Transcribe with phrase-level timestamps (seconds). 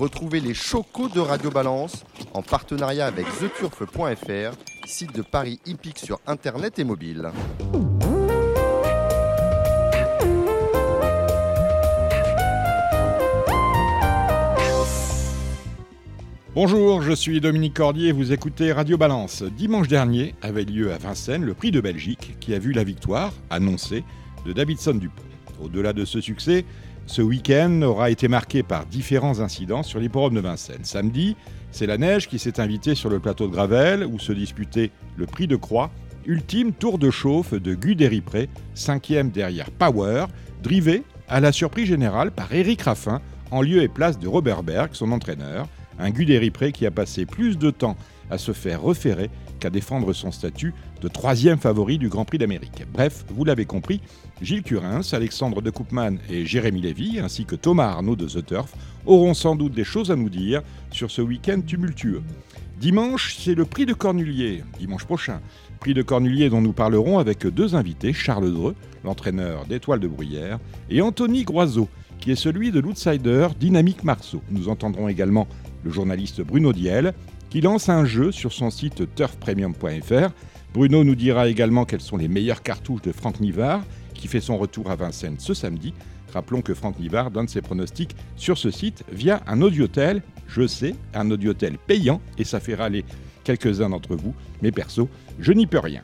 [0.00, 6.18] Retrouvez les chocos de Radio Balance en partenariat avec theturf.fr, site de Paris hippique sur
[6.26, 7.30] internet et mobile.
[16.54, 19.42] Bonjour, je suis Dominique Cordier vous écoutez Radio Balance.
[19.42, 23.34] Dimanche dernier avait lieu à Vincennes le prix de Belgique qui a vu la victoire
[23.50, 24.04] annoncée
[24.46, 25.24] de Davidson Dupont.
[25.62, 26.64] Au-delà de ce succès,
[27.06, 30.84] ce week-end aura été marqué par différents incidents sur l'hipporome de Vincennes.
[30.84, 31.36] Samedi,
[31.70, 35.26] c'est la neige qui s'est invitée sur le plateau de Gravel où se disputait le
[35.26, 35.90] prix de Croix,
[36.26, 40.26] ultime tour de chauffe de Guy Deripré, cinquième derrière Power,
[40.62, 44.90] drivé à la surprise générale par Eric Raffin en lieu et place de Robert Berg,
[44.92, 45.66] son entraîneur
[46.00, 47.96] un Guderipré qui a passé plus de temps
[48.30, 49.30] à se faire reférer
[49.60, 52.82] qu'à défendre son statut de troisième favori du Grand Prix d'Amérique.
[52.92, 54.00] Bref, vous l'avez compris,
[54.42, 58.74] Gilles Curins, Alexandre de Koopman et Jérémy Lévy, ainsi que Thomas Arnaud de The Turf,
[59.06, 62.22] auront sans doute des choses à nous dire sur ce week-end tumultueux.
[62.80, 65.40] Dimanche, c'est le prix de Cornulier, dimanche prochain.
[65.80, 68.74] Prix de Cornulier dont nous parlerons avec deux invités, Charles Dreux,
[69.04, 70.58] l'entraîneur d'Étoile de Bruyère,
[70.88, 74.42] et Anthony Groiseau, qui est celui de l'outsider Dynamique Marceau.
[74.50, 75.46] Nous entendrons également
[75.84, 77.12] le journaliste Bruno Diel,
[77.50, 80.30] qui lance un jeu sur son site turfpremium.fr.
[80.72, 83.82] Bruno nous dira également quelles sont les meilleures cartouches de Franck Nivard,
[84.14, 85.92] qui fait son retour à Vincennes ce samedi.
[86.32, 90.94] Rappelons que Franck Nivard donne ses pronostics sur ce site via un audiotel, je sais,
[91.12, 93.04] un audiotel payant, et ça fait râler
[93.42, 95.08] quelques-uns d'entre vous, mais perso,
[95.40, 96.02] je n'y peux rien.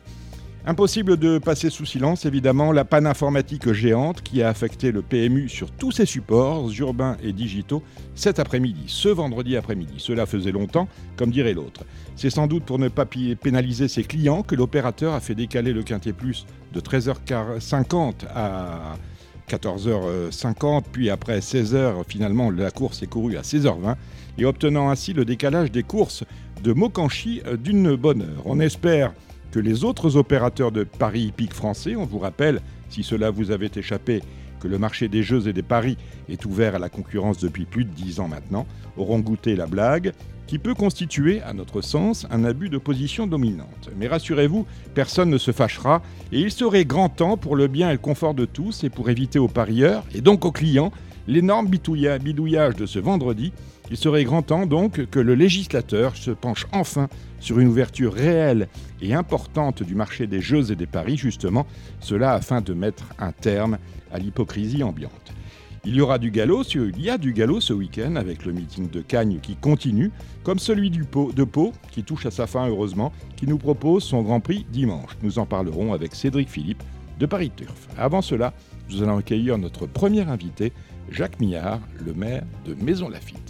[0.68, 5.48] Impossible de passer sous silence, évidemment, la panne informatique géante qui a affecté le PMU
[5.48, 7.84] sur tous ses supports, urbains et digitaux,
[8.16, 9.94] cet après-midi, ce vendredi après-midi.
[9.98, 11.84] Cela faisait longtemps, comme dirait l'autre.
[12.16, 15.84] C'est sans doute pour ne pas pénaliser ses clients que l'opérateur a fait décaler le
[15.84, 18.96] Quintet Plus de 13h50 à
[19.48, 23.94] 14h50, puis après 16h, finalement, la course est courue à 16h20,
[24.38, 26.24] et obtenant ainsi le décalage des courses
[26.64, 28.42] de Mokanchi d'une bonne heure.
[28.44, 29.12] On espère
[29.52, 31.96] que les autres opérateurs de paris hippiques français.
[31.96, 34.22] On vous rappelle, si cela vous avait échappé,
[34.60, 35.96] que le marché des jeux et des paris
[36.28, 40.12] est ouvert à la concurrence depuis plus de 10 ans maintenant, auront goûté la blague,
[40.46, 43.90] qui peut constituer, à notre sens, un abus de position dominante.
[43.98, 46.02] Mais rassurez-vous, personne ne se fâchera,
[46.32, 49.10] et il serait grand temps pour le bien et le confort de tous, et pour
[49.10, 50.92] éviter aux parieurs, et donc aux clients,
[51.26, 53.52] l'énorme bidouillage de ce vendredi,
[53.90, 57.08] il serait grand temps donc que le législateur se penche enfin
[57.46, 58.66] sur une ouverture réelle
[59.00, 61.64] et importante du marché des jeux et des paris, justement,
[62.00, 63.78] cela afin de mettre un terme
[64.10, 65.32] à l'hypocrisie ambiante.
[65.84, 68.90] Il y aura du galop, il y a du galop ce week-end avec le meeting
[68.90, 70.10] de Cagnes qui continue,
[70.42, 71.04] comme celui du
[71.36, 75.16] de Pau qui touche à sa fin heureusement, qui nous propose son Grand Prix dimanche.
[75.22, 76.82] Nous en parlerons avec Cédric Philippe
[77.20, 77.86] de Paris Turf.
[77.96, 78.54] Avant cela,
[78.90, 80.72] nous allons accueillir notre premier invité,
[81.12, 83.45] Jacques Millard, le maire de Maison Lafitte.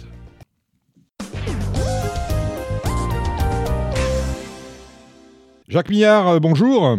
[5.67, 6.97] Jacques Millard, euh, bonjour.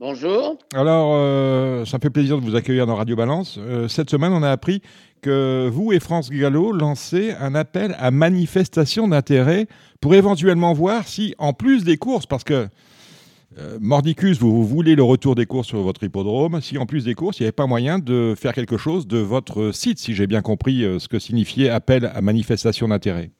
[0.00, 0.58] Bonjour.
[0.74, 3.58] Alors, euh, ça fait plaisir de vous accueillir dans Radio Balance.
[3.60, 4.82] Euh, cette semaine, on a appris
[5.22, 9.68] que vous et France Gallo lancez un appel à manifestation d'intérêt
[10.00, 12.66] pour éventuellement voir si, en plus des courses, parce que
[13.80, 17.38] Mordicus, vous, voulez le retour des courses sur votre hippodrome, si en plus des courses,
[17.38, 20.40] il n'y avait pas moyen de faire quelque chose de votre site, si j'ai bien
[20.40, 23.30] compris ce que signifiait appel à manifestation d'intérêt.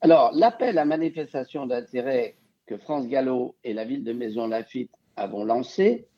[0.00, 6.08] Alors, l'appel à manifestation d'intérêt que France Gallo et la ville de Maison-Lafitte avons lancé,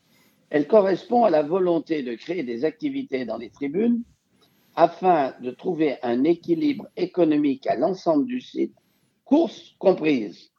[0.50, 4.02] elle correspond à la volonté de créer des activités dans les tribunes
[4.74, 8.74] afin de trouver un équilibre économique à l'ensemble du site,
[9.24, 10.50] courses comprises.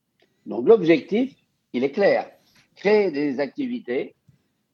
[0.45, 1.33] Donc l'objectif,
[1.73, 2.29] il est clair,
[2.75, 4.15] créer des activités,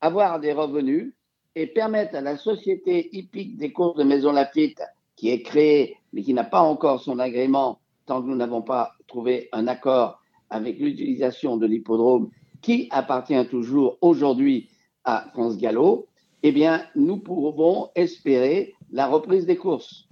[0.01, 1.13] avoir des revenus
[1.55, 4.81] et permettre à la société hippique des courses de Maison Lafitte,
[5.15, 8.93] qui est créée mais qui n'a pas encore son agrément tant que nous n'avons pas
[9.07, 12.29] trouvé un accord avec l'utilisation de l'hippodrome
[12.61, 14.69] qui appartient toujours aujourd'hui
[15.03, 16.07] à France Gallo,
[16.43, 20.07] eh bien, nous pouvons espérer la reprise des courses.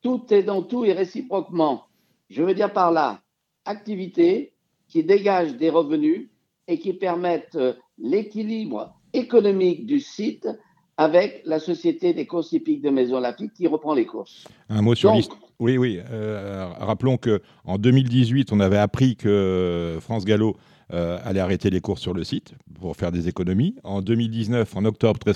[0.00, 1.84] Tout est dans tout et réciproquement.
[2.28, 3.20] Je veux dire par là,
[3.64, 4.52] activités
[4.88, 6.30] qui dégagent des revenus
[6.68, 10.48] et qui permettent euh, l'équilibre économique du site
[10.96, 14.46] avec la Société des courses hippiques de Maison Lafitte qui reprend les courses.
[14.68, 15.40] Un mot sur l'histoire.
[15.58, 16.00] Oui, oui.
[16.10, 20.56] Euh, rappelons qu'en 2018, on avait appris que France Gallo
[20.92, 23.76] euh, allait arrêter les courses sur le site pour faire des économies.
[23.84, 25.32] En 2019, en octobre très,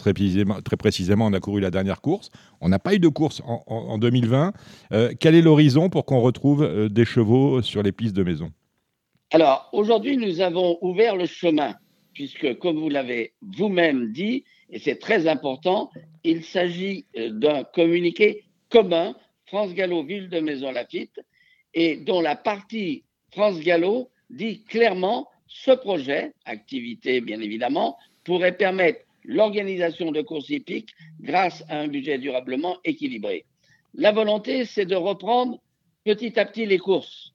[0.77, 2.31] précisément, on a couru la dernière course.
[2.61, 4.53] On n'a pas eu de course en, 2020.
[4.93, 8.51] Euh, quel est l'horizon pour qu'on retrouve des chevaux sur les pistes de maison?
[9.33, 11.75] Alors, aujourd'hui, nous avons ouvert le chemin,
[12.13, 15.91] puisque, comme vous l'avez vous-même dit, et c'est très important,
[16.25, 19.15] il s'agit euh, d'un communiqué commun
[19.47, 21.21] France Gallo Ville de Maison Lafitte
[21.75, 29.01] et dont la partie France Gallo dit clairement ce projet, activité bien évidemment, pourrait permettre
[29.25, 33.45] l'organisation de courses hippiques grâce à un budget durablement équilibré.
[33.95, 35.61] La volonté, c'est de reprendre
[36.05, 37.33] petit à petit les courses.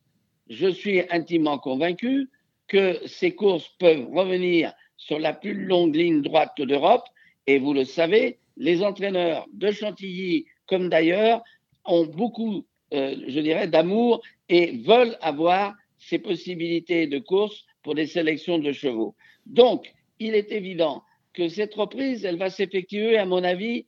[0.49, 2.29] Je suis intimement convaincu
[2.67, 7.05] que ces courses peuvent revenir sur la plus longue ligne droite d'Europe.
[7.47, 11.41] Et vous le savez, les entraîneurs de Chantilly comme d'ailleurs
[11.85, 18.07] ont beaucoup, euh, je dirais, d'amour et veulent avoir ces possibilités de course pour des
[18.07, 19.15] sélections de chevaux.
[19.45, 23.85] Donc, il est évident que cette reprise, elle va s'effectuer, à mon avis,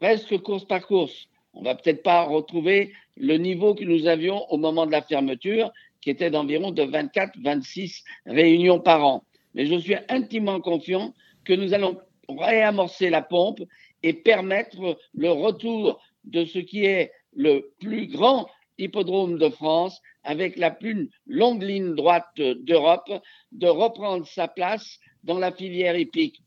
[0.00, 1.28] presque course par course.
[1.54, 5.70] On va peut-être pas retrouver le niveau que nous avions au moment de la fermeture,
[6.00, 9.24] qui était d'environ de 24-26 réunions par an.
[9.54, 11.98] Mais je suis intimement confiant que nous allons
[12.28, 13.60] réamorcer la pompe
[14.02, 18.48] et permettre le retour de ce qui est le plus grand
[18.78, 23.10] hippodrome de France avec la plus longue ligne droite d'Europe
[23.52, 26.40] de reprendre sa place dans la filière hippique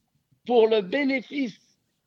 [0.45, 1.59] pour le bénéfice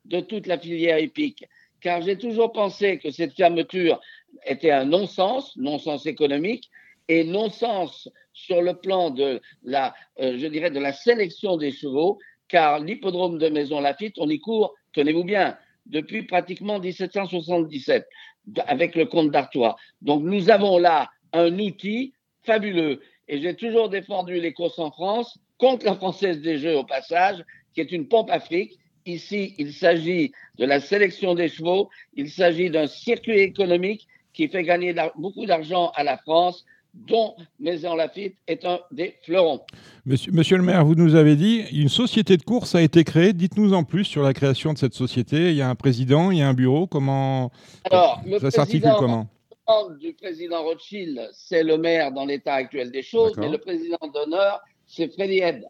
[0.05, 1.45] de toute la filière hippique.
[1.81, 3.99] Car j'ai toujours pensé que cette fermeture
[4.45, 6.69] était un non-sens, non-sens économique
[7.07, 12.19] et non-sens sur le plan de la, euh, je dirais, de la sélection des chevaux,
[12.47, 18.07] car l'hippodrome de Maison Lafitte, on y court, tenez-vous bien, depuis pratiquement 1777,
[18.65, 19.75] avec le comte d'Artois.
[20.01, 22.13] Donc nous avons là un outil
[22.43, 23.01] fabuleux.
[23.27, 27.43] Et j'ai toujours défendu les courses en France contre la Française des Jeux au passage,
[27.73, 28.79] qui est une pompe Afrique.
[29.05, 34.63] Ici, il s'agit de la sélection des chevaux, il s'agit d'un circuit économique qui fait
[34.63, 39.61] gagner beaucoup d'argent à la France, dont Maison Lafitte est un des fleurons.
[40.05, 43.33] Monsieur, monsieur, le maire, vous nous avez dit, une société de course a été créée.
[43.33, 45.51] Dites-nous en plus sur la création de cette société.
[45.51, 46.87] Il y a un président, il y a un bureau.
[46.87, 47.51] Comment
[47.89, 49.27] Alors, ça s'articule comment
[49.99, 54.61] du président Rothschild, c'est le maire dans l'état actuel des choses, mais le président d'honneur,
[54.87, 55.65] c'est Freddy Head.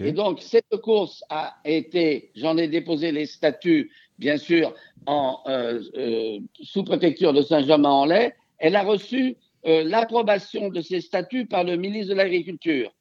[0.00, 4.74] Et donc, cette course a été, j'en ai déposé les statuts, bien sûr,
[5.06, 8.32] en euh, euh, sous-préfecture de Saint-Germain-en-Laye.
[8.58, 9.36] Elle a reçu
[9.66, 12.92] euh, l'approbation de ces statuts par le ministre de l'Agriculture.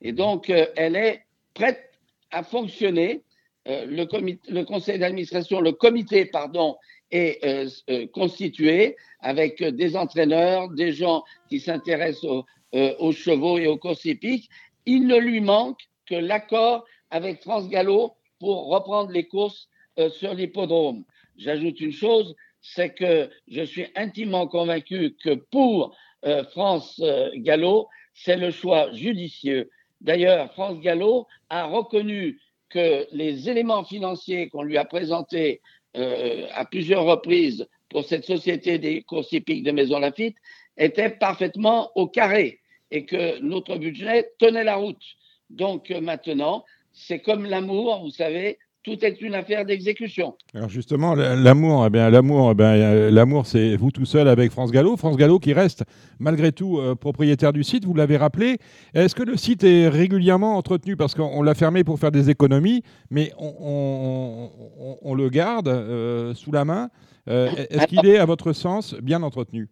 [0.00, 1.22] Et donc, elle est
[1.54, 1.90] prête
[2.30, 3.22] à fonctionner.
[3.66, 4.06] Le,
[4.48, 6.76] le, conseil d'administration, le comité, pardon,
[7.10, 14.04] est constitué avec des entraîneurs, des gens qui s'intéressent aux, aux, chevaux et aux courses
[14.04, 14.48] hippiques.
[14.86, 19.68] Il ne lui manque que l'accord avec France Gallo pour reprendre les courses
[19.98, 21.04] euh, sur l'hippodrome.
[21.38, 25.96] J'ajoute une chose, c'est que je suis intimement convaincu que pour
[26.26, 29.70] euh, France euh, Gallo, c'est le choix judicieux.
[30.00, 35.62] D'ailleurs, France Gallo a reconnu que les éléments financiers qu'on lui a présentés
[35.94, 40.36] à plusieurs reprises pour cette société des courses hippiques de Maison Lafitte
[40.76, 45.02] étaient parfaitement au carré et que notre budget tenait la route.
[45.50, 48.58] Donc euh, maintenant, c'est comme l'amour, vous savez,
[48.88, 50.34] tout est une affaire d'exécution.
[50.54, 54.50] Alors justement, l'amour, eh bien, l'amour, eh bien, euh, l'amour, c'est vous tout seul avec
[54.50, 54.96] France Gallo.
[54.96, 55.84] France Gallo qui reste
[56.18, 57.84] malgré tout euh, propriétaire du site.
[57.84, 58.56] Vous l'avez rappelé.
[58.94, 60.96] Est-ce que le site est régulièrement entretenu?
[60.96, 66.90] Parce qu'on l'a fermé pour faire des économies, mais on, le garde sous la main.
[67.26, 69.68] Est-ce qu'il est, à votre sens, bien entretenu?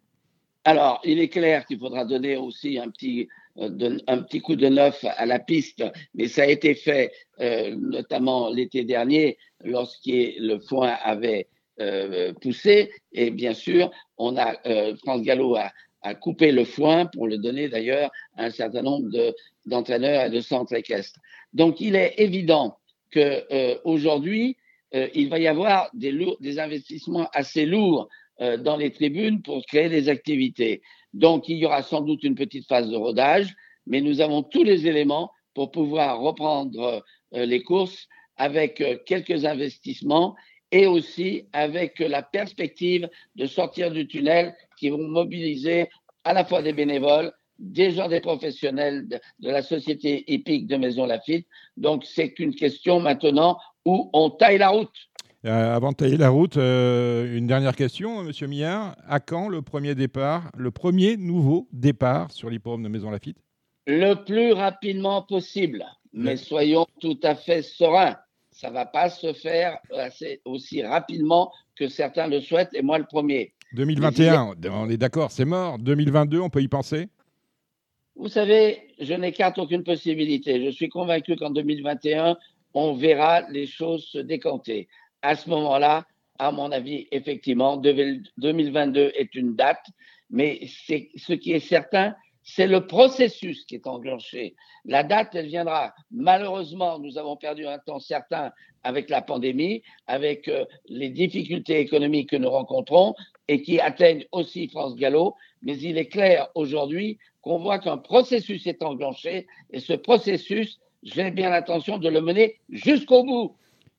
[0.65, 4.67] Alors, il est clair qu'il faudra donner aussi un petit euh, un petit coup de
[4.67, 5.83] neuf à la piste,
[6.13, 11.47] mais ça a été fait euh, notamment l'été dernier lorsque le foin avait
[11.79, 12.91] euh, poussé.
[13.13, 14.55] Et bien sûr, on a
[15.03, 15.71] France Gallo a,
[16.21, 19.09] coupé le foin pour le donner d'ailleurs à un certain nombre
[19.65, 21.19] d'entraîneurs et de centres équestres.
[21.51, 22.77] Donc, il est évident
[23.11, 23.43] que
[23.83, 24.55] aujourd'hui,
[24.93, 28.07] il va y avoir des, des investissements assez lourds
[28.39, 30.81] dans les tribunes pour créer des activités.
[31.13, 33.55] Donc, il y aura sans doute une petite phase de rodage,
[33.87, 37.03] mais nous avons tous les éléments pour pouvoir reprendre
[37.33, 40.35] euh, les courses avec euh, quelques investissements
[40.71, 45.89] et aussi avec la perspective de sortir du tunnel qui vont mobiliser
[46.25, 51.07] à la fois des bénévoles, des gens des professionnels de, la société hippique de Maison
[51.07, 51.47] Lafitte.
[51.77, 54.93] Donc, c'est qu'une question maintenant où on taille la route.
[55.47, 58.97] Euh, avant de tailler la route, euh, une dernière question, Monsieur Millard.
[59.07, 63.37] À quand le premier départ, le premier nouveau départ sur l'hippodrome de Maison Lafitte
[63.85, 65.85] Le plus rapidement possible.
[66.11, 68.17] Mais soyons tout à fait sereins.
[68.51, 69.77] Ça ne va pas se faire
[70.43, 73.53] aussi rapidement que certains le souhaitent, et moi le premier.
[73.71, 75.79] 2021, on est d'accord, c'est mort.
[75.79, 77.07] 2022, on peut y penser?
[78.17, 80.65] Vous savez, je n'écarte aucune possibilité.
[80.65, 82.35] Je suis convaincu qu'en 2021,
[82.73, 84.89] on verra les choses se décanter
[85.21, 86.05] à ce moment-là,
[86.39, 89.85] à mon avis, effectivement, 2022 est une date,
[90.29, 94.55] mais ce qui est certain, c'est le processus qui est enclenché.
[94.85, 95.93] La date, elle viendra.
[96.11, 98.51] Malheureusement, nous avons perdu un temps certain
[98.83, 103.15] avec la pandémie, avec euh, les difficultés économiques que nous rencontrons
[103.49, 105.35] et qui atteignent aussi France Gallo.
[105.61, 111.31] Mais il est clair aujourd'hui qu'on voit qu'un processus est enclenché et ce processus, j'ai
[111.31, 113.57] bien l'intention de le mener jusqu'au bout,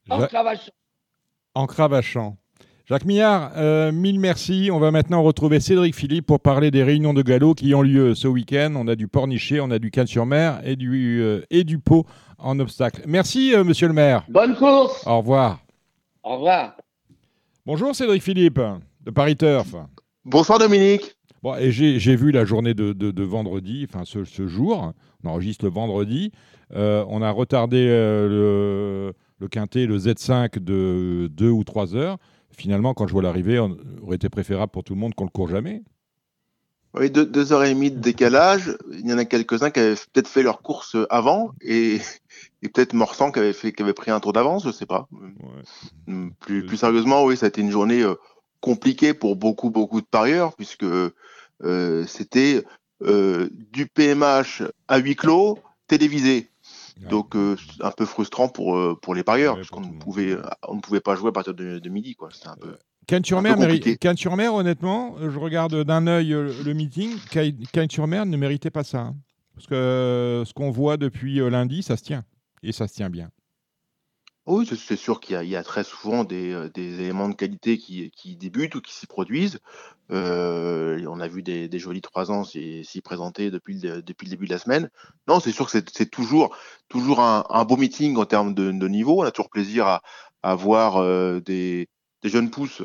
[0.08, 0.72] en cravachant.
[1.54, 2.36] En cravachant.
[2.88, 4.70] Jacques Millard, euh, mille merci.
[4.72, 8.14] On va maintenant retrouver Cédric Philippe pour parler des réunions de galop qui ont lieu
[8.14, 8.72] ce week-end.
[8.76, 12.06] On a du Pornichet, on a du Cannes-sur-Mer et du, euh, et du Pau
[12.38, 13.02] en obstacle.
[13.06, 14.24] Merci, euh, monsieur le maire.
[14.30, 15.06] Bonne course.
[15.06, 15.58] Au revoir.
[16.22, 16.78] Au revoir.
[17.66, 18.58] Bonjour, Cédric Philippe,
[19.04, 19.74] de Paris Turf.
[20.24, 21.14] Bonsoir, Dominique.
[21.42, 24.94] Bon, et j'ai vu la journée de, vendredi, enfin ce, jour.
[25.22, 26.32] On enregistre le vendredi.
[26.74, 32.18] on a retardé le, le quintet, le Z5 de 2 ou 3 heures
[32.58, 35.30] finalement, quand je vois l'arrivée, on aurait été préférable pour tout le monde qu'on le
[35.30, 35.82] court jamais.
[36.94, 38.76] Oui, deux, heures et demie de décalage.
[38.90, 42.00] Il y en a quelques-uns qui avaient peut-être fait leur course avant et,
[42.62, 45.06] peut-être Morsan qui avait, fait, qui avait pris un tour d'avance, je ne sais pas.
[46.08, 48.14] Hum, plus, plus, sérieusement, oui, ça a été une journée euh,
[48.60, 52.64] compliquée pour beaucoup, beaucoup de parieurs puisque euh, c'était
[53.02, 56.48] euh, du PMH à huis clos télévisé.
[57.06, 60.36] Donc euh, un peu frustrant pour, euh, pour les parieurs, parce qu'on ne pouvait,
[60.66, 62.14] on ne pouvait pas jouer à partir de, midi.
[62.14, 62.28] Quoi.
[62.32, 62.76] C'était un peu.
[63.06, 67.16] Cannes-sur-Mer, honnêtement, je regarde d'un œil euh, le meeting.
[67.72, 68.98] Cannes-sur-Mer ne méritait pas ça.
[68.98, 69.16] Hein.
[69.54, 72.24] Parce que ce qu'on voit depuis lundi, ça se tient.
[72.62, 73.30] Et ça se tient bien.
[74.50, 78.80] Oui, c'est sûr qu'il y, a très souvent des, éléments de qualité qui, débutent ou
[78.80, 79.58] qui s'y produisent.
[80.10, 84.46] Euh, on a vu des, jolis trois ans s'y présenter depuis le, depuis le début
[84.46, 84.88] de la semaine.
[85.26, 86.56] Non, c'est sûr que c'est toujours,
[86.88, 89.20] toujours un, beau meeting en termes de, niveau.
[89.20, 90.00] On a toujours plaisir
[90.42, 91.86] à, voir euh, des,
[92.24, 92.82] jeunes pousses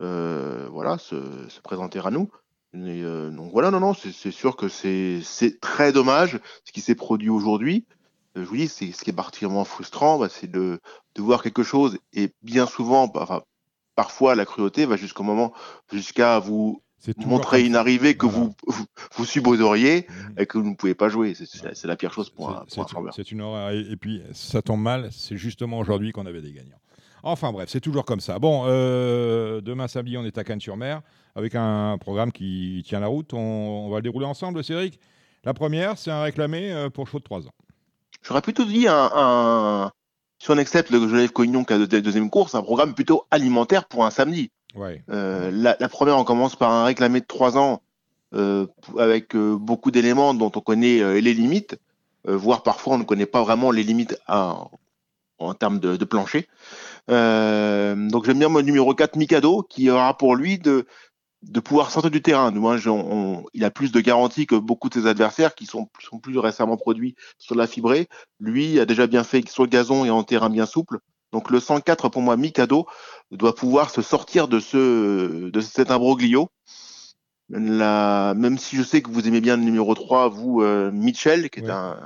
[0.00, 1.16] euh, voilà, se,
[1.62, 2.30] présenter à nous.
[2.72, 7.84] donc voilà, non, non, c'est sûr que c'est très dommage ce qui s'est produit aujourd'hui.
[8.36, 10.80] Euh, je vous dis, c'est ce qui est particulièrement frustrant, bah, c'est de,
[11.14, 13.42] de, voir quelque chose et bien souvent, bah, enfin,
[13.94, 15.52] parfois la cruauté va jusqu'au moment,
[15.92, 16.82] jusqu'à vous
[17.26, 20.40] montrer une arrivée que vous, vous, supposeriez mmh.
[20.40, 21.34] et que vous ne pouvez pas jouer.
[21.34, 23.70] C'est la pire chose pour un, pour C'est une horreur.
[23.70, 26.78] Et, puis, ça tombe mal, c'est justement aujourd'hui qu'on avait des gagnants.
[27.22, 28.38] Enfin bref, c'est toujours comme ça.
[28.38, 31.00] Bon, euh, demain samedi, on est à Cannes-sur-Mer
[31.34, 33.32] avec un programme qui tient la route.
[33.32, 35.00] On, on, va le dérouler ensemble, Cédric?
[35.42, 37.54] La première, c'est un réclamé euh, pour chaud de 3 ans.
[38.26, 39.92] J'aurais plutôt dit un, un
[40.44, 43.86] si on accepte le Genève Cognon qui a la deuxième course, un programme plutôt alimentaire
[43.86, 44.50] pour un samedi.
[45.08, 47.80] Euh, la, première, on commence par un réclamé de trois ans
[48.34, 48.66] euh,
[48.98, 51.78] avec euh, beaucoup d'éléments dont on connaît les limites,
[52.26, 56.48] voire parfois on ne connaît pas vraiment les limites en termes de, de plancher.
[57.08, 60.86] donc j'aime bien mon numéro 4, Mikado, qui aura pour lui de,
[61.48, 62.50] de pouvoir sortir du terrain.
[62.50, 62.76] Moi,
[63.52, 66.76] il a plus de garanties que beaucoup de ses adversaires qui sont, sont plus récemment
[66.76, 68.08] produits sur la fibrée.
[68.40, 70.98] Lui a déjà bien fait sur le gazon et en terrain bien souple.
[71.32, 72.86] Donc le 104 pour moi Mikado
[73.32, 76.48] doit pouvoir se sortir de ce de cet imbroglio
[77.50, 81.50] la, même si je sais que vous aimez bien le numéro 3, vous, euh, Mitchell,
[81.50, 81.96] qui est un,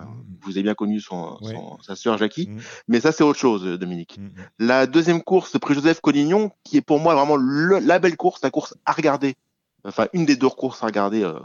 [0.43, 1.39] vous avez bien connu son,
[1.83, 2.61] sa sœur Jackie, mm.
[2.89, 4.19] mais ça c'est autre chose, Dominique.
[4.19, 4.31] Mm, mm.
[4.59, 8.51] La deuxième course, prix Joseph Collignon, qui est pour moi vraiment la belle course, la
[8.51, 9.37] course à regarder,
[9.85, 11.39] enfin une des deux courses à regarder euh,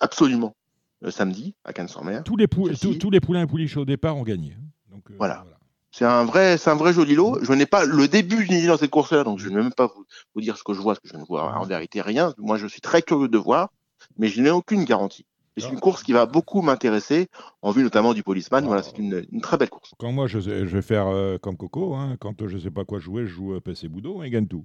[0.00, 0.54] absolument
[1.00, 2.24] le samedi à Cannes-sur-Mer.
[2.24, 4.56] Tous les, tous les poulains et pouliches au départ ont gagné.
[4.90, 5.44] Donc, euh, voilà.
[5.92, 7.38] C'est un vrai, c'est un vrai joli lot.
[7.42, 9.90] Je n'ai pas le début du dans cette course-là, donc je ne vais même pas
[10.34, 12.32] vous, dire ce que je vois, parce que je ne vois en vérité rien.
[12.38, 13.70] Moi, je suis très curieux de voir,
[14.16, 15.26] mais je n'ai aucune garantie.
[15.56, 17.28] C'est une course qui va beaucoup m'intéresser,
[17.60, 18.64] en vue notamment du policeman.
[18.64, 19.92] Voilà, c'est une, très belle course.
[19.98, 22.98] Quand moi, je, vais faire euh, comme Coco, hein, quand je ne sais pas quoi
[22.98, 24.64] jouer, je joue euh, PC Boudot et il gagne tout.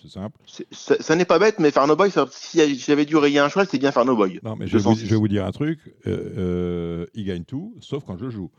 [0.00, 0.38] c'est simple.
[0.70, 3.92] Ça, n'est pas bête, mais Farno Boy, si j'avais dû rayer un cheval, c'est bien
[3.92, 4.40] Farno Boy.
[4.42, 8.30] Non, mais je, vais vous dire un truc euh, il gagne tout, sauf quand je
[8.30, 8.50] joue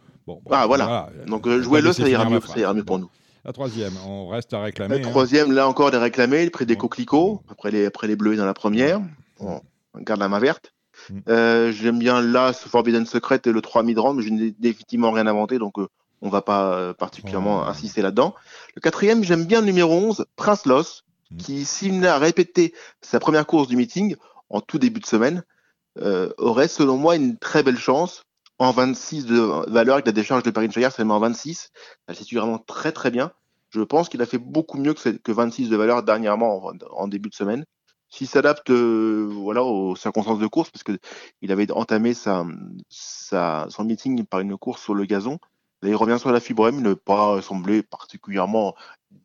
[0.49, 1.09] ah, voilà.
[1.27, 3.09] Donc, euh, jouez-le, ça ira, mieux, ça ira mieux pour nous.
[3.45, 4.99] La troisième, on reste à réclamer.
[4.99, 5.09] La hein.
[5.09, 8.45] troisième, là encore des réclamés, le prix des coquelicots, après les, après les bleus dans
[8.45, 9.01] la première.
[9.39, 9.61] On
[10.01, 10.73] garde la main verte.
[11.09, 11.19] Mm.
[11.29, 15.11] Euh, j'aime bien là ce Forbidden Secret et le 3 Midran, mais je n'ai définitivement
[15.11, 15.87] rien inventé, donc euh,
[16.21, 18.35] on ne va pas particulièrement insister là-dedans.
[18.75, 21.37] Le quatrième, j'aime bien le numéro 11, Prince Loss, mm.
[21.37, 24.15] qui, s'il a répété sa première course du meeting
[24.49, 25.43] en tout début de semaine,
[26.37, 28.23] aurait selon moi une très belle chance
[28.59, 29.39] en 26 de
[29.71, 31.71] valeur avec la décharge de Perrine Chaillard seulement en 26.
[32.07, 33.31] Elle situe vraiment très très bien.
[33.69, 37.29] Je pense qu'il a fait beaucoup mieux que, que 26 de valeur dernièrement en, début
[37.29, 37.65] de semaine.
[38.09, 42.45] S'il s'adapte euh, voilà, aux circonstances de course, parce qu'il avait entamé sa,
[42.89, 45.37] sa, son meeting par une course sur le gazon,
[45.81, 48.75] Là, il revient sur la fibre il ne pas semblé particulièrement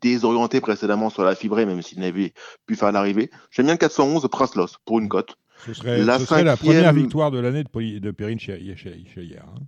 [0.00, 2.32] désorienté précédemment sur la fibrée, même s'il n'avait
[2.66, 3.30] pu faire l'arrivée.
[3.50, 5.36] J'aime bien le 411 Prince Loss pour une cote.
[5.66, 9.44] Ce serait la, première victoire de l'année de, de Perrine chez, hier.
[9.48, 9.60] Hein.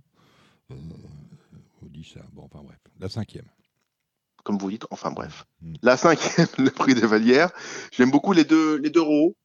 [0.71, 0.75] Euh,
[1.81, 2.21] vous dit ça.
[2.33, 2.79] Bon, enfin bref.
[2.99, 3.45] La cinquième.
[4.43, 5.45] Comme vous dites, enfin bref.
[5.61, 5.73] Hmm.
[5.81, 7.49] La cinquième, le prix de Valière.
[7.91, 9.35] J'aime beaucoup les deux, les deux roues.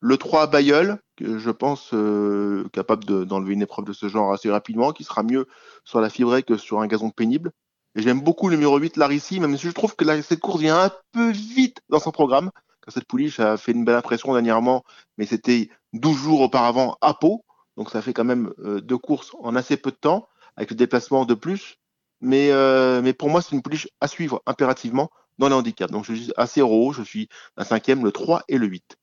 [0.00, 4.50] Le 3 Bayeul, que je pense euh, capable d'enlever une épreuve de ce genre assez
[4.50, 5.46] rapidement, qui sera mieux
[5.84, 7.50] sur la fibrée que sur un gazon pénible.
[7.94, 10.84] Et j'aime beaucoup le numéro 8 Larissi, même si je trouve que cette course vient
[10.84, 12.50] un peu vite dans son programme.
[12.88, 14.84] Cette pouliche a fait une belle impression dernièrement,
[15.18, 17.44] mais c'était 12 jours auparavant à Pau.
[17.76, 20.76] Donc ça fait quand même euh, deux courses en assez peu de temps, avec le
[20.76, 21.78] déplacement de plus.
[22.20, 25.92] Mais, euh, mais pour moi, c'est une pouliche à suivre impérativement dans les handicaps.
[25.92, 28.96] Donc je suis assez Rowe, je suis la cinquième, le 3 et le 8.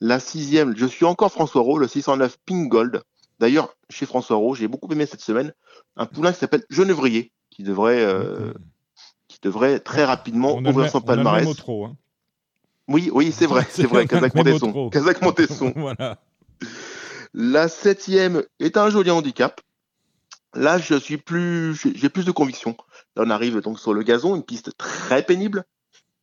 [0.00, 3.02] La sixième, je suis encore François Rowe, le 609 Pink Gold.
[3.38, 5.52] D'ailleurs, chez François Rowe, j'ai beaucoup aimé cette semaine
[5.96, 8.52] un poulain qui s'appelle Genevrier, qui devrait, euh,
[9.28, 11.46] qui devrait très rapidement ouvrir son palmarès.
[11.46, 11.96] Hein.
[12.88, 14.90] Oui, oui, c'est vrai, c'est vrai, Kazakh Montesson.
[14.90, 15.72] Kazakh Montesson.
[15.76, 16.18] voilà.
[17.34, 19.60] La septième est un joli handicap.
[20.54, 22.76] Là, je suis plus, j'ai plus de conviction.
[23.14, 25.64] Là, on arrive donc sur le gazon, une piste très pénible.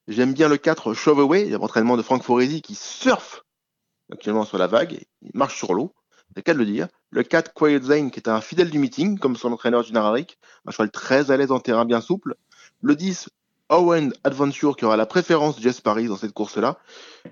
[0.07, 3.43] J'aime bien le 4 Shove Away, l'entraînement de Franck Foresi qui surfe
[4.11, 5.93] actuellement sur la vague, il marche sur l'eau,
[6.27, 6.87] c'est le cas de le dire.
[7.09, 10.71] Le 4 Quiet Zane qui est un fidèle du meeting, comme son entraîneur générique, un
[10.71, 12.35] cheval très à l'aise en terrain bien souple.
[12.81, 13.29] Le 10
[13.69, 16.77] Owen Adventure qui aura la préférence de Jess Paris dans cette course-là,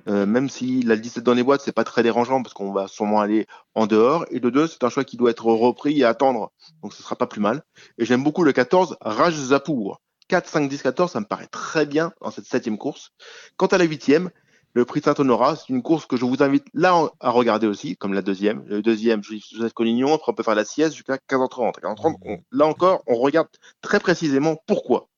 [0.07, 2.71] euh, même s'il a le 17 dans les boîtes, c'est pas très dérangeant parce qu'on
[2.71, 4.25] va sûrement aller en dehors.
[4.31, 7.15] Et le 2, c'est un choix qui doit être repris et attendre, donc ce sera
[7.15, 7.63] pas plus mal.
[7.97, 11.85] Et j'aime beaucoup le 14 Raj Zapour 4, 5, 10, 14, ça me paraît très
[11.85, 13.11] bien dans cette septième course.
[13.57, 14.29] Quant à la huitième,
[14.73, 18.13] le prix Saint-Honorat, c'est une course que je vous invite là à regarder aussi, comme
[18.13, 18.63] la deuxième.
[18.65, 21.81] Le deuxième, Joseph Collignon, après on peut faire la sieste jusqu'à 15h30.
[21.81, 23.49] 15h30 là encore, on regarde
[23.81, 25.09] très précisément pourquoi.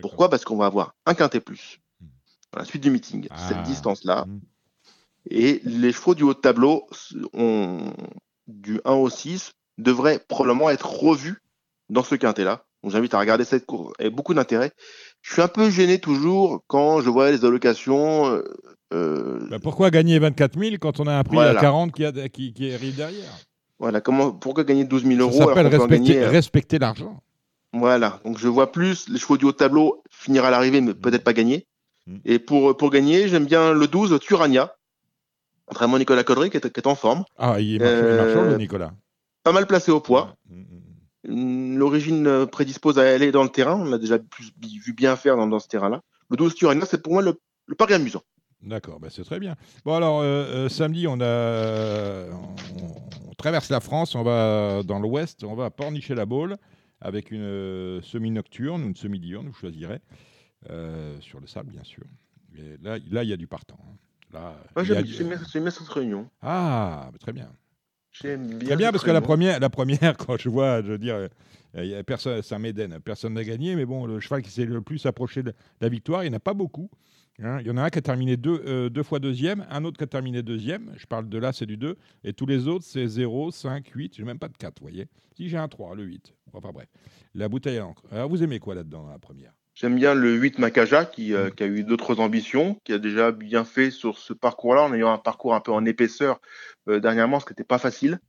[0.00, 0.28] Pourquoi?
[0.28, 1.80] Parce qu'on va avoir un quintet plus
[2.52, 3.62] dans la suite du meeting, cette ah.
[3.62, 4.24] distance-là.
[4.26, 4.40] Hmm.
[5.30, 6.86] Et les chevaux du haut de tableau,
[7.32, 7.92] ont,
[8.46, 11.42] du 1 au 6, devraient probablement être revus
[11.88, 12.64] dans ce quintet-là.
[12.82, 14.72] Donc j'invite à regarder cette course avec beaucoup d'intérêt.
[15.20, 18.26] Je suis un peu gêné toujours quand je vois les allocations.
[18.26, 18.42] Euh,
[18.92, 22.12] euh, bah, pourquoi gagner 24 000 quand on a un prix à 40 qui, a,
[22.28, 23.30] qui, qui, arrive derrière?
[23.78, 27.22] Voilà, comment, pourquoi gagner 12 000 euros Ça s'appelle respecter, euh, respecter l'argent.
[27.72, 31.24] Voilà, donc je vois plus les chevaux du haut tableau finir à l'arrivée, mais peut-être
[31.24, 31.66] pas gagner.
[32.06, 32.16] Mm.
[32.24, 34.76] Et pour, pour gagner, j'aime bien le 12, Turania.
[35.66, 37.24] Contrairement à Nicolas Caudry, qui est, en forme.
[37.38, 38.92] Ah, il est marchand, le Nicolas.
[39.42, 40.36] Pas mal placé au poids.
[40.50, 43.76] Mm, mm, L'origine euh, prédispose à aller dans le terrain.
[43.80, 46.02] On l'a déjà vu bien faire dans, ce terrain-là.
[46.28, 47.38] Le 12 Turania, c'est pour moi le,
[47.76, 48.22] pari amusant.
[48.60, 49.56] D'accord, bah, c'est très bien.
[49.84, 52.26] Bon, alors, euh, euh, samedi, on, a,
[53.28, 56.58] on, traverse la France, on va dans l'ouest, on va à Pornichet-la-Baule
[57.02, 60.00] avec une semi-nocturne, une semi-diurne, vous choisirez,
[61.20, 62.04] sur le sable, bien sûr.
[62.82, 63.78] là, là, il y a du partant.
[63.86, 63.96] Hein.
[64.32, 66.28] Là, j'aime bien cette réunion.
[66.40, 67.52] Ah, bah, très bien.
[68.12, 68.68] J'aime bien.
[68.68, 71.28] Très bien, parce que la première, la première, quand je vois, je veux dire,
[71.74, 74.64] y a personne, c'est un Méden, personne n'a gagné, mais bon, le cheval qui s'est
[74.64, 76.90] le plus approché de la victoire, il n'y en a pas beaucoup.
[77.40, 77.58] Hein.
[77.60, 79.98] Il y en a un qui a terminé deux, euh, deux, fois deuxième, un autre
[79.98, 80.92] qui a terminé deuxième.
[80.96, 81.96] Je parle de là, c'est du 2.
[82.24, 84.16] Et tous les autres, c'est 0, 5, 8.
[84.16, 85.08] J'ai même pas de 4, vous voyez.
[85.36, 86.34] Si j'ai un 3, le 8.
[86.52, 86.88] Enfin bref.
[87.34, 88.02] La bouteille à l'encre.
[88.10, 89.52] Alors vous aimez quoi là-dedans, la première?
[89.74, 93.32] J'aime bien le 8 Makaja qui, euh, qui a eu d'autres ambitions, qui a déjà
[93.32, 96.40] bien fait sur ce parcours-là en ayant un parcours un peu en épaisseur
[96.88, 98.20] euh, dernièrement, ce qui n'était pas facile.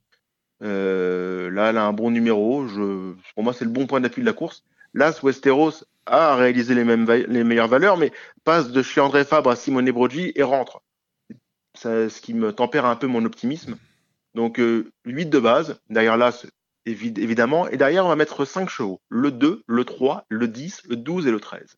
[0.60, 2.64] Là, elle a un bon numéro.
[3.34, 4.64] Pour moi, c'est le bon point d'appui de la course.
[4.94, 8.12] Là, Westeros a réalisé les, mêmes les meilleures valeurs, mais
[8.44, 10.82] passe de chez André Fabre à Simone Brogi et rentre.
[11.74, 13.76] C'est ce qui me tempère un peu mon optimisme.
[14.34, 14.60] Donc,
[15.04, 15.80] 8 de base.
[15.90, 16.32] Derrière là,
[16.86, 17.68] évidemment.
[17.68, 19.00] Et derrière, on va mettre 5 chevaux.
[19.08, 21.76] Le 2, le 3, le 10, le 12 et le 13.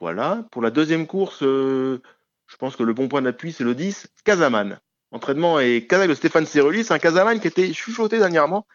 [0.00, 0.44] Voilà.
[0.50, 2.00] Pour la deuxième course, euh,
[2.46, 4.78] je pense que le bon point d'appui, c'est le 10, Casaman.
[5.12, 6.84] Entraînement et Kazakh de Stéphane Cerulli.
[6.84, 8.66] C'est un Casaman qui était chuchoté dernièrement,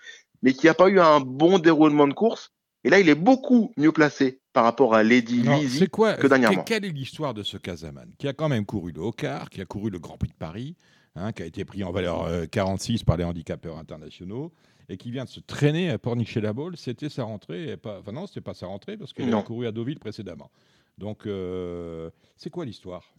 [0.42, 2.52] mais qui n'a pas eu un bon déroulement de course.
[2.84, 6.64] Et là, il est beaucoup mieux placé par rapport à Lady Lizzy que dernièrement.
[6.64, 9.66] Quelle est l'histoire de ce Casaman Qui a quand même couru le Hocar, qui a
[9.66, 10.76] couru le Grand Prix de Paris,
[11.16, 14.52] hein, qui a été pris en valeur 46 euh, par les handicapeurs internationaux,
[14.90, 17.78] et qui vient de se traîner à Pornichet-la-Baule, c'était sa rentrée.
[17.78, 20.52] Pas, enfin non, c'était pas sa rentrée parce qu'il a couru à Deauville précédemment.
[20.98, 23.14] Donc, euh, c'est quoi l'histoire?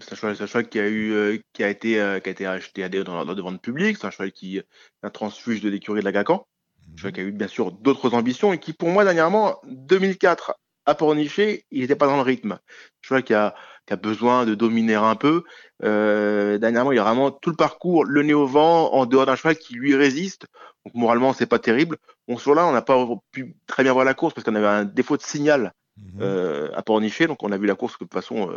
[0.00, 2.82] C'est un cheval, qui a eu, euh, qui a été, euh, qui a été acheté
[2.82, 3.98] à des, dans de vente publique.
[3.98, 4.66] C'est un cheval qui est
[5.02, 6.46] un transfuge de l'écurie de la Gacan.
[6.94, 10.54] Un cheval qui a eu bien sûr d'autres ambitions et qui, pour moi, dernièrement, 2004
[10.86, 12.52] à Pornichet, il n'était pas dans le rythme.
[12.52, 12.58] Un
[13.02, 13.54] cheval qui a,
[14.02, 15.42] besoin de dominer un peu.
[15.82, 19.34] Euh, dernièrement, il a vraiment tout le parcours, le nez au vent, en dehors d'un
[19.34, 20.46] cheval qui lui résiste.
[20.84, 21.96] Donc moralement, c'est pas terrible.
[22.28, 24.66] Bon, sur là, on n'a pas pu très bien voir la course parce qu'on avait
[24.66, 26.70] un défaut de signal mhm.
[26.72, 27.26] à Pornichet.
[27.26, 28.52] Donc on a vu la course de façon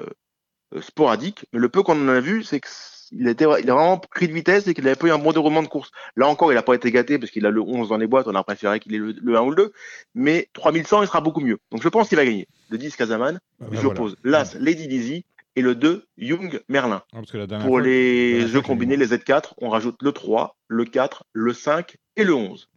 [0.81, 1.47] sporadique.
[1.51, 2.61] Mais le peu qu'on en a vu, c'est
[3.11, 5.63] était, il a vraiment pris de vitesse et qu'il avait pas eu un bon déroulement
[5.63, 5.91] de course.
[6.15, 8.27] Là encore, il n'a pas été gâté parce qu'il a le 11 dans les boîtes.
[8.27, 9.73] On a préféré qu'il ait le, 1 ou le 2.
[10.15, 11.59] Mais 3100, il sera beaucoup mieux.
[11.71, 12.47] Donc je pense qu'il va gagner.
[12.69, 13.39] Le 10, Kazaman.
[13.61, 17.03] Ah ben J'oppose l'As, Lady Dizzy et le 2, Young Merlin.
[17.13, 17.21] Ah,
[17.61, 22.23] Pour les jeux combinés, les Z4, on rajoute le 3, le 4, le 5 et
[22.23, 22.69] le 11.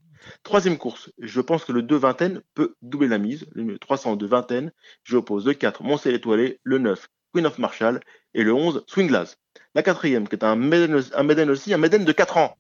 [0.42, 3.46] Troisième course, je pense que le 2 vingtaine peut doubler la mise.
[3.52, 4.72] Le 300 de vingtaine,
[5.04, 8.00] je oppose le 4, Moncel étoilé, le 9, Queen of Marshall
[8.34, 9.38] et le 11, Swinglass.
[9.76, 12.56] La quatrième, qui est un Meden, un aussi, un Meden de 4 ans.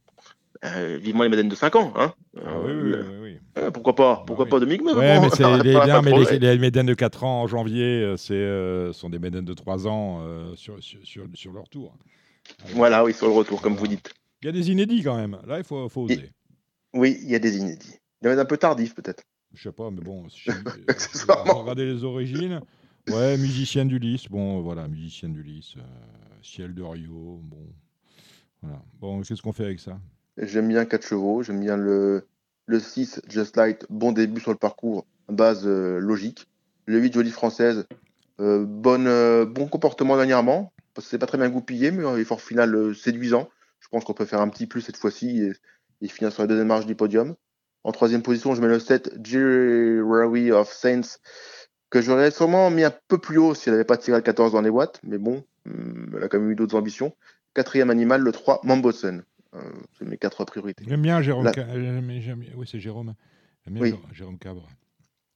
[0.66, 1.94] Euh, vivement les Meden de 5 ans.
[1.96, 2.12] Hein.
[2.44, 4.92] Ah oui, oui, oui, euh, pourquoi pas Pourquoi pas de Mig mais,
[5.62, 9.18] les, bien, mais les, les Meden de 4 ans en janvier, euh, c'est sont des
[9.18, 10.20] Meden de 3 ans
[10.56, 11.96] sur, sur, sur, leur tour.
[12.74, 14.12] Voilà, oui, sur le retour, comme vous dites.
[14.42, 15.38] Il y a des inédits quand même.
[15.46, 16.30] Là, il faut, faut oser.
[16.92, 17.94] Oui, il y a des inédits.
[18.20, 19.24] Il y en a un peu tardif, peut-être.
[19.54, 20.50] Je sais pas, mais bon, si
[20.88, 21.62] Accessoirement.
[21.62, 22.60] regarder les origines.
[23.08, 24.28] Ouais, musicienne d'Ulysse.
[24.28, 25.74] Bon, voilà, musicienne d'Ulysse.
[26.42, 27.40] Ciel de Rio.
[27.42, 27.66] Bon,
[28.62, 28.82] voilà.
[29.00, 29.98] Bon, qu'est-ce qu'on fait avec ça?
[30.38, 31.42] J'aime bien 4 chevaux.
[31.42, 32.26] J'aime bien le,
[32.66, 33.86] le 6, Just Light.
[33.90, 35.06] Bon début sur le parcours.
[35.28, 36.48] Base euh, logique.
[36.86, 37.86] Le 8, Jolie Française.
[38.40, 40.72] Euh, euh, bon comportement dernièrement.
[41.00, 43.48] C'est pas très bien goupillé, mais effort final séduisant.
[43.80, 45.50] Je pense qu'on peut faire un petit plus cette fois-ci
[46.00, 47.34] et, finir sur la deuxième marge du podium.
[47.84, 51.18] En troisième position, je mets le 7, Jerry of Saints,
[51.90, 54.52] que j'aurais sûrement mis un peu plus haut si elle n'avait pas tiré le 14
[54.52, 55.00] dans les boîtes.
[55.02, 57.14] Mais bon, hum, elle a quand même eu d'autres ambitions.
[57.54, 59.22] Quatrième animal, le 3, Mambosen.
[59.54, 59.60] Euh,
[59.98, 60.84] c'est mes quatre priorités.
[60.86, 61.50] J'aime bien Jérôme.
[62.56, 63.14] Oui, c'est Jérôme.
[63.70, 63.94] oui.
[64.12, 64.68] Jérôme Cabre.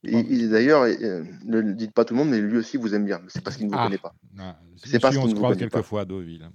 [0.03, 3.21] D'ailleurs, ne le dites pas tout le monde, mais lui aussi vous aime bien.
[3.29, 3.85] C'est parce qu'il ne vous ah.
[3.85, 4.15] connaît pas.
[4.39, 6.43] Ah, c'est parce qu'il ne vous connaît quelques fois à Deauville.
[6.43, 6.53] Hein.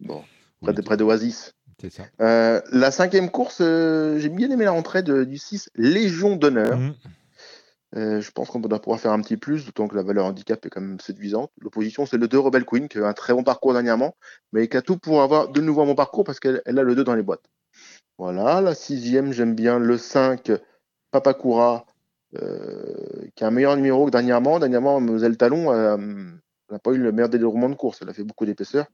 [0.00, 0.22] Bon,
[0.60, 1.54] près, de, près d'Oasis.
[1.80, 2.04] C'est ça.
[2.20, 6.78] Euh, la cinquième course, euh, j'ai bien aimé la rentrée de, du 6, Légion d'honneur.
[6.78, 6.94] Mmh.
[7.94, 10.64] Euh, je pense qu'on doit pouvoir faire un petit plus, d'autant que la valeur handicap
[10.64, 11.50] est quand même séduisante.
[11.60, 14.16] L'opposition, c'est le 2 Rebel Queen, qui a un très bon parcours dernièrement,
[14.52, 16.94] mais qui a tout pour avoir de nouveau un bon parcours parce qu'elle a le
[16.94, 17.44] 2 dans les boîtes.
[18.18, 20.52] Voilà, la sixième, j'aime bien le 5
[21.10, 21.84] Papakura,
[22.40, 24.58] euh, qui a un meilleur numéro que dernièrement.
[24.58, 25.70] Dernièrement, Moselle Talon
[26.72, 28.86] n'a pas eu le meilleur déroulement de course, elle a fait beaucoup d'épaisseur.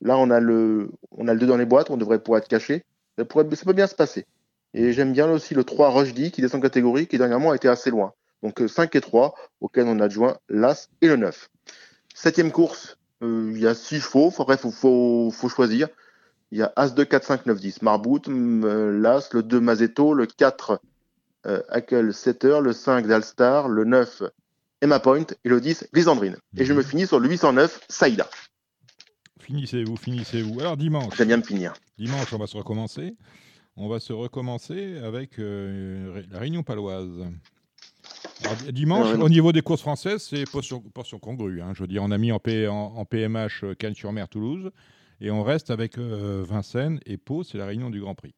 [0.00, 2.48] Là, on a, le, on a le 2 dans les boîtes, on devrait pouvoir être
[2.48, 2.84] caché.
[3.18, 4.26] Ça, ça peut bien se passer.
[4.74, 7.90] Et j'aime bien aussi le 3 Rushdie, qui descend catégorie, qui dernièrement a été assez
[7.90, 8.14] loin.
[8.42, 11.50] Donc 5 euh, et 3, auquel on adjoint l'As et le 9.
[12.14, 15.88] Septième course, euh, il y a 6 chevaux, bref, il faut, faut, choisir.
[16.50, 17.82] Il y a As 2, 4, 5, 9, 10.
[17.82, 20.80] Marbout, euh, l'As, le 2 Mazeto, le 4
[21.46, 24.22] euh, Hakel Setter, le 5 Dalstar, le 9
[24.80, 26.36] Emma Point et le 10 Glisandrine.
[26.56, 26.84] Et je me mhm.
[26.84, 28.28] finis sur le 809 Saïda.
[29.40, 30.60] Finissez-vous, finissez-vous.
[30.60, 31.16] Alors dimanche.
[31.16, 31.72] J'aime bien me finir.
[31.98, 33.16] Dimanche, on va se recommencer.
[33.76, 37.24] On va se recommencer avec la Réunion paloise
[38.72, 41.60] dimanche, au niveau des courses françaises, c'est portion, portion congrue.
[41.60, 41.72] Hein.
[41.74, 44.70] Je veux dire, on a mis en, en, PMH euh, Cannes-sur-Mer, Toulouse,
[45.20, 48.34] et on reste avec euh, Vincennes et Pau, c'est la réunion du Grand Prix.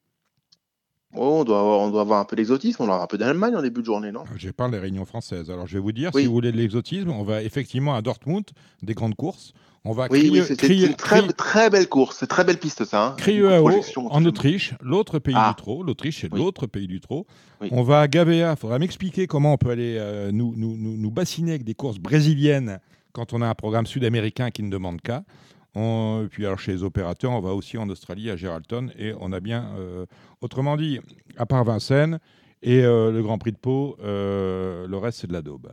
[1.14, 3.56] Oh, on, doit avoir, on doit avoir un peu d'exotisme, on aura un peu d'Allemagne
[3.56, 4.24] en début de journée, non?
[4.36, 5.50] Je parle des réunions françaises.
[5.50, 8.44] Alors je vais vous dire, si vous voulez de l'exotisme, on va effectivement à Dortmund,
[8.82, 9.52] des grandes courses.
[9.84, 13.16] On va oui, oui c'est une très, très belle course, c'est très belle piste ça.
[13.18, 13.62] Hein.
[14.10, 15.48] en Autriche, l'autre pays ah.
[15.48, 15.82] du trot.
[15.82, 17.26] L'Autriche, c'est l'autre pays du trot.
[17.70, 20.96] On va à Gavea, il faudra m'expliquer comment on peut aller euh, nous, nous, nous,
[20.98, 22.78] nous, bassiner avec des courses brésiliennes
[23.12, 25.24] quand on a un programme sud-américain qui ne demande qu'à.
[25.72, 29.40] Puis alors chez les opérateurs, on va aussi en Australie, à Geraldton, et on a
[29.40, 30.06] bien, euh,
[30.40, 31.00] autrement dit,
[31.36, 32.18] à part Vincennes
[32.62, 35.70] et euh, le Grand Prix de Pau, le reste c'est de la daube.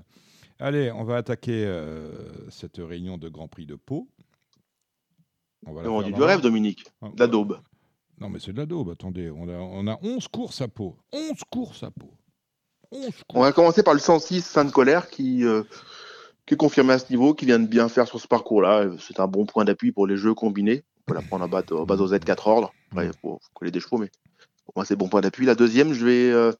[0.59, 2.11] Allez, on va attaquer euh,
[2.49, 4.07] cette réunion de Grand Prix de Pau.
[5.65, 6.83] On va on dit du rêve, Dominique.
[7.01, 7.59] Ah, de la daube.
[8.19, 9.29] Non, mais c'est de la daube, attendez.
[9.29, 10.97] On a, on a 11 courses à Pau.
[11.13, 12.11] 11 courses à Pau.
[12.91, 13.23] 11 courses.
[13.35, 15.63] On va commencer par le 106 Sainte-Colère qui, euh,
[16.47, 18.87] qui est confirmé à ce niveau, qui vient de bien faire sur ce parcours-là.
[18.99, 20.83] C'est un bon point d'appui pour les jeux combinés.
[21.01, 22.73] On peut la prendre à base, aux Z4 ordres.
[22.95, 24.09] il faut, coller des chevaux, mais
[24.65, 25.45] pour moi, c'est bon point d'appui.
[25.45, 26.31] La deuxième, je vais.
[26.31, 26.53] Euh,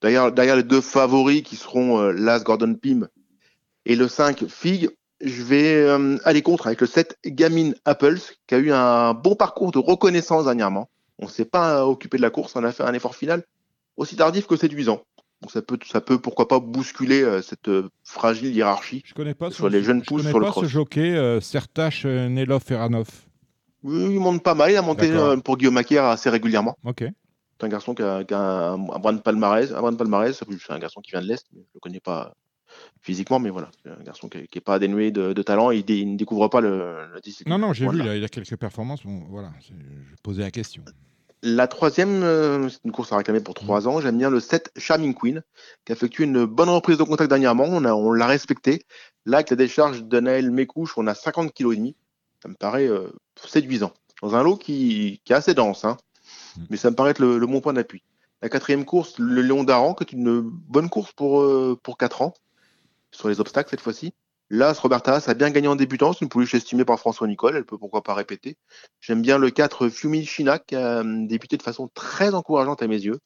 [0.00, 3.08] derrière, derrière, les deux favoris qui seront Las Gordon Pym
[3.84, 8.54] et le 5, Fig, je vais euh, aller contre avec le 7, Gamin Apples, qui
[8.54, 10.88] a eu un bon parcours de reconnaissance dernièrement.
[11.18, 13.44] On ne s'est pas occupé de la course, on a fait un effort final
[13.96, 15.02] aussi tardif que séduisant.
[15.42, 19.34] Donc ça peut, ça peut pourquoi pas bousculer euh, cette euh, fragile hiérarchie je connais
[19.34, 20.64] pas sur les jeunes pousses sur le cross.
[20.64, 23.08] ce jockey, Sertache Nelov Feranov.
[23.82, 25.12] Oui, il monte pas mal, il a monté
[25.44, 26.76] pour Guillaume Macaire assez régulièrement.
[26.84, 27.04] Ok.
[27.58, 28.24] C'est un garçon qui a,
[28.72, 31.46] un, brin de palmarès, un brin de palmarès, c'est un garçon qui vient de l'Est,
[31.52, 32.34] mais je le connais pas
[33.00, 36.16] physiquement, mais voilà, c'est un garçon qui n'est pas dénué de, talent, il, il, ne
[36.16, 36.96] découvre pas le,
[37.46, 39.74] Non, non, j'ai vu, il a, quelques performances, bon, voilà, je
[40.22, 40.84] posais la question.
[41.44, 44.00] La troisième, euh, c'est une course à réclamer pour trois ans.
[44.00, 45.42] J'aime bien le 7 Charming Queen,
[45.84, 47.64] qui a effectué une bonne reprise de contact dernièrement.
[47.64, 48.84] On, on l'a respecté.
[49.26, 51.96] Là, avec la décharge de Naël Mécouche, on a 50 kg et demi.
[52.42, 53.08] Ça me paraît euh,
[53.44, 53.92] séduisant.
[54.22, 55.96] Dans un lot qui, est assez dense, hein.
[56.56, 56.64] mm.
[56.70, 58.04] mais ça me paraît être le, bon point d'appui.
[58.40, 62.22] La quatrième course, le Léon d'Aran, qui est une bonne course pour, euh, pour 4
[62.22, 62.34] ans,
[63.10, 64.14] sur les obstacles cette fois-ci.
[64.52, 66.12] Là, Roberta a bien gagné en débutant.
[66.12, 67.56] C'est une pouliche estimée par François Nicole.
[67.56, 68.58] Elle peut pourquoi pas répéter.
[69.00, 72.86] J'aime bien le 4 Fumi China qui a euh, débuté de façon très encourageante à
[72.86, 73.18] mes yeux.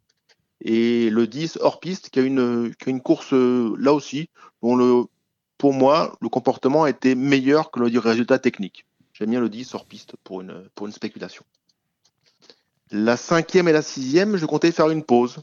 [0.61, 4.31] Et le 10 hors piste qui a une, course euh, là aussi
[4.63, 5.03] dont le,
[5.59, 8.87] pour moi, le comportement a été meilleur que le résultat technique.
[9.13, 11.43] J'aime bien le 10 hors piste pour une, pour une spéculation.
[12.93, 15.41] La cinquième et la sixième, je comptais faire une pause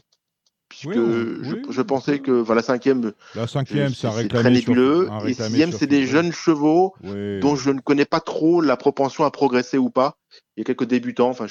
[0.74, 5.08] puisque je, pensais que voilà, la cinquième, la cinquième, c'est très nébuleux.
[5.26, 9.30] et sixième, c'est des jeunes chevaux dont je ne connais pas trop la propension à
[9.30, 10.16] progresser ou pas.
[10.56, 11.30] Il y a quelques débutants.
[11.30, 11.46] Enfin,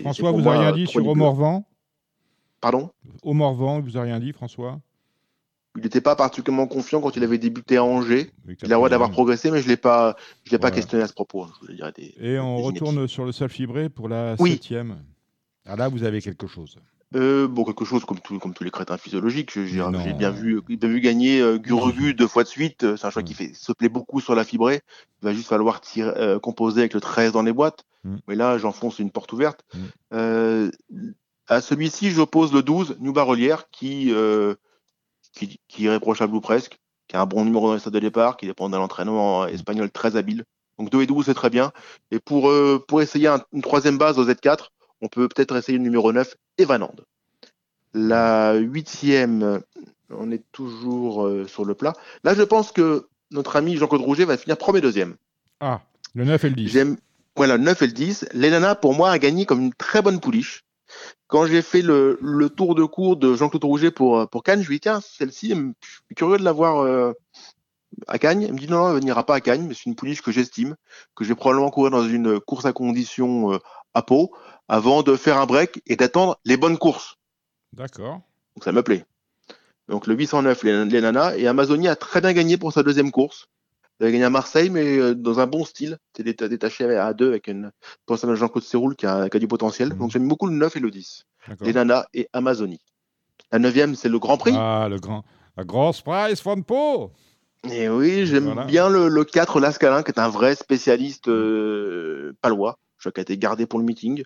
[0.00, 1.64] François, vous n'avez rien dit sur Omorvan
[2.60, 2.90] Pardon?
[3.22, 4.80] Omorvan, vous avez rien dit, François?
[5.76, 8.32] Il n'était pas particulièrement confiant quand il avait débuté à Angers.
[8.48, 11.04] Il a le droit d'avoir progressé, mais je ne l'ai pas, je l'ai pas questionné
[11.04, 11.44] à ce propos.
[11.44, 14.98] Hein, et on retourne sur le sol fibré pour la septième.
[15.66, 16.78] Ah là, vous avez quelque chose.
[17.14, 19.52] Euh, bon, quelque chose comme, comme tous les crétins physiologiques.
[19.52, 22.84] J'ai bien vu, bien vu gagner euh, Gurugu deux fois de suite.
[22.84, 24.82] Euh, c'est un choix qui fait, se plaît beaucoup sur la fibrée.
[25.22, 27.84] Il va juste falloir tirer, euh, composer avec le 13 dans les boîtes.
[28.04, 28.16] Mm.
[28.28, 29.64] Mais là, j'enfonce une porte ouverte.
[30.12, 30.70] Mm.
[31.46, 34.12] à celui-ci, j'oppose le 12, New Barolière, qui,
[35.32, 38.00] qui, qui, est irréprochable ou presque, qui a un bon numéro dans les stades de
[38.00, 40.44] départ, qui dépend d'un entraînement espagnol très habile.
[40.78, 41.72] Donc 2 et 12, c'est très bien.
[42.10, 42.52] Et pour,
[42.86, 44.68] pour essayer une troisième base au Z4,
[45.00, 47.04] on peut peut-être essayer le numéro 9, Evanande.
[47.94, 49.60] La huitième,
[50.10, 51.92] on est toujours euh, sur le plat.
[52.24, 55.16] Là, je pense que notre ami Jean-Claude Rouget va finir premier deuxième.
[55.60, 55.82] Ah,
[56.14, 56.68] le 9 et le 10.
[56.68, 56.96] J'aime,
[57.36, 58.26] voilà, le 9 et le 10.
[58.32, 60.64] L'Elana, pour moi, a gagné comme une très bonne pouliche.
[61.26, 64.76] Quand j'ai fait le, tour de cours de Jean-Claude Rouget pour, pour Cannes, je lui
[64.76, 67.12] ai dit, tiens, celle-ci, je suis curieux de la voir euh,
[68.06, 68.40] à Cannes.
[68.40, 70.32] Il me dit, non, non, elle n'ira pas à Cannes, mais c'est une pouliche que
[70.32, 70.76] j'estime,
[71.14, 73.58] que je vais probablement courir dans une course à condition euh,
[73.92, 74.32] à peau
[74.68, 77.16] avant de faire un break et d'attendre les bonnes courses.
[77.72, 78.20] D'accord.
[78.54, 79.04] Donc ça me plaît.
[79.88, 83.10] Donc le 809, les, les nanas, et Amazonie a très bien gagné pour sa deuxième
[83.10, 83.48] course.
[84.00, 85.98] Elle a gagné à Marseille, mais euh, dans un bon style.
[86.16, 87.72] C'est détaché à deux avec une
[88.06, 89.90] pour Jean-Claude Séroul qui a, du potentiel.
[89.90, 89.98] Mhm.
[89.98, 91.24] Donc j'aime beaucoup le 9 et le 10.
[91.60, 92.80] Les nanas et Amazonie.
[93.50, 94.52] La neuvième, c'est le Grand Prix.
[94.54, 95.24] Ah, le grand,
[95.56, 97.12] la grosse prize from Po.
[97.70, 102.78] Et oui, j'aime bien le, le, 4, Lascalin, qui est un vrai spécialiste euh, palois.
[102.98, 104.22] Je crois qu'il a été gardé pour le meeting.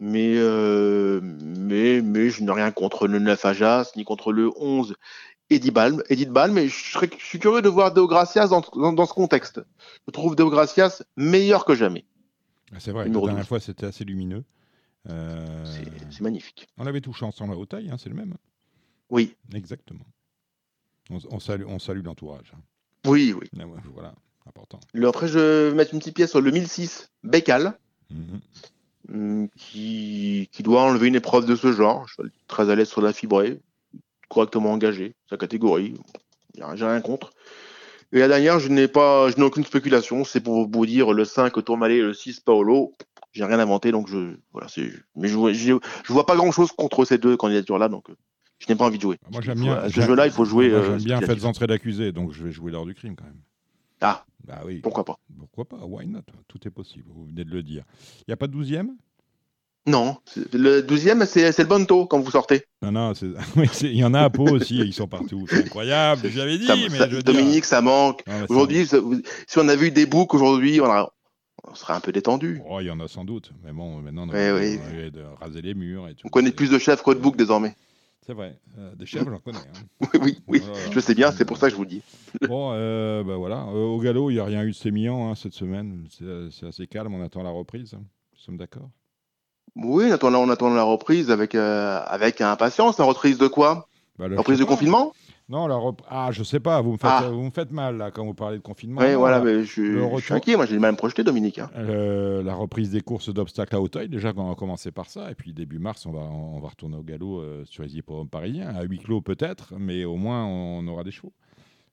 [0.00, 4.94] Mais, euh, mais, mais je n'ai rien contre le 9 Ajas, ni contre le 11
[5.50, 6.02] Edith Balm.
[6.08, 9.12] Edith Balm, mais je, serais, je suis curieux de voir Deo Gracias dans, dans, ce
[9.12, 9.60] contexte.
[10.06, 12.04] Je trouve Deo Gracias meilleur que jamais.
[12.72, 14.44] Ah, c'est vrai, la dernière fois c'était assez lumineux.
[15.08, 15.64] Euh...
[16.10, 16.68] C'est magnifique.
[16.76, 18.34] On avait touché ensemble à haute taille, hein, c'est le même.
[19.10, 19.34] Oui.
[19.54, 20.04] Exactement.
[21.10, 22.52] On, on salue, on salue l'entourage.
[22.54, 22.60] Hein.
[23.06, 23.48] Oui, oui.
[23.58, 24.14] Ah voilà,
[24.46, 24.80] important.
[25.06, 27.78] après, je vais mettre une petite pièce sur le 1006 Bécal.
[28.10, 28.40] Hum,
[29.56, 32.06] qui, qui, doit enlever une épreuve de ce genre.
[32.08, 33.60] Je suis très à l'aise sur la fibrée,
[34.28, 35.94] correctement engagé, sa catégorie.
[36.54, 37.32] J'ai rien contre.
[38.12, 40.24] Et la dernière, je n'ai pas, je n'ai aucune spéculation.
[40.24, 42.92] C'est pour vous dire le 5 Tourmalet et le 6 Paolo.
[43.32, 46.72] J'ai rien inventé, donc je, voilà, c'est, mais je, je, je, vois pas grand chose
[46.72, 48.08] contre ces deux candidatures-là, donc
[48.58, 49.18] je n'ai pas envie de jouer.
[49.30, 49.88] Moi, j'aime bien.
[49.88, 50.70] ce jeu-là, il faut jouer.
[50.70, 53.24] Moi, j'aime euh, bien faites entrer d'accusé, donc je vais jouer l'heure du crime quand
[53.24, 53.40] même.
[54.00, 54.80] Ah, bah oui.
[54.80, 56.22] Pourquoi pas Pourquoi pas Why not?
[56.46, 57.84] Tout est possible, vous venez de le dire.
[58.20, 58.96] Il n'y a pas de douzième?
[59.86, 60.18] Non,
[60.52, 62.62] le douzième, c'est le Bonto quand vous sortez.
[62.82, 63.12] Non, non,
[63.80, 65.46] il y en a à Pau aussi, ils sont partout.
[65.48, 66.68] C'est incroyable, j'avais dit.
[66.90, 68.22] mais Dominique, ça manque.
[68.48, 72.60] aujourd'hui, si on avait eu des boucs aujourd'hui, on, serait un peu détendu.
[72.68, 75.74] Oh, il y en a sans doute, mais bon, maintenant, on, a, de raser les
[75.74, 76.26] murs et tout.
[76.26, 77.74] On connaît plus de chefs que de boucs désormais.
[78.28, 78.58] C'est vrai.
[78.78, 79.56] Euh, des chefs, j'en connais.
[79.58, 80.06] Hein.
[80.20, 80.62] oui, oui,
[80.92, 82.02] je sais bien, c'est pour ça que je vous dis.
[82.46, 83.62] bon, euh, bah voilà.
[83.68, 86.06] Euh, au galop, il n'y a rien eu de sémillant hein, cette semaine.
[86.50, 87.94] C'est assez calme, on attend la reprise.
[87.94, 88.90] Nous sommes d'accord
[89.76, 92.98] Oui, on attend, on attend la reprise avec, avec impatience.
[92.98, 93.88] La reprise de quoi?
[94.18, 95.14] Bah, La reprise de confinement?
[95.48, 97.30] Non, la ah, je sais pas, vous me, faites, ah.
[97.30, 99.00] vous me faites mal là quand vous parlez de confinement.
[99.00, 99.82] Oui, voilà, mais je,
[100.16, 101.58] je, suis inquiet, moi j'ai mal me projeter, Dominique.
[101.58, 101.70] Hein.
[101.76, 105.34] Euh, la reprise des courses d'obstacles à Hauteuil, déjà on va commencer par ça, et
[105.34, 108.74] puis début mars, on va, on va retourner au galop euh, sur les hippodromes parisiens,
[108.74, 111.32] à huis clos peut-être, mais au moins on aura des chevaux.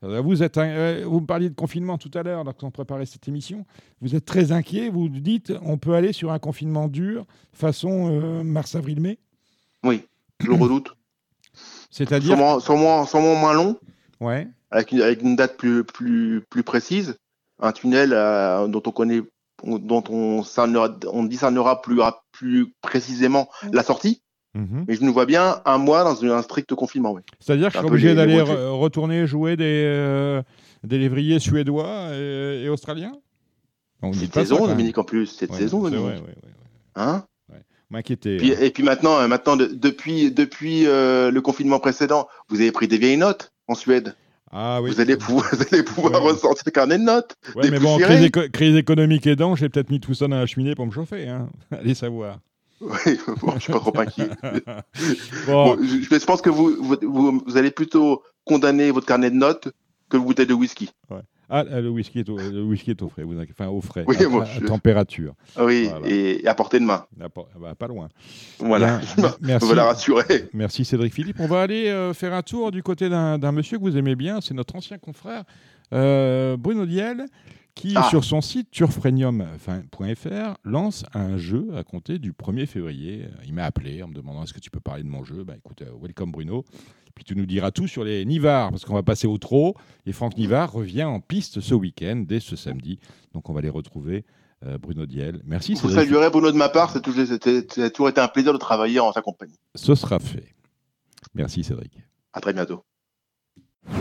[0.04, 3.30] Euh, vous, êtes, vous me parliez de confinement tout à l'heure, quand on préparait cette
[3.30, 3.66] émission.
[4.02, 8.76] Vous êtes très inquiet, vous dites on peut aller sur un confinement dur, façon mars,
[8.76, 9.18] avril, mai?
[9.82, 10.04] Oui,
[10.42, 10.94] je le redoute.
[11.96, 13.06] C'est-à-dire sûrement,
[13.36, 13.78] moins long.
[14.20, 14.50] Ouais.
[14.70, 17.16] Avec une, avec une date plus, plus, plus précise.
[17.62, 19.22] Un tunnel euh, dont on connaît,
[19.64, 22.02] dont on, on discernera plus,
[22.34, 24.22] plus précisément la sortie.
[24.56, 24.84] Mhm.
[24.90, 27.14] Mais je nous vois bien un mois dans un strict confinement.
[27.14, 27.22] Oui.
[27.40, 30.44] C'est-à-dire que je suis obligé d'aller retourner jouer des, euh,
[30.84, 33.14] des lévriers suédois et, australiens?
[34.12, 35.28] Cette saison, Dominique, en plus.
[35.28, 36.24] Cette saison, Dominique.
[36.96, 37.24] Hein?
[37.90, 38.38] M'inquiéter.
[38.42, 38.58] Hein.
[38.62, 42.98] Et puis maintenant, euh, maintenant depuis, depuis euh, le confinement précédent, vous avez pris des
[42.98, 44.16] vieilles notes en Suède.
[44.52, 44.92] Ah, oui.
[44.92, 47.36] vous, allez pouvoir, vous allez pouvoir ressortir le carnet de notes.
[47.56, 50.76] Ouais, mais bon, crise, crise, économique aidant, j'ai peut-être mis tout ça dans la cheminée
[50.76, 51.28] pour me chauffer.
[51.28, 51.50] Hein.
[51.72, 52.40] Allez savoir.
[52.82, 54.30] Oui, bon, je suis pas trop inquiet.
[55.48, 55.78] bon.
[55.82, 59.70] je, pense que vous, vous, vous, allez plutôt condamner votre carnet de notes
[60.10, 60.92] que le bouteille de whisky.
[61.10, 61.22] Ouais.
[61.50, 64.16] Ah, le whisky est au, le whisky est au frais, vous, enfin au frais, oui,
[64.18, 65.34] à, température.
[65.60, 67.06] Oui, et à portée de main.
[67.18, 68.10] bah, pas loin.
[68.60, 69.00] Voilà,
[69.42, 69.66] merci.
[69.66, 70.50] On va la rassurer.
[70.54, 71.40] Merci Cédric Philippe.
[71.40, 74.42] On va aller euh, faire un tour du côté d'un monsieur que vous aimez bien,
[74.42, 75.44] c'est notre ancien confrère
[75.94, 77.26] euh, Bruno Diel,
[77.76, 78.04] qui, ah.
[78.10, 83.28] sur son site turfrenium.fr, lance un jeu à compter du 1er février.
[83.46, 85.44] Il m'a appelé en me demandant est-ce que tu peux parler de mon jeu?
[85.44, 86.64] Bah, Écoute, euh, welcome Bruno.
[87.14, 89.76] Puis tu nous diras tout sur les Nivars, parce qu'on va passer au trot.
[90.06, 93.00] Et Franck Nivard revient en piste ce week-end, dès ce samedi.
[93.34, 94.26] Donc on va les retrouver.
[94.66, 95.42] Euh, Bruno Diel.
[95.46, 95.74] Merci.
[95.76, 99.12] Vous saluerez Bruno de ma part, ça a toujours été un plaisir de travailler en
[99.12, 99.60] sa compagnie.
[99.76, 100.56] Ce sera fait.
[101.34, 101.92] Merci Cédric.
[102.32, 102.84] À très bientôt.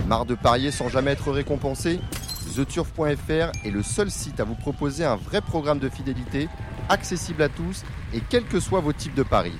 [0.06, 1.98] Marre de parier sans jamais être récompensé?
[2.54, 6.48] TheTurf.fr est le seul site à vous proposer un vrai programme de fidélité,
[6.88, 7.82] accessible à tous
[8.14, 9.58] et quels que soient vos types de paris.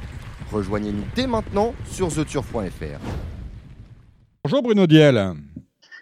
[0.53, 3.01] Rejoignez-nous dès maintenant sur TheTurf.fr.
[4.45, 5.35] Bonjour Bruno Diel.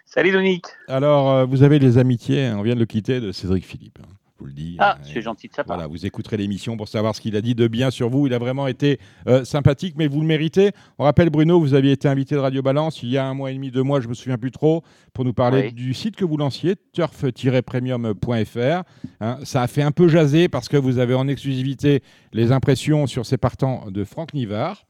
[0.05, 0.67] Salut Dominique.
[0.87, 3.97] Alors, euh, vous avez les amitiés, on vient de le quitter, de Cédric Philippe
[4.43, 4.75] vous le dis.
[4.79, 5.77] Ah, c'est gentil de sa part.
[5.77, 8.27] Voilà, vous écouterez l'émission pour savoir ce qu'il a dit de bien sur vous.
[8.27, 10.71] Il a vraiment été euh, sympathique, mais vous le méritez.
[10.99, 13.51] On rappelle, Bruno, vous aviez été invité de Radio Balance il y a un mois
[13.51, 16.25] et demi, deux mois, je me souviens plus trop, pour nous parler du site que
[16.25, 18.83] vous lanciez, turf-premium.fr.
[19.21, 22.03] Hein, ça a fait un peu jaser parce que vous avez en exclusivité
[22.33, 24.85] les impressions sur ces partants de Franck Nivard.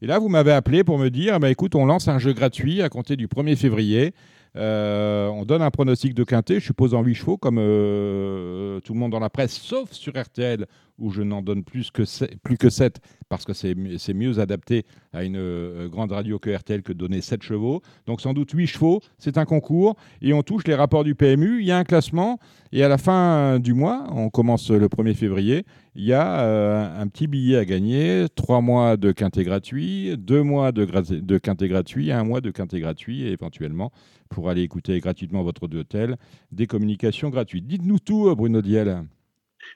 [0.00, 2.80] Et là, vous m'avez appelé pour me dire, bah, écoute, on lance un jeu gratuit
[2.80, 4.14] à compter du 1er février.
[4.56, 8.92] Euh, on donne un pronostic de quintet, je suppose en 8 chevaux, comme euh, tout
[8.92, 10.66] le monde dans la presse, sauf sur RTL,
[10.98, 14.84] où je n'en donne plus que, 7, plus que 7, parce que c'est mieux adapté
[15.12, 17.82] à une euh, grande radio que RTL que de donner 7 chevaux.
[18.06, 21.60] Donc sans doute 8 chevaux, c'est un concours, et on touche les rapports du PMU,
[21.60, 22.38] il y a un classement,
[22.72, 25.64] et à la fin du mois, on commence le 1er février,
[25.96, 30.72] il y a un petit billet à gagner, 3 mois de quintet gratuit, 2 mois
[30.72, 33.92] de, de quintet gratuit, 1 mois de quintet gratuit, et éventuellement
[34.28, 36.16] pour aller écouter gratuitement votre hôtel,
[36.50, 37.66] des communications gratuites.
[37.66, 39.04] Dites-nous tout, Bruno Diel.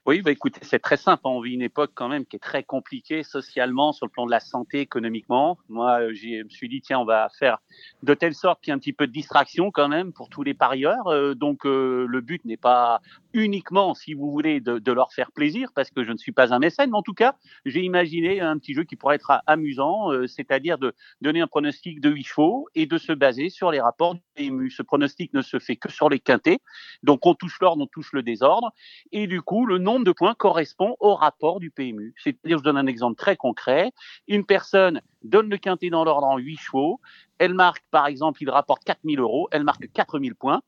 [0.06, 1.22] Oui, bah écoutez, c'est très simple.
[1.24, 4.30] On vit une époque quand même qui est très compliquée socialement, sur le plan de
[4.30, 5.58] la santé, économiquement.
[5.68, 7.58] Moi, euh, je me suis dit, tiens, on va faire
[8.02, 10.42] de telle sorte qu'il y ait un petit peu de distraction quand même pour tous
[10.42, 11.08] les parieurs.
[11.08, 13.00] Euh, donc, euh, le but n'est pas
[13.34, 16.54] uniquement, si vous voulez, de, de, leur faire plaisir, parce que je ne suis pas
[16.54, 17.34] un mécène, mais en tout cas,
[17.66, 22.10] j'ai imaginé un petit jeu qui pourrait être amusant, c'est-à-dire de donner un pronostic de
[22.10, 24.70] 8 chevaux et de se baser sur les rapports du PMU.
[24.70, 26.60] Ce pronostic ne se fait que sur les quintés,
[27.02, 28.72] donc on touche l'ordre, on touche le désordre,
[29.12, 32.14] et du coup, le nombre de points correspond au rapport du PMU.
[32.22, 33.92] C'est-à-dire, je donne un exemple très concret.
[34.26, 37.00] Une personne donne le quintet dans l'ordre en 8 chevaux.
[37.38, 39.48] Elle marque, par exemple, il rapporte 4000 euros.
[39.50, 40.60] Elle marque 4000 points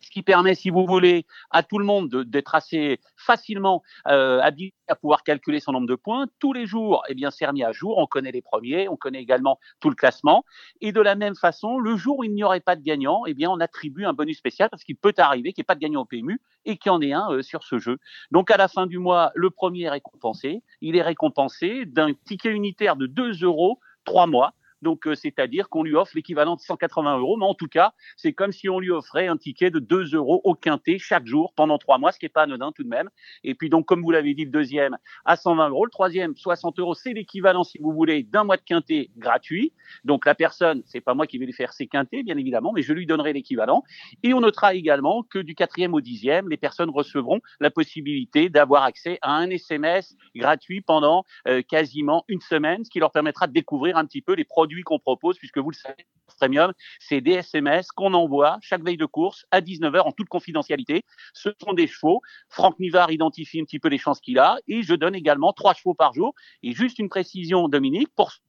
[0.00, 4.74] ce qui permet, si vous voulez, à tout le monde d'être assez facilement euh, habitué
[4.88, 6.26] à pouvoir calculer son nombre de points.
[6.38, 7.98] Tous les jours, eh bien, c'est remis à jour.
[7.98, 10.44] On connaît les premiers, on connaît également tout le classement.
[10.80, 13.34] Et de la même façon, le jour où il n'y aurait pas de gagnant, eh
[13.34, 15.80] bien, on attribue un bonus spécial parce qu'il peut arriver qu'il n'y ait pas de
[15.80, 17.98] gagnant au PMU et qu'il y en ait un euh, sur ce jeu.
[18.30, 20.62] Donc, à la fin du mois, le premier est récompensé.
[20.80, 25.82] Il est récompensé d'un ticket unitaire de 2 euros, 3 mois donc, euh, c'est-à-dire qu'on
[25.82, 28.90] lui offre l'équivalent de 180 euros, mais en tout cas, c'est comme si on lui
[28.90, 32.24] offrait un ticket de 2 euros au quintet chaque jour pendant trois mois, ce qui
[32.24, 33.10] n'est pas anodin tout de même.
[33.44, 36.78] Et puis donc, comme vous l'avez dit, le deuxième à 120 euros, le troisième 60
[36.78, 39.72] euros, c'est l'équivalent, si vous voulez, d'un mois de quintet gratuit.
[40.04, 42.82] Donc la personne, c'est pas moi qui vais lui faire ses quintets, bien évidemment, mais
[42.82, 43.84] je lui donnerai l'équivalent.
[44.22, 48.84] Et on notera également que du quatrième au dixième, les personnes recevront la possibilité d'avoir
[48.84, 53.52] accès à un SMS gratuit pendant euh, quasiment une semaine, ce qui leur permettra de
[53.52, 56.06] découvrir un petit peu les produits qu'on propose, puisque vous le savez,
[56.40, 61.04] Premium, c'est des SMS qu'on envoie chaque veille de course à 19h en toute confidentialité.
[61.34, 62.20] Ce sont des chevaux.
[62.48, 65.74] Franck Nivard identifie un petit peu les chances qu'il a et je donne également trois
[65.74, 66.34] chevaux par jour.
[66.62, 68.40] Et juste une précision, Dominique, pour ceux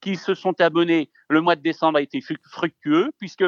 [0.00, 3.44] qui se sont abonnés, le mois de décembre a été fructueux puisque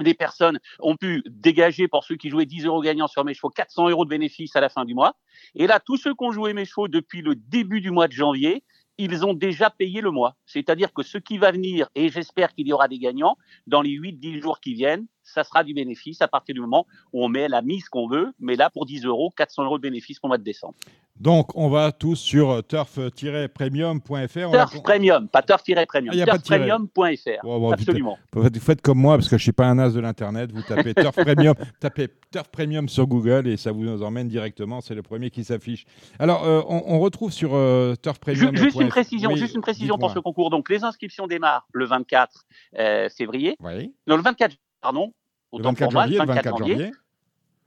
[0.00, 3.48] les personnes ont pu dégager pour ceux qui jouaient 10 euros gagnants sur mes chevaux
[3.48, 5.16] 400 euros de bénéfices à la fin du mois.
[5.54, 8.12] Et là, tous ceux qui ont joué mes chevaux depuis le début du mois de
[8.12, 8.62] janvier,
[8.98, 10.36] ils ont déjà payé le mois.
[10.46, 13.36] C'est-à-dire que ce qui va venir, et j'espère qu'il y aura des gagnants,
[13.66, 17.24] dans les 8-10 jours qui viennent, ça sera du bénéfice à partir du moment où
[17.24, 18.32] on met la mise qu'on veut.
[18.38, 20.74] Mais là, pour 10 euros, 400 euros de bénéfice pour le mois de décembre.
[21.20, 24.50] Donc, on va tous sur turf-premium.fr.
[24.50, 26.14] Turf Premium, pas turf-premium.
[26.20, 27.72] Ah, turf-premium.fr.
[27.72, 28.18] Absolument.
[28.32, 30.52] Vous faites comme moi, parce que je ne suis pas un as de l'Internet.
[30.52, 34.80] Vous tapez Turf Premium, tapez Turf Premium sur Google et ça vous emmène directement.
[34.80, 35.86] C'est le premier qui s'affiche.
[36.18, 38.54] Alors, euh, on, retrouve sur euh, Turf Premium.
[38.54, 40.50] Juste une précision, juste une précision pour ce concours.
[40.50, 42.46] Donc, les inscriptions démarrent le 24
[42.78, 43.56] euh, février.
[43.60, 43.94] Oui.
[44.06, 45.12] Non, le 24, pardon.
[45.52, 46.92] le 24 janvier, le 24 janvier.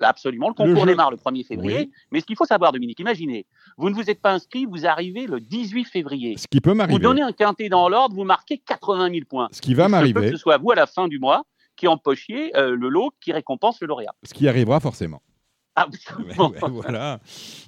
[0.01, 1.89] Absolument, le concours démarre le 1er février.
[2.11, 3.45] Mais ce qu'il faut savoir, Dominique, imaginez,
[3.77, 6.37] vous ne vous êtes pas inscrit, vous arrivez le 18 février.
[6.37, 6.93] Ce qui peut m'arriver.
[6.93, 9.49] Vous donnez un quintet dans l'ordre, vous marquez 80 000 points.
[9.51, 10.21] Ce qui va m'arriver.
[10.21, 11.43] Que ce soit vous à la fin du mois
[11.75, 14.13] qui empochiez euh, le lot qui récompense le lauréat.
[14.23, 15.21] Ce qui arrivera forcément.
[15.79, 16.51] Absolument.
[16.71, 17.19] voilà.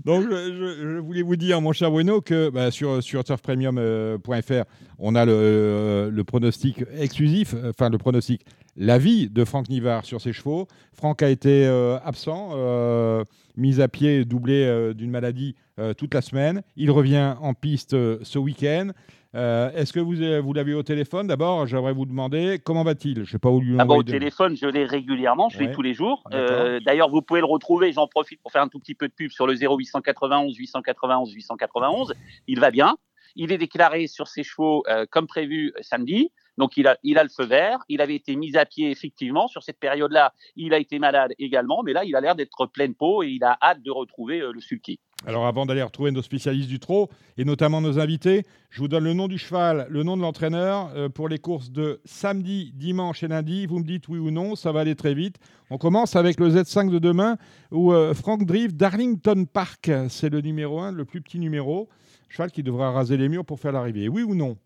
[0.04, 4.64] Donc, je, voulais vous dire, mon cher Bruno, que bah, sur, sur turfpremium.fr, euh,
[5.00, 8.44] on a le, le, pronostic exclusif, enfin le pronostic,
[8.78, 10.68] l'avis de Franck Nivard sur ses chevaux.
[10.94, 13.24] Franck a été euh, absent, euh,
[13.56, 15.56] mis à pied, doublé euh, d'une maladie
[15.98, 16.62] toute la semaine.
[16.76, 18.92] Il revient en piste ce week-end.
[19.34, 20.14] Est-ce que vous,
[20.44, 21.26] vous l'avez au téléphone?
[21.26, 23.24] D'abord, j'aimerais vous demander comment va-t-il?
[23.24, 25.96] Je sais pas où lui ah Au téléphone, je l'ai régulièrement, je l'ai tous les
[25.96, 26.22] jours.
[26.30, 29.32] D'ailleurs, vous pouvez le retrouver, j'en profite pour faire un tout petit peu de pub
[29.32, 32.14] sur le 0891 891 891.
[32.46, 32.96] Il va bien.
[33.36, 36.30] Il est déclaré sur ses chevaux comme prévu samedi.
[36.62, 37.80] Donc il a, le feu vert.
[37.90, 40.32] Il avait été mis à pied effectivement sur cette période-là.
[40.56, 43.44] Il a été malade également, mais là il a l'air d'être pleine peau et il
[43.44, 45.00] a hâte de retrouver euh, le sulky.
[45.26, 49.06] Alors avant d'aller retrouver nos spécialistes du trot et notamment nos invités, je vous donne
[49.06, 53.24] le nom du cheval, le nom de l'entraîneur euh, pour les courses de samedi, dimanche
[53.24, 53.66] et lundi.
[53.66, 55.38] Vous me dites oui ou non, ça va aller très vite.
[55.72, 57.38] On commence avec le Z5 de demain
[57.72, 61.90] où euh, Frank Drive Darlington Park, c'est le numéro 1, le plus petit numéro.
[62.30, 64.08] Cheval qui devra raser les murs pour faire l'arrivée.
[64.08, 64.58] Oui ou non?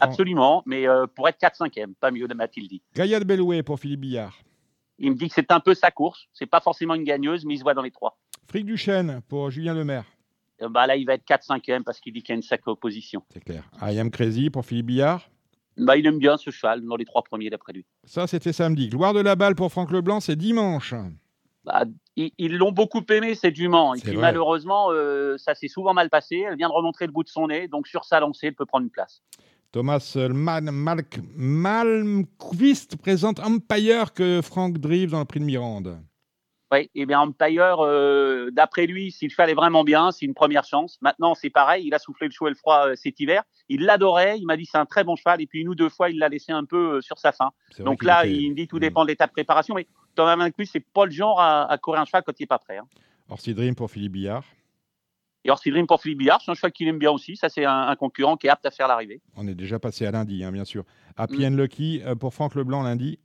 [0.00, 2.80] Absolument, mais euh, pour être 4-5e, pas mieux de Mathilde.
[2.94, 4.38] Gaillard de Belloué pour Philippe Billard.
[4.98, 6.28] Il me dit que c'est un peu sa course.
[6.32, 8.16] C'est pas forcément une gagneuse, mais il se voit dans les trois.
[8.48, 10.04] Fric Duchesne pour Julien Lemaire.
[10.62, 12.70] Euh, bah là, il va être 4-5e parce qu'il dit qu'il y a une sacrée
[12.70, 13.22] opposition.
[13.30, 13.68] C'est clair.
[13.82, 15.28] I am crazy pour Philippe Billard.
[15.76, 17.84] Bah, il aime bien ce cheval, dans les trois premiers d'après lui.
[18.04, 18.88] Ça, c'était samedi.
[18.88, 20.94] Gloire de la balle pour Franck Leblanc, c'est dimanche.
[21.64, 21.84] Bah,
[22.16, 23.48] ils l'ont beaucoup aimé, c'est.
[23.48, 26.44] Et puis malheureusement, euh, ça s'est souvent mal passé.
[26.48, 28.66] Elle vient de remontrer le bout de son nez, donc sur sa lancée, elle peut
[28.66, 29.22] prendre une place.
[29.74, 30.16] Thomas
[31.36, 36.00] Malmquist présente Empire que Frank Drive dans le prix de Mirande.
[36.70, 40.62] Oui, et eh bien Empire, euh, d'après lui, s'il fallait vraiment bien, c'est une première
[40.62, 40.96] chance.
[41.00, 43.42] Maintenant, c'est pareil, il a soufflé le chaud et le froid euh, cet hiver.
[43.68, 45.88] Il l'adorait, il m'a dit c'est un très bon cheval, et puis une ou deux
[45.88, 47.50] fois, il l'a laissé un peu euh, sur sa fin.
[47.80, 50.86] Donc là, il me dit tout dépend de l'état de préparation, mais Thomas Malmquist, c'est
[50.86, 52.78] pas le genre à, courir un cheval quand il n'est pas prêt.
[52.78, 52.86] Hein.
[53.28, 54.44] Orsi Dream pour Philippe Billard.
[55.44, 57.36] Et Orsi Dream pour Philippe Billard, c'est un cheval qu'il aime bien aussi.
[57.36, 59.20] Ça, c'est un, concurrent qui est apte à faire l'arrivée.
[59.36, 60.84] On est déjà passé à lundi, hein, bien sûr.
[61.16, 61.56] Happy mm.
[61.56, 63.18] Lucky euh, pour Franck Leblanc lundi?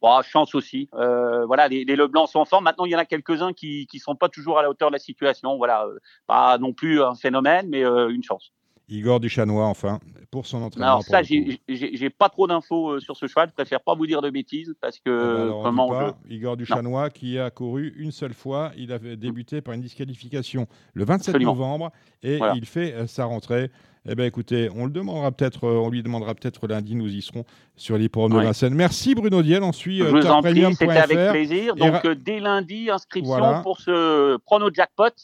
[0.00, 0.88] Bon, chance aussi.
[0.94, 2.64] Euh, voilà, les, les, Leblancs sont en forme.
[2.64, 4.92] Maintenant, il y en a quelques-uns qui ne sont pas toujours à la hauteur de
[4.92, 5.56] la situation.
[5.56, 8.52] Voilà, euh, pas non plus un phénomène, mais une chance.
[8.88, 9.98] Igor Duchanois, enfin,
[10.30, 10.86] pour son entraînement.
[10.86, 13.48] Alors ça, j'ai pas trop d'infos euh, sur ce cheval.
[13.48, 17.50] Je préfère pas vous dire de bêtises parce que eh ben, Igor Duchanois qui a
[17.50, 18.72] couru une seule fois.
[18.76, 23.70] Il a débuté par une disqualification le 27 novembre et il fait euh, sa rentrée.
[24.06, 26.94] Eh bien, écoutez, on le demandera peut-être, euh, on lui demandera peut-être lundi.
[26.94, 28.74] Nous y serons sur l'hippodrome de Vincennes.
[28.74, 29.62] Merci Bruno Diel.
[29.62, 31.74] On suit Je vous en prie, c'était avec plaisir.
[31.74, 35.14] Donc dès lundi, inscription pour ce prono jackpot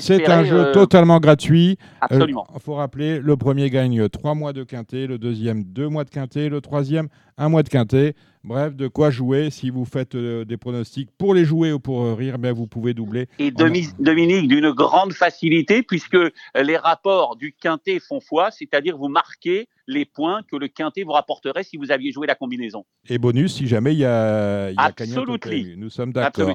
[0.00, 1.78] c'est un jeu euh, totalement gratuit.
[2.00, 2.46] Absolument.
[2.54, 6.10] Il faut rappeler, le premier gagne trois mois de quintet, le deuxième deux mois de
[6.10, 8.14] quintet, le troisième un mois de quintet.
[8.44, 9.48] Bref, de quoi jouer.
[9.50, 12.66] Si vous faites euh, des pronostics pour les jouer ou pour euh, rire, ben vous
[12.66, 13.26] pouvez doubler.
[13.38, 16.18] Et Dominique, d'une grande facilité, puisque
[16.54, 21.12] les rapports du quintet font foi, c'est-à-dire vous marquez les points que le quintet vous
[21.12, 22.84] rapporterait si vous aviez joué la combinaison.
[23.08, 26.54] Et bonus si jamais il y a, y a Nous sommes d'accord.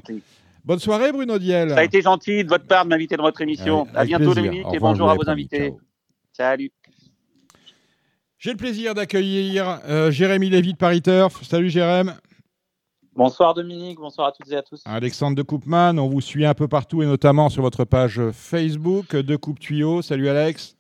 [0.70, 1.72] Bonne soirée, Bruno Diel.
[1.72, 3.88] Ça a été gentil de votre part de m'inviter dans votre émission.
[3.96, 5.74] à bientôt, Dominique, et bonjour à vos invités.
[6.32, 6.72] Salut.
[8.38, 11.44] J'ai le plaisir d'accueillir euh, Jérémy Lévy de Paris Turf.
[11.44, 12.12] Salut, Jérémy.
[13.16, 14.84] Bonsoir Dominique, bonsoir à toutes et à tous.
[14.86, 19.16] Alexandre de Coupman, on vous suit un peu partout et notamment sur votre page Facebook
[19.16, 20.04] de Coupe Tuyau.
[20.04, 20.78] Salut Alex.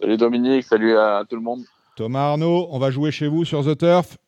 [0.00, 1.60] Salut Dominique, salut à tout le monde.
[1.94, 4.18] Thomas Arnaud, on va jouer chez vous sur The Turf.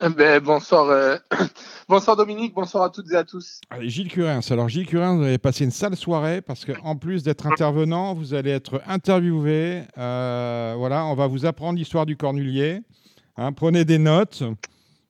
[0.16, 1.16] Ben, bonsoir, euh,
[1.88, 3.60] bonsoir Dominique, bonsoir à toutes et à tous.
[3.70, 4.40] Allez, Gilles Curins.
[4.50, 8.34] Alors Gilles Curins, vous allez passer une sale soirée parce qu'en plus d'être intervenant, vous
[8.34, 9.82] allez être interviewé.
[9.96, 12.80] Euh, voilà, on va vous apprendre l'histoire du Cornulier.
[13.36, 14.42] Hein, prenez des notes,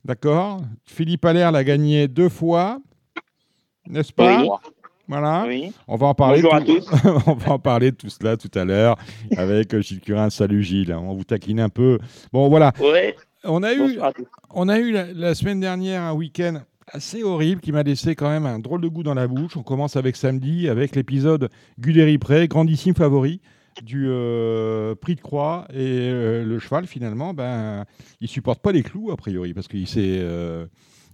[0.04, 0.60] d'accord?
[0.84, 2.78] Philippe Allaire l'a gagné deux fois,
[3.86, 4.42] n'est-ce pas?
[4.42, 4.48] Oui.
[5.06, 5.44] Voilà.
[5.46, 5.72] Oui.
[5.86, 6.40] On va en parler.
[6.40, 6.88] Bonjour à tous.
[7.26, 8.96] on va en parler de tout cela tout à l'heure
[9.36, 10.30] avec Gilles Curins.
[10.30, 10.94] Salut Gilles.
[10.94, 11.98] On vous taquine un peu.
[12.32, 12.72] Bon, voilà.
[12.80, 13.14] Ouais.
[13.46, 13.98] On a eu,
[14.50, 18.46] on a eu la, semaine dernière un week-end assez horrible qui m'a laissé quand même
[18.46, 19.56] un drôle de goût dans la bouche.
[19.56, 23.40] On commence avec samedi, avec l'épisode Guderi-Pré, grandissime favori
[23.82, 25.66] du euh, prix de croix.
[25.72, 27.84] Et euh, le cheval, finalement, ben,
[28.20, 30.18] il supporte pas les clous, a priori, parce qu'il s'est.
[30.20, 30.66] Euh,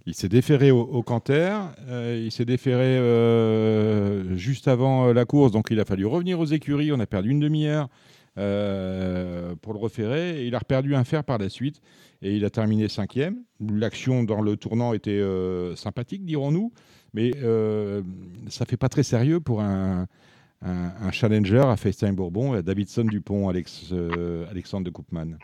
[0.07, 2.97] il s'est déféré au, canter, il s'est déféré
[4.35, 6.91] juste avant la course, donc il a fallu revenir aux écuries.
[6.91, 7.87] On a perdu une demi-heure
[8.33, 11.81] pour le reférer et il a perdu un fer par la suite
[12.21, 13.43] et il a terminé cinquième.
[13.59, 15.21] L'action dans le tournant était
[15.75, 16.71] sympathique, dirons-nous,
[17.13, 17.31] mais
[18.49, 20.07] ça fait pas très sérieux pour un,
[20.61, 25.37] un, challenger à FaceTime Bourbon, Davidson Dupont, Alex, euh, Alexandre de Koopman.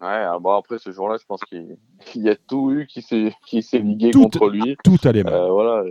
[0.00, 1.76] Ouais, ah, bon après ce jour-là, je pense qu'il
[2.14, 4.76] y a tout eu qui s'est qui s'est ligué contre lui.
[4.84, 5.34] Tout allait mal.
[5.34, 5.84] Euh, voilà,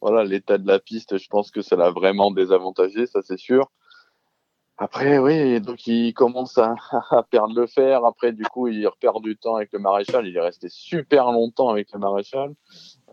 [0.00, 1.18] voilà l'état de la piste.
[1.18, 3.70] Je pense que ça l'a vraiment désavantagé, ça c'est sûr.
[4.82, 6.74] Après, oui, donc il commence à,
[7.10, 8.02] à, perdre le fer.
[8.06, 10.26] Après, du coup, il repère du temps avec le maréchal.
[10.26, 12.54] Il est resté super longtemps avec le maréchal.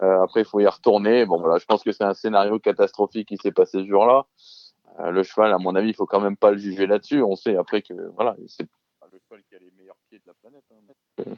[0.01, 1.25] Euh, après, il faut y retourner.
[1.25, 4.25] Bon, voilà, je pense que c'est un scénario catastrophique qui s'est passé ce jour-là.
[5.01, 7.21] Euh, le cheval, à mon avis, il faut quand même pas le juger là-dessus.
[7.21, 8.69] On sait après que voilà, c'est
[9.01, 10.63] pas le cheval qui a les meilleurs pieds de la planète.
[10.71, 11.35] Hein.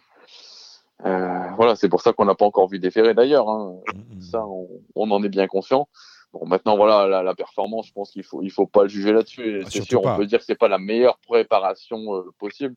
[1.06, 3.50] Euh, voilà, c'est pour ça qu'on n'a pas encore vu déférer d'ailleurs.
[3.50, 3.80] Hein.
[4.20, 5.88] Ça, on, on, en est bien conscient.
[6.32, 9.12] Bon, maintenant, voilà, la, la performance, je pense qu'il faut, il faut pas le juger
[9.12, 9.62] là-dessus.
[9.64, 12.76] Ah, c'est sûr, on peut dire que c'est pas la meilleure préparation euh, possible.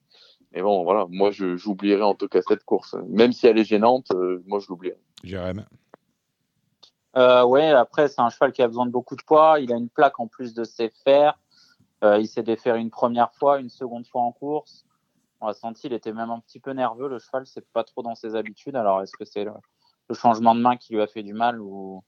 [0.53, 2.97] Mais bon, voilà, moi, j'oublierai en tout cas cette course.
[3.09, 4.99] Même si elle est gênante, euh, moi, je l'oublierai.
[5.25, 5.65] Jérém.
[7.17, 9.61] Euh, ouais, après, c'est un cheval qui a besoin de beaucoup de poids.
[9.61, 11.39] Il a une plaque en plus de ses fers.
[12.05, 14.85] Euh, il s'est déféré une première fois, une seconde fois en course.
[15.41, 17.09] On a senti, il était même un petit peu nerveux.
[17.09, 18.77] Le cheval, c'est pas trop dans ses habitudes.
[18.77, 19.53] Alors, est-ce que c'est le,
[20.15, 22.03] changement de main qui lui a fait du mal ou,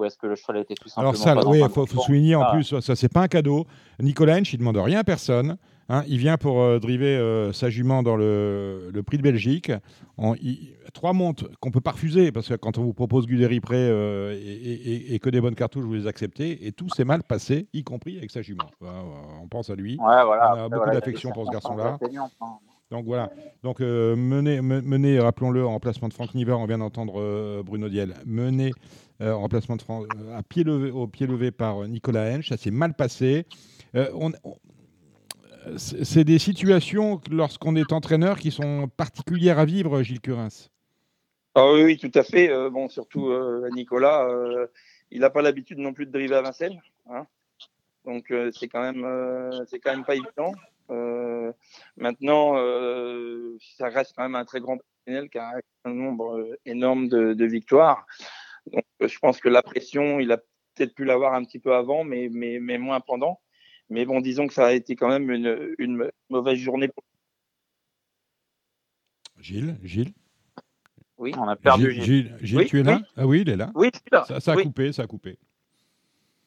[0.00, 2.50] ou est-ce que le cheval était tout simplement Alors ça, oui, il faut, souligner en
[2.52, 3.66] plus, ça c'est pas un cadeau.
[4.00, 5.56] Nicolas Hench, il demande rien à personne.
[5.92, 9.72] Hein, il vient pour euh, driver euh, sa jument dans le, prix de Belgique.
[10.16, 10.34] En,
[10.94, 14.38] trois montes qu'on peut pas refuser parce que quand on vous propose Guderi Pré euh,
[14.40, 16.64] et, que des bonnes cartouches, vous les acceptez.
[16.64, 18.70] Et tout s'est mal passé, y compris avec sa jument.
[18.80, 19.98] on pense à lui.
[20.00, 21.98] on a beaucoup d'affection pour ce garçon-là.
[22.90, 23.30] Donc voilà.
[23.62, 28.72] Donc mené rappelons-le, en remplacement de Franck Niver, on vient d'entendre Bruno Diel, mené
[29.20, 32.48] en remplacement de Franck, à pied levé, au pied levé par Nicolas Hench.
[32.48, 33.46] Ça s'est mal passé.
[35.76, 40.48] c'est des situations, lorsqu'on est entraîneur, qui sont particulières à vivre, Gilles Curins.
[41.54, 42.48] Ah oui, tout à fait.
[42.50, 44.68] Euh, bon, surtout euh, Nicolas, euh,
[45.10, 46.80] il n'a pas l'habitude non plus de driver à Vincennes.
[47.10, 47.26] Hein.
[48.04, 48.92] Donc c'est quand
[49.66, 50.52] c'est quand même pas évident.
[51.96, 52.54] Maintenant,
[53.76, 55.52] ça reste quand même un très grand professionnel qui a
[55.84, 58.06] un nombre énorme de, de victoires.
[58.66, 60.38] Donc je pense que la pression, il a
[60.74, 63.40] peut-être pu l'avoir un petit peu avant, mais, mais, mais moins pendant.
[63.88, 66.90] Mais bon, disons que ça a été quand même une, une mauvaise journée.
[69.38, 70.12] Gilles, Gilles?
[71.16, 72.36] Oui, on a perdu Gilles.
[72.40, 73.00] Gilles, tu es là?
[73.16, 73.70] Ah oui, il est là.
[73.74, 74.40] Oui, je suis là.
[74.40, 75.38] Ça, a coupé, ça a coupé.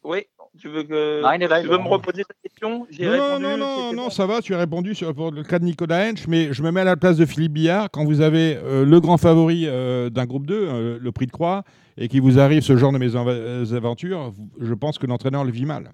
[0.03, 0.25] Oui,
[0.59, 1.61] tu veux, que...
[1.61, 2.87] tu veux me reposer ta question?
[2.99, 6.09] Non, non, non, non, ça va, tu as répondu sur pour le cas de Nicolas
[6.09, 7.89] Hench, mais je me mets à la place de Philippe Billard.
[7.91, 11.31] Quand vous avez euh, le grand favori euh, d'un groupe 2, euh, le prix de
[11.31, 11.63] croix,
[11.97, 15.91] et qu'il vous arrive ce genre de mésaventures, je pense que l'entraîneur le vit mal.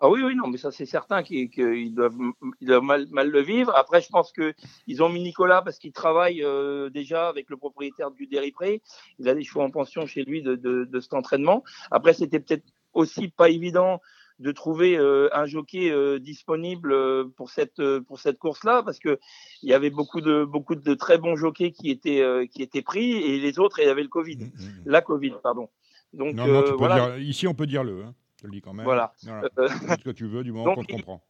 [0.00, 2.16] Ah oui, oui, non, mais ça c'est certain qu'ils doivent,
[2.60, 3.74] ils doivent mal, mal, le vivre.
[3.74, 8.12] Après, je pense qu'ils ont mis Nicolas parce qu'il travaille euh, déjà avec le propriétaire
[8.12, 8.80] du Déripré.
[9.18, 11.64] Il a des chevaux en pension chez lui de, de, de cet entraînement.
[11.90, 12.64] Après, c'était peut-être
[12.98, 14.00] aussi pas évident
[14.38, 16.94] de trouver euh, un jockey euh, disponible
[17.32, 19.18] pour cette pour cette course-là parce que
[19.62, 23.12] il y avait beaucoup de beaucoup de très bons jockeys qui étaient qui étaient pris
[23.14, 24.82] et les autres il y avait le Covid, mmh, mmh, mmh.
[24.86, 25.68] la Covid, pardon.
[26.12, 27.10] Donc non, non, tu peux voilà.
[27.10, 28.04] dire, ici on peut dire le.
[28.04, 28.14] Hein.
[28.40, 28.84] Je le dis quand même.
[28.84, 29.12] Voilà.
[29.26, 31.22] Euh, ce que tu veux du moment qu'on te comprend.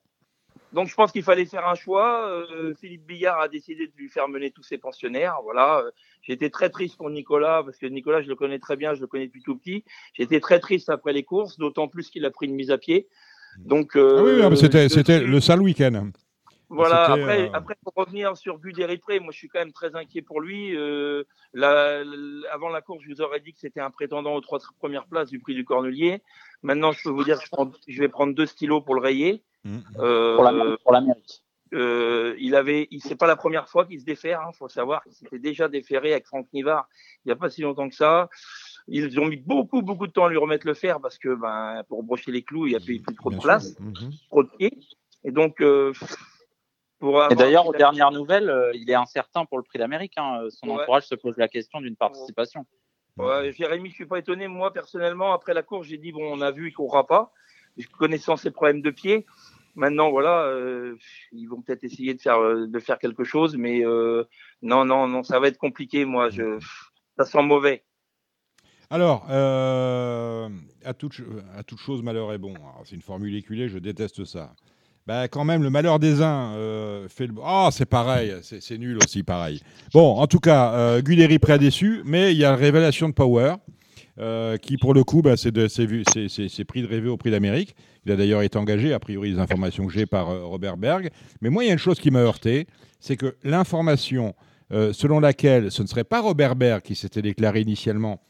[0.72, 2.28] Donc je pense qu'il fallait faire un choix.
[2.28, 5.36] Euh, Philippe Billard a décidé de lui faire mener tous ses pensionnaires.
[5.42, 5.84] Voilà.
[6.22, 9.06] J'étais très triste pour Nicolas parce que Nicolas, je le connais très bien, je le
[9.06, 9.84] connais depuis tout petit.
[10.12, 13.08] J'étais très triste après les courses, d'autant plus qu'il a pris une mise à pied.
[13.58, 16.10] Donc euh, ah oui, ah, c'était c'était le sale week-end.
[16.70, 19.96] Voilà, après, euh, après, pour revenir sur But Pré, moi je suis quand même très
[19.96, 20.76] inquiet pour lui.
[20.76, 25.06] Euh, avant la course, je vous aurais dit que c'était un prétendant aux trois premières
[25.06, 26.22] places du prix du Cornelier.
[26.62, 27.46] Maintenant, je peux vous dire que
[27.86, 29.42] je, vais prendre deux stylos pour le rayer.
[29.68, 29.78] Mmh.
[29.98, 31.42] Euh, pour l'Amérique.
[31.74, 34.40] Euh, il avait, il c'est pas la première fois qu'il se défère.
[34.42, 36.88] Il hein, faut savoir qu'il s'était déjà déféré avec Franck Nivard
[37.24, 38.30] il n'y a pas si longtemps que ça.
[38.86, 41.82] Ils ont mis beaucoup beaucoup de temps à lui remettre le fer parce que ben
[41.88, 43.92] pour brocher les clous, il n'y a plus, trop de place, mmh.
[44.30, 44.78] trop de pieds.
[45.24, 45.92] Et donc euh,
[47.30, 50.14] et d'ailleurs, aux dernières nouvelles, euh, il est incertain pour le prix d'Amérique.
[50.16, 50.48] Hein.
[50.50, 52.66] Son entourage se pose la question d'une participation.
[53.16, 54.48] Ouais, Jérémy, je suis pas étonné.
[54.48, 57.32] Moi, personnellement, après la course, j'ai dit bon, on a vu, il courra pas.
[57.98, 59.26] Connaissant ses problèmes de pied,
[59.78, 60.96] maintenant, voilà, euh,
[61.32, 63.82] ils vont peut-être essayer de faire euh, de faire quelque chose, mais
[64.62, 66.04] non, non, non, ça va être compliqué.
[66.04, 66.30] Moi,
[67.16, 67.84] ça sent mauvais.
[68.90, 70.48] Alors, euh,
[70.82, 71.12] à, toute,
[71.76, 72.54] chose, malheur est bon.
[72.84, 74.54] C'est une formule éculée, je déteste ça.
[75.06, 77.34] Bah, quand même, le malheur des uns euh, fait le.
[77.44, 79.60] Ah, c'est pareil, c'est nul aussi, pareil.
[79.92, 83.08] Bon, en tout cas, euh, Guderi prêt à déçu, mais il y a la révélation
[83.08, 83.54] de Power,
[84.18, 87.74] euh, qui pour le coup, bah, c'est prix de rêver au prix d'Amérique.
[88.04, 91.10] Il a d'ailleurs été engagé, a priori, les informations que j'ai par Robert Berg.
[91.40, 92.66] Mais moi, il y a une chose qui m'a heurté,
[93.00, 94.34] c'est que l'information
[94.70, 98.20] selon laquelle ce ne serait pas Robert Berg qui s'était déclaré initialement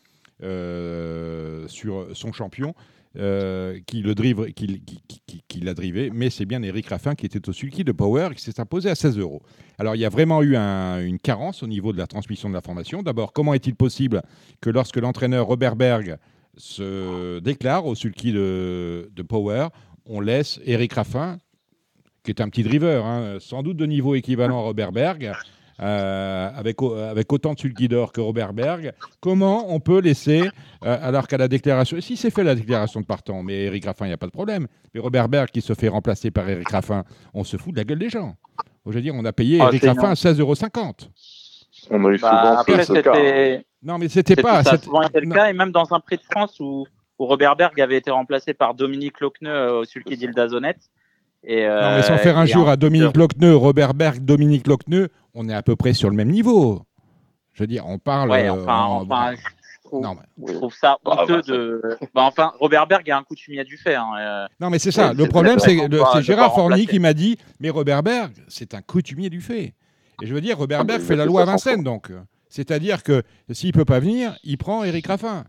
[0.40, 2.74] sur son champion,
[3.18, 7.82] euh, qui drive, qui, l'a drivé, mais c'est bien Eric Raffin qui était au sulky
[7.82, 9.42] de Power qui s'est imposé à 16 euros.
[9.78, 13.02] Alors il y a vraiment eu une carence au niveau de la transmission de l'information.
[13.02, 14.22] D'abord, comment est-il possible
[14.60, 16.16] que lorsque l'entraîneur Robert Berg
[16.56, 19.68] se déclare au sulky de, de Power,
[20.06, 21.38] on laisse Eric Raffin,
[22.22, 25.32] qui est un petit driver, hein, sans doute de niveau équivalent à Robert Berg,
[25.80, 30.42] euh, avec, avec autant de sulky d'or que Robert Berg, comment on peut laisser,
[30.84, 34.06] euh, alors qu'à la déclaration, si c'est fait la déclaration de partant, mais Eric Raffin,
[34.06, 36.68] il n'y a pas de problème, mais Robert Berg qui se fait remplacer par Eric
[36.68, 38.34] Raffin, on se fout de la gueule des gens.
[38.86, 40.54] Je veux dire, on a payé ah, Eric Raffin à 16,50 euros.
[41.90, 43.64] On a eu bah, après, c'était...
[43.80, 44.64] Non, mais c'était pas.
[44.64, 46.86] Ça a souvent été le cas, et même dans un prix de France où,
[47.20, 50.32] où Robert Berg avait été remplacé par Dominique Lochneux euh, au sulky d'Île.
[51.44, 55.08] Et, non, mais sans faire un jour à Dominique Lochneux, Robert Berg, Dominique Lochneux,
[55.38, 56.82] on est à peu près sur le même niveau.
[57.52, 58.30] Je veux dire, on parle.
[58.30, 61.80] Ouais, enfin, enfin je, trouve, ça bah, honteux de.
[62.14, 63.94] Bah, enfin, Robert Berg a un coutumier du fait.
[63.94, 64.46] Hein, euh.
[64.60, 65.12] Non, mais c'est ça.
[65.14, 65.78] le problème, c'est
[66.22, 69.74] Gérard Forny qui m'a dit Mais Robert Berg, c'est un coutumier du fait.
[70.20, 72.12] Et je veux dire, Robert Berg fait la loi à Vincennes, donc.
[72.50, 75.44] C'est-à-dire que s'il peut pas venir, il prend Eric Raffin.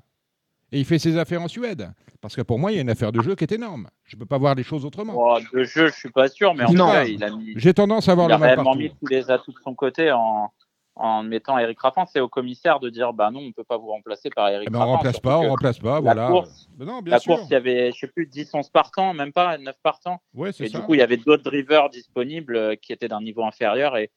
[0.72, 1.92] Et il fait ses affaires en Suède.
[2.22, 3.88] Parce que pour moi, il y a une affaire de jeu qui est énorme.
[4.04, 5.14] Je ne peux pas voir les choses autrement.
[5.16, 7.54] Oh, de jeu, je suis pas sûr, mais en tout cas, il a mis.
[7.56, 10.52] J'ai tendance à voir il a réellement mis tous les atouts de son côté en,
[10.96, 12.06] en mettant Eric Raffin.
[12.06, 14.68] C'est au commissaire de dire bah non, on ne peut pas vous remplacer par Eric
[14.70, 14.92] eh ben, Raffin.
[14.92, 15.94] On remplace pas, on remplace pas.
[15.94, 16.28] La voilà.
[16.28, 19.32] Course, non, bien la course, il y avait, je sais plus, 10, 11 partants, même
[19.32, 20.20] pas 9 partants.
[20.34, 20.78] Ouais, et ça.
[20.78, 24.12] du coup, il y avait d'autres drivers disponibles euh, qui étaient d'un niveau inférieur et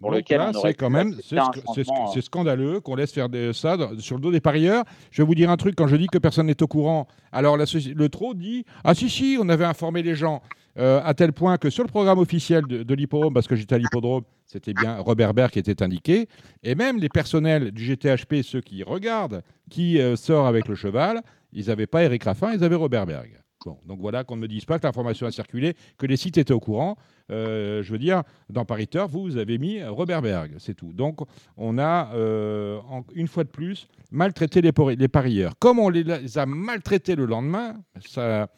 [0.00, 4.40] pour lequel c'est quand même c'est scandaleux qu'on laisse faire ça sur le dos des
[4.40, 4.84] parieurs.
[5.10, 7.06] Je vais vous dire un truc quand je dis que personne n'est au courant.
[7.32, 10.42] Alors le trop dit ah si si on avait informé les gens
[10.76, 13.78] euh, à tel point que sur le programme officiel de, l'hippodrome parce que j'étais à
[13.78, 16.28] l'hippodrome c'était bien Robert Berg qui était indiqué
[16.64, 21.22] et même les personnels du GTHP ceux qui regardent qui euh, sort avec le cheval
[21.52, 23.43] ils n'avaient pas Eric Raffin ils avaient Robert Berg
[23.86, 26.52] donc voilà qu'on ne me dise pas que l'information a circulé, que les sites étaient
[26.52, 26.96] au courant.
[27.30, 30.92] Euh, je veux dire, dans Paris vous, avez mis Robert Berg, c'est tout.
[30.92, 31.20] Donc
[31.56, 32.80] on a, euh,
[33.14, 35.54] une fois de plus, maltraité les, les, parieurs.
[35.58, 38.48] Comme on les a maltraités le lendemain, ça,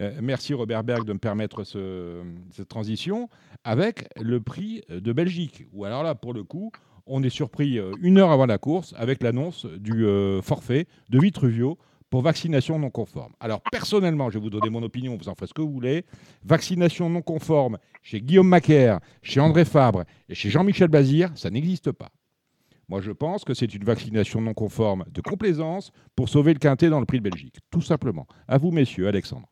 [0.00, 3.28] euh, merci Robert Berg de me permettre cette transition,
[3.64, 5.66] avec le prix de Belgique.
[5.72, 6.72] Ou alors là, pour le coup,
[7.06, 10.06] on est surpris une heure avant la course avec l'annonce du
[10.42, 11.78] forfait de Vitruvio
[12.10, 13.32] pour vaccination non conforme.
[13.40, 16.04] Alors personnellement, je vais vous donner mon opinion, vous en faites ce que vous voulez.
[16.42, 21.92] Vaccination non conforme chez Guillaume Macaire, chez André Fabre et chez Jean-Michel Bazir, ça n'existe
[21.92, 22.10] pas.
[22.88, 26.88] Moi, je pense que c'est une vaccination non conforme de complaisance pour sauver le quintet
[26.88, 28.26] dans le prix de Belgique, tout simplement.
[28.46, 29.48] À vous, messieurs, Alexandre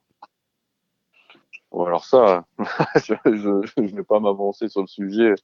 [1.72, 2.44] alors ça,
[2.96, 5.34] je ne vais pas m'avancer sur le sujet.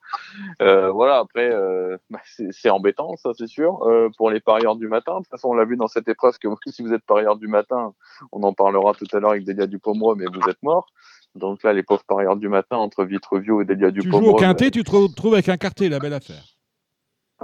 [0.61, 4.89] Euh, voilà, après, euh, bah, c'est embêtant, ça c'est sûr, euh, pour les parieurs du
[4.89, 5.15] matin.
[5.15, 7.49] De toute façon, on l'a vu dans cette épreuve que si vous êtes parieur du
[7.49, 7.93] matin,
[8.31, 10.87] on en parlera tout à l'heure avec Delia Dupomereux, mais vous êtes mort.
[11.35, 14.21] Donc là, les pauvres parieurs du matin entre Vitrevio et Delia Dupomereux.
[14.21, 16.43] Tu joues au quintet, tu te retrouves avec un quartier, la belle affaire.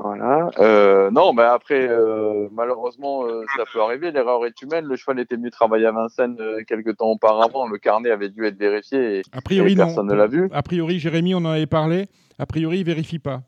[0.02, 0.50] Voilà.
[0.58, 4.10] Euh, non, mais après, euh, malheureusement, euh, ça peut arriver.
[4.10, 4.84] L'erreur est humaine.
[4.84, 7.66] Le cheval était venu travailler à Vincennes quelques temps auparavant.
[7.66, 10.48] Le carnet avait dû être vérifié et, a priori, personne ne l'a vu.
[10.52, 12.06] A priori, Jérémy, on en avait parlé.
[12.38, 13.42] A priori, il vérifie pas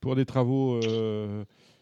[0.00, 0.78] pour des travaux.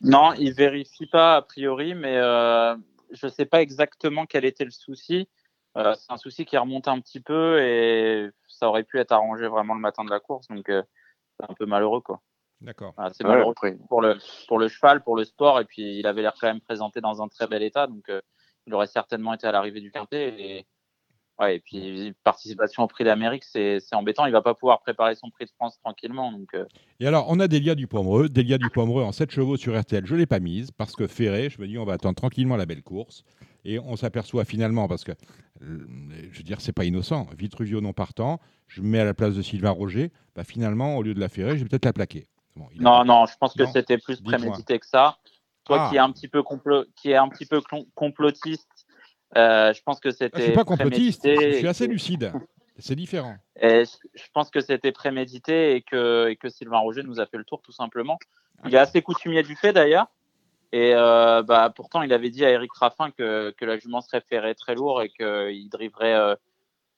[0.01, 4.71] Non, il vérifie pas a priori, mais je ne sais pas exactement quel était le
[4.71, 5.29] souci.
[5.75, 9.75] c'est un souci qui remonte un petit peu et ça aurait pu être arrangé vraiment
[9.75, 10.49] le matin de la course.
[10.49, 12.21] Donc, c'est un peu malheureux, quoi.
[12.61, 12.95] D'accord.
[13.13, 13.55] c'est malheureux
[13.89, 16.61] pour le, pour le cheval, pour le sport, et puis il avait l'air quand même
[16.61, 18.21] présenté dans un très bel état, donc euh,
[18.67, 20.35] il aurait certainement été à l'arrivée du quintet.
[20.41, 20.67] Et,
[21.39, 25.31] ouais, et puis participation au Prix d'Amérique, c'est embêtant, il va pas pouvoir préparer son
[25.31, 26.33] Prix de France tranquillement.
[26.33, 26.65] Donc, euh.
[26.99, 30.27] Et alors, on a Delia Dupomereux, Delia Dupomereux en 7 chevaux sur RTL, je l'ai
[30.27, 33.23] pas mise parce que Ferré, je me dis on va attendre tranquillement la belle course.
[33.65, 35.13] Et on s'aperçoit finalement, parce que,
[35.63, 35.87] euh,
[36.33, 39.35] je veux dire, c'est pas innocent, Vitruvio non partant, je me mets à la place
[39.35, 42.27] de Sylvain Roger, bah finalement, au lieu de la ferrer, je vais peut-être la plaquer
[42.77, 45.19] non, non, je pense que c'était plus prémédité que ça.
[45.65, 46.03] Toi qui ah.
[46.03, 46.43] est un petit peu
[46.97, 47.61] qui est un petit peu
[47.95, 48.87] complotiste,
[49.37, 50.39] euh, je pense que c'était.
[50.39, 52.33] je suis pas complotiste, je suis assez lucide.
[52.79, 53.35] C'est différent.
[53.61, 53.85] Et
[54.15, 57.45] je pense que c'était prémédité et que, et que Sylvain Roger nous a fait le
[57.45, 58.19] tour tout simplement.
[58.65, 60.07] Il est assez coutumier du fait d'ailleurs.
[60.71, 64.21] Et euh, bah, pourtant, il avait dit à Eric Raffin que, que la jument serait
[64.21, 66.37] ferrée très lourd et qu'il driverait euh,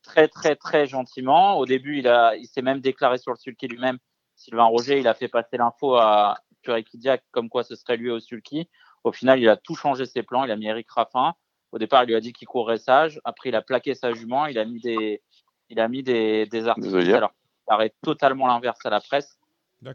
[0.02, 1.56] très, très, très gentiment.
[1.56, 3.98] Au début, il, a, il s'est même déclaré sur le sulky lui-même.
[4.41, 8.20] Sylvain Roger, il a fait passer l'info à Kurekidiak comme quoi ce serait lui au
[8.20, 8.70] sulky.
[9.05, 10.45] Au final, il a tout changé ses plans.
[10.45, 11.34] Il a mis Eric Raffin.
[11.72, 13.20] Au départ, il lui a dit qu'il courrait sage.
[13.24, 14.47] Après, il a plaqué sa jument.
[14.47, 15.22] Il a mis des,
[15.68, 17.12] il a mis des, des articles.
[17.12, 19.38] Alors, il paraît totalement l'inverse à la presse.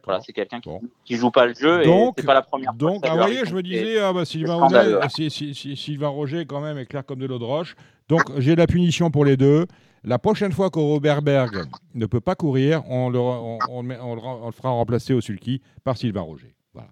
[0.04, 0.70] Voilà, c'est quelqu'un qui,
[1.14, 3.04] ne joue pas le jeu donc, et c'est pas la première donc.
[3.04, 6.46] Donc, vous voyez, je me disais, ah bah, Sylvain, Roger, si, si, si, Sylvain Roger,
[6.48, 7.76] quand même, est clair comme de l'eau de roche.
[8.10, 9.68] Donc, j'ai la punition pour les deux.
[10.04, 14.52] La prochaine fois que Robert Berg ne peut pas courir, on le, on, on, le,
[14.52, 16.56] fera remplacer au sulky par Sylvain Roger.
[16.74, 16.90] Voilà.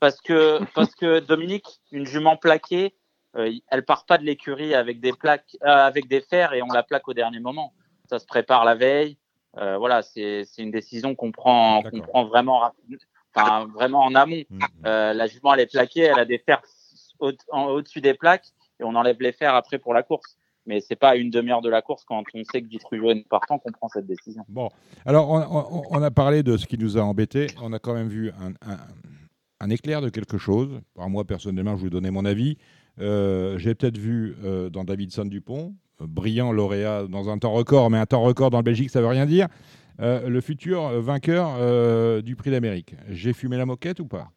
[0.00, 2.94] Parce que, parce que Dominique, une jument plaquée,
[3.36, 6.66] euh, elle part pas de l'écurie avec des plaques, euh, avec des fers et on
[6.66, 7.72] la plaque au dernier moment.
[8.10, 9.16] Ça se prépare la veille
[9.58, 12.72] euh, voilà, c'est une décision qu'on prend, qu'on prend vraiment,
[13.34, 14.42] enfin, vraiment en amont.
[14.48, 14.60] Mm, mm.
[14.86, 16.62] Euh, la jument, elle est plaquée, elle a des fers
[17.18, 18.46] au-dessus des plaques
[18.80, 20.36] et on enlève les fers après pour la course.
[20.64, 23.58] Mais c'est pas une demi-heure de la course quand on sait que Vitruviot est partant
[23.58, 24.44] qu'on prend cette décision.
[24.48, 24.70] Bon,
[25.04, 27.48] alors on, on, a parlé de ce qui nous a embêtés.
[27.60, 28.78] On a quand même vu un, un,
[29.58, 30.80] un éclair de quelque chose.
[30.96, 32.58] moi, personnellement, je vous donnais mon avis.
[33.00, 34.36] Euh, J'ai peut-être vu
[34.70, 35.74] dans Davidson Dupont
[36.06, 39.06] brillant lauréat dans un temps record, mais un temps record dans le Belgique, ça veut
[39.06, 39.48] rien dire.
[40.00, 42.96] Euh, le futur vainqueur euh, du prix d'Amérique.
[43.08, 44.28] J'ai fumé la moquette ou pas?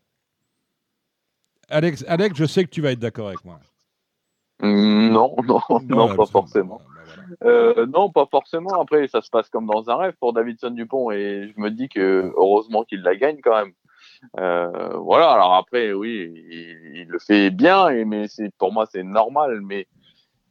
[1.69, 3.59] Alex, Alex, je sais que tu vas être d'accord avec moi.
[4.61, 6.81] Mm, non, non, non, pas forcément.
[7.41, 8.79] Bah, euh, non, pas forcément.
[8.81, 11.89] Après, ça se passe comme dans un rêve pour Davidson Dupont et je me dis
[11.89, 13.73] que heureusement qu'il la gagne quand même.
[15.01, 15.31] voilà.
[15.31, 19.61] Alors après, oui, il, il, le fait bien, mais c'est pour moi c'est normal.
[19.61, 19.87] Mais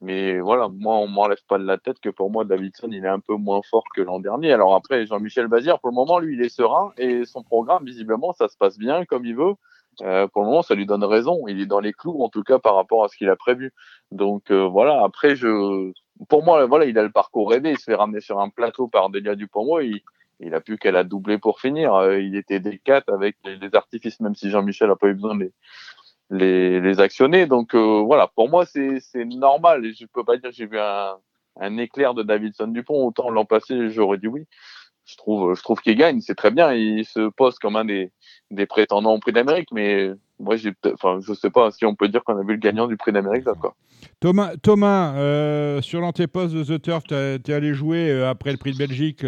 [0.04, 3.08] mais voilà, moi, on m'enlève pas de la tête que pour moi, Davidson, il est
[3.08, 4.52] un peu moins fort que l'an dernier.
[4.52, 8.32] Alors après, Jean-Michel Bazir, pour le moment, lui, il est serein et son programme, visiblement,
[8.34, 9.54] ça se passe bien comme il veut.
[10.02, 11.46] Euh, pour le moment, ça lui donne raison.
[11.48, 13.72] Il est dans les clous, en tout cas, par rapport à ce qu'il a prévu.
[14.10, 15.02] Donc euh, voilà.
[15.02, 15.92] Après, je,
[16.28, 17.70] pour moi, voilà, il a le parcours rêvé.
[17.70, 19.78] Il se fait ramener sur un plateau par Delia Dupont.
[19.78, 20.02] Il,
[20.40, 21.94] il a plus qu'elle a doublé pour finir.
[21.94, 25.36] Euh, il était des 4 avec les, artifices, même si Jean-Michel a pas eu besoin
[25.36, 25.52] des, les,
[26.30, 27.46] les actionner.
[27.46, 31.78] Donc euh, voilà, pour moi c'est normal et je peux pas dire j'ai vu un,
[31.78, 33.06] éclair de Davidson Dupont.
[33.06, 34.46] Autant l'an passé j'aurais dit oui.
[35.06, 36.72] Je trouve, qu'il gagne, c'est très bien.
[36.72, 38.10] Il se pose comme un des,
[38.66, 40.10] prétendants au prix d'Amérique, mais
[40.40, 42.96] moi, j'ai, je sais pas si on peut dire qu'on a vu le gagnant du
[42.96, 43.44] prix d'Amérique.
[44.18, 48.56] Thomas, Thomas euh, sur l'antéposte de The Turf, tu es allé jouer euh, après le
[48.56, 49.26] prix de Belgique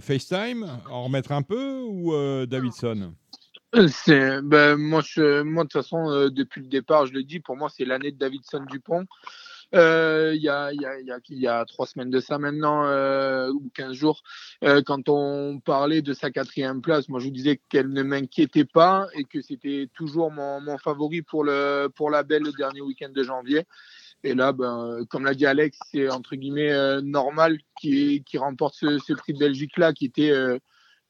[0.00, 2.12] FaceTime, en remettre un peu ou
[2.46, 3.12] Davidson?
[3.72, 7.56] Ben, moi, je, moi, de toute façon, euh, depuis le départ, je le dis, pour
[7.56, 9.06] moi, c'est l'année de Davidson Dupont.
[9.74, 13.50] Euh, il y, a, y, a, y, y a trois semaines de ça maintenant, euh,
[13.50, 14.22] ou quinze jours,
[14.64, 18.66] euh, quand on parlait de sa quatrième place, moi je vous disais qu'elle ne m'inquiétait
[18.66, 22.82] pas et que c'était toujours mon, mon, favori pour, le, pour la belle le dernier
[22.82, 23.64] week-end de janvier.
[24.24, 28.98] Et là, ben, comme l'a dit Alex, c'est entre guillemets euh, normal qui remporte ce,
[28.98, 30.32] ce, prix de Belgique-là, qui était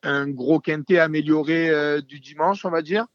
[0.02, 3.06] un gros quintet amélioré euh, du dimanche, on va dire.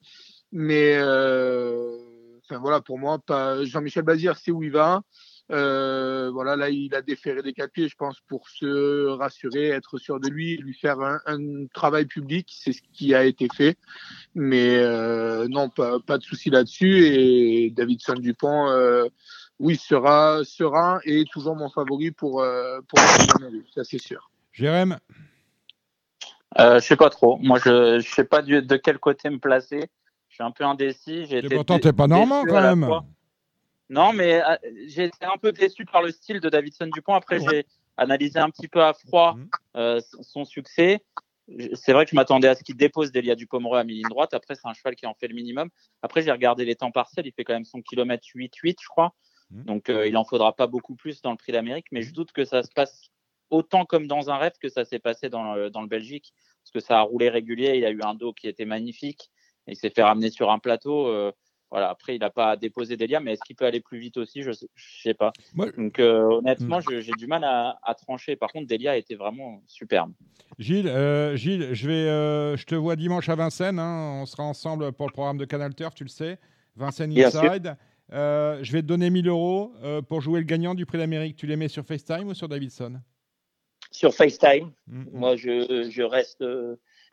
[0.51, 1.97] Mais euh,
[2.43, 3.19] enfin voilà, pour moi,
[3.63, 5.01] Jean-Michel Bazir sait où il va.
[5.49, 10.19] Euh, voilà, là, il a déféré des quatre je pense, pour se rassurer, être sûr
[10.19, 12.49] de lui, lui faire un, un travail public.
[12.51, 13.77] C'est ce qui a été fait.
[14.35, 17.05] Mais euh, non, pas, pas de souci là-dessus.
[17.05, 19.05] Et Davidson Dupont, euh,
[19.59, 22.45] oui, sera, sera et toujours mon favori pour,
[22.87, 22.99] pour
[23.73, 24.29] ça, c'est sûr.
[24.51, 24.97] Jérém?
[26.59, 27.37] Euh, je sais pas trop.
[27.37, 29.89] Moi, je, je sais pas de quel côté me placer.
[30.29, 31.25] Je suis un peu indécis.
[31.25, 32.87] J'ai été pourtant, t'es pas normand quand même.
[33.89, 34.55] Non, mais euh,
[34.87, 37.13] j'ai été un peu déçu par le style de Davidson Dupont.
[37.13, 39.49] Après, j'ai analysé un petit peu à froid mhm.
[39.77, 41.03] euh, son succès.
[41.73, 44.33] C'est vrai que je m'attendais à ce qu'il dépose Delia Dupomereux à mi-ligne droite.
[44.33, 45.69] Après, c'est un cheval qui en fait le minimum.
[46.01, 47.25] Après, j'ai regardé les temps partiels.
[47.25, 49.13] Il fait quand même son kilomètre 8-8, je crois.
[49.51, 49.63] Mhm.
[49.63, 51.87] Donc, euh, il en faudra pas beaucoup plus dans le prix d'Amérique.
[51.93, 53.09] Mais je doute que ça se passe
[53.49, 56.33] autant comme dans un rêve que ça s'est passé dans le, dans le Belgique,
[56.63, 59.31] parce que ça a roulé régulier, il a eu un dos qui était magnifique,
[59.67, 61.07] et il s'est fait ramener sur un plateau.
[61.07, 61.31] Euh,
[61.69, 64.41] voilà, après, il n'a pas déposé Delia, mais est-ce qu'il peut aller plus vite aussi?
[64.41, 64.55] Je ne
[65.03, 65.33] sais, pas.
[65.53, 66.99] Donc, euh, honnêtement, hmm.
[66.99, 68.37] j'ai du mal à, à, trancher.
[68.37, 70.13] Par contre, Delia a été vraiment superbe.
[70.59, 73.79] Gilles, euh, Gilles je, vais, je te vois dimanche à Vincennes.
[73.79, 74.21] Hein.
[74.21, 76.39] on sera ensemble pour le programme de Canal Turf, tu le sais.
[76.77, 77.75] Vincennes Inside.
[78.09, 79.73] je vais te donner 1000 euros
[80.07, 81.35] pour jouer le gagnant du Prix d'Amérique.
[81.35, 83.01] Tu les mets sur FaceTime ou sur Davidson?
[83.97, 84.71] Sur FaceTime.
[84.87, 85.09] Mm, mm.
[85.13, 86.43] Moi, je, je reste,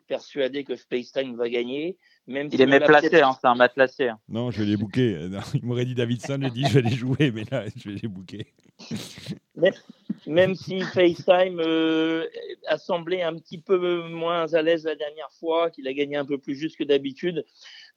[0.07, 1.97] persuadé que FaceTime va gagner.
[2.27, 4.07] Même il est même placé, hein, c'est un matelassé.
[4.07, 4.19] Hein.
[4.29, 5.29] Non, je vais les bouquer.
[5.53, 8.07] Il m'aurait dit Davidson, j'ai dit je vais les jouer, mais là, je vais les
[8.07, 8.47] bouquer.
[10.27, 12.25] Même, si FaceTime euh,
[12.67, 16.25] a semblé un petit peu moins à l'aise la dernière fois, qu'il a gagné un
[16.25, 17.45] peu plus juste que d'habitude,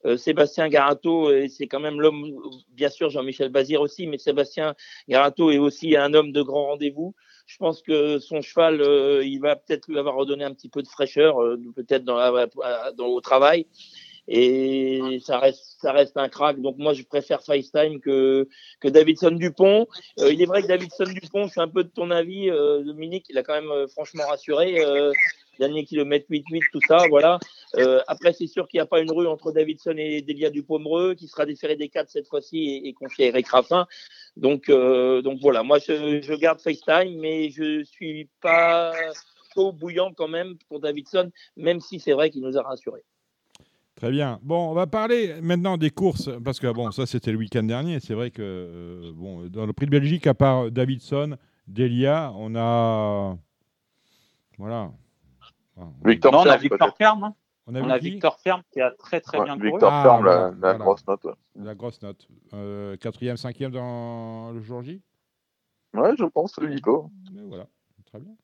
[0.04, 2.30] euh, Sébastien Garato, c'est quand même l'homme,
[2.70, 4.74] bien sûr Jean-Michel Bazir aussi, mais Sébastien
[5.08, 7.14] Garato est aussi un homme de grand rendez-vous.
[7.48, 10.82] Je pense que son cheval, euh, il va peut-être lui avoir redonné un petit peu
[10.82, 12.18] de fraîcheur, euh, peut-être dans,
[12.94, 13.66] dans, au travail.
[14.28, 16.60] Et ça reste, ça reste un crack.
[16.60, 18.46] Donc moi, je préfère FaceTime que,
[18.80, 19.86] que Davidson Dupont.
[20.20, 22.82] Euh, il est vrai que Davidson Dupont, je suis un peu de ton avis, euh,
[22.82, 23.24] Dominique.
[23.30, 24.80] Il a quand même euh, franchement rassuré.
[24.80, 25.12] Euh,
[25.58, 27.38] dernier kilomètre 8-8, tout ça, voilà.
[27.76, 31.14] Euh, après, c'est sûr qu'il n'y a pas une rue entre Davidson et Delia Dupomereux,
[31.14, 33.86] qui sera déféré des quatre cette fois-ci et, et, confié à Eric Raffin.
[34.38, 38.92] Donc, donc voilà, moi, je, je garde FaceTime, mais je suis pas
[39.52, 43.02] chaud bouillant quand même pour Davidson, même si c'est vrai qu'il nous a rassurés.
[43.98, 44.38] Très bien.
[44.42, 47.98] Bon, on va parler maintenant des courses, parce que bon, ça c'était le week-end dernier.
[47.98, 51.36] C'est vrai que euh, bon, dans le prix de Belgique, à part Davidson,
[51.66, 53.36] Delia, on a.
[54.56, 54.92] Voilà.
[56.04, 56.94] Victor non, on a Victor
[57.70, 59.70] On a, Victor Ferme qui a très très bien couru.
[59.70, 61.26] Victor Ferme, la, la grosse note.
[61.54, 62.26] La grosse note.
[62.54, 65.02] Euh, quatrième, cinquième dans le jour J?
[65.92, 67.10] Ouais, je pense, Nico.
[67.48, 67.66] Voilà,
[68.06, 68.34] très bien.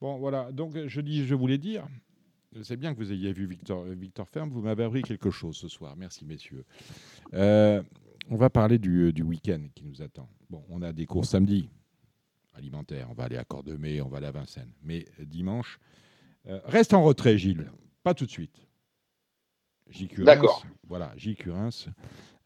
[0.00, 0.52] Bon, voilà.
[0.52, 1.86] Donc, je dis, je voulais dire,
[2.62, 4.50] c'est bien que vous ayez vu Victor, euh, Victor Ferme.
[4.50, 5.94] Vous m'avez appris quelque chose ce soir.
[5.96, 6.64] Merci, messieurs.
[7.34, 7.82] Euh,
[8.30, 10.30] on va parler du, du week-end qui nous attend.
[10.48, 11.68] Bon, on a des courses samedi
[12.54, 13.08] alimentaires.
[13.10, 14.72] On va aller à Cordemais, on va aller à Vincennes.
[14.82, 15.78] Mais dimanche,
[16.46, 17.70] euh, reste en retrait, Gilles.
[18.04, 18.64] Pas tout de suite.
[20.18, 20.64] D'accord.
[20.86, 21.70] Voilà, Gilles Curins,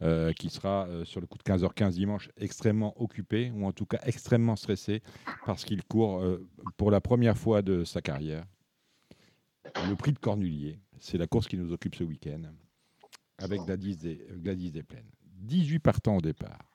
[0.02, 3.84] euh, qui sera euh, sur le coup de 15h15 dimanche extrêmement occupé, ou en tout
[3.84, 5.02] cas extrêmement stressé,
[5.44, 6.24] parce qu'il court
[6.78, 8.46] pour la première fois de sa carrière
[9.88, 12.42] le prix de Cornulier, c'est la course qui nous occupe ce week-end,
[13.38, 15.10] avec Gladys des, Gladys des Plaines.
[15.40, 16.67] 18 partants au départ.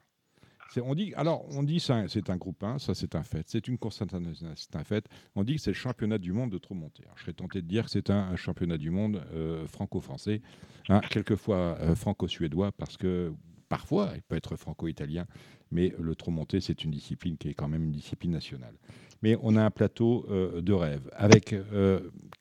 [0.81, 3.45] On dit, alors, on dit c'est un, groupe 1, ça c'est un fait.
[3.47, 5.05] C'est une course internationale, c'est un fait.
[5.35, 7.03] On dit que c'est le championnat du monde de trop monter.
[7.15, 10.41] je serais tenté de dire que c'est un, championnat du monde euh, franco-français,
[10.89, 13.33] hein, quelquefois euh, franco-suédois, parce que
[13.69, 15.25] parfois il peut être franco-italien,
[15.71, 18.75] mais le trop monté, c'est une discipline qui est quand même une discipline nationale
[19.21, 21.55] mais on a un plateau euh, de rêve avec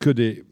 [0.00, 0.44] que des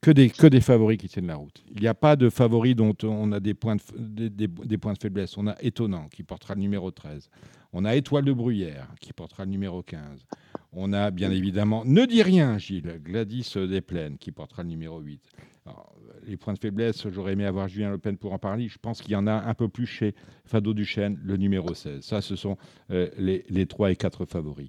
[0.00, 1.64] que des, favoris qui tiennent la route.
[1.74, 5.36] Il n'y a pas de favoris dont on a des points de, faiblesse.
[5.36, 7.28] On a Étonnant qui portera le numéro 13.
[7.72, 10.26] On a Étoile de Bruyère qui portera le numéro 15.
[10.72, 15.20] On a bien évidemment Ne dis rien, Gilles, Gladys Desplaines qui portera le numéro 8.
[16.26, 18.68] les points de faiblesse, j'aurais aimé avoir Julien Le Pen pour en parler.
[18.68, 22.04] Je pense qu'il y en a un peu plus chez Fado Duchesne, le numéro 16.
[22.04, 22.56] Ça, ce sont
[22.90, 24.68] euh, les, les 3 et 4 favoris.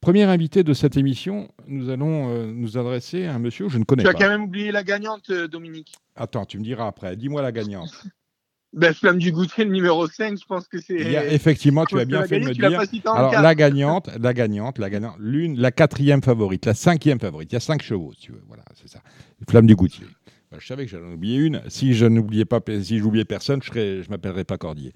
[0.00, 3.78] Premier invité de cette émission, nous allons euh, nous adresser à un monsieur que je
[3.78, 4.14] ne connais pas.
[4.14, 5.92] Tu as quand même oublié la gagnante, euh, Dominique.
[6.14, 7.16] Attends, tu me diras après.
[7.16, 7.90] Dis-moi la gagnante.
[8.72, 10.94] ben, Flamme du Goutier, le numéro 5, je pense que c'est.
[11.32, 12.80] effectivement, tu as bien fait de me dire.
[13.12, 17.50] Alors, la gagnante, la gagnante, la gagnante, l'une, la quatrième favorite, la cinquième favorite.
[17.50, 18.42] Il y a cinq chevaux, si tu veux.
[18.46, 19.00] Voilà, c'est ça.
[19.48, 20.06] Flamme du Goutier.
[20.50, 21.60] Ben, je savais que j'allais en oublier une.
[21.68, 24.92] Si je n'oubliais pas, si j'oubliais personne, je ne je m'appellerais pas Cordier.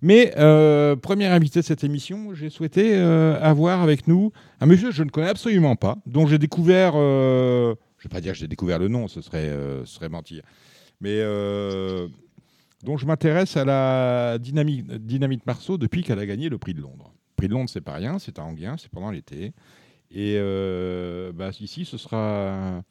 [0.00, 4.30] Mais euh, premier invité de cette émission, j'ai souhaité euh, avoir avec nous
[4.60, 8.14] un monsieur que je ne connais absolument pas, dont j'ai découvert, euh, je ne vais
[8.14, 9.50] pas dire que j'ai découvert le nom, ce serait,
[9.84, 10.42] ce serait mentir,
[11.00, 11.18] mais
[12.84, 16.80] dont je m'intéresse à la dynamique, Dynamite Marceau depuis qu'elle a gagné le prix de
[16.80, 17.12] Londres.
[17.12, 19.52] Le prix de Londres, c'est pas rien, c'est à Anguien, c'est pendant l'été.
[20.12, 20.36] Et
[21.34, 22.82] bah, ici, ce sera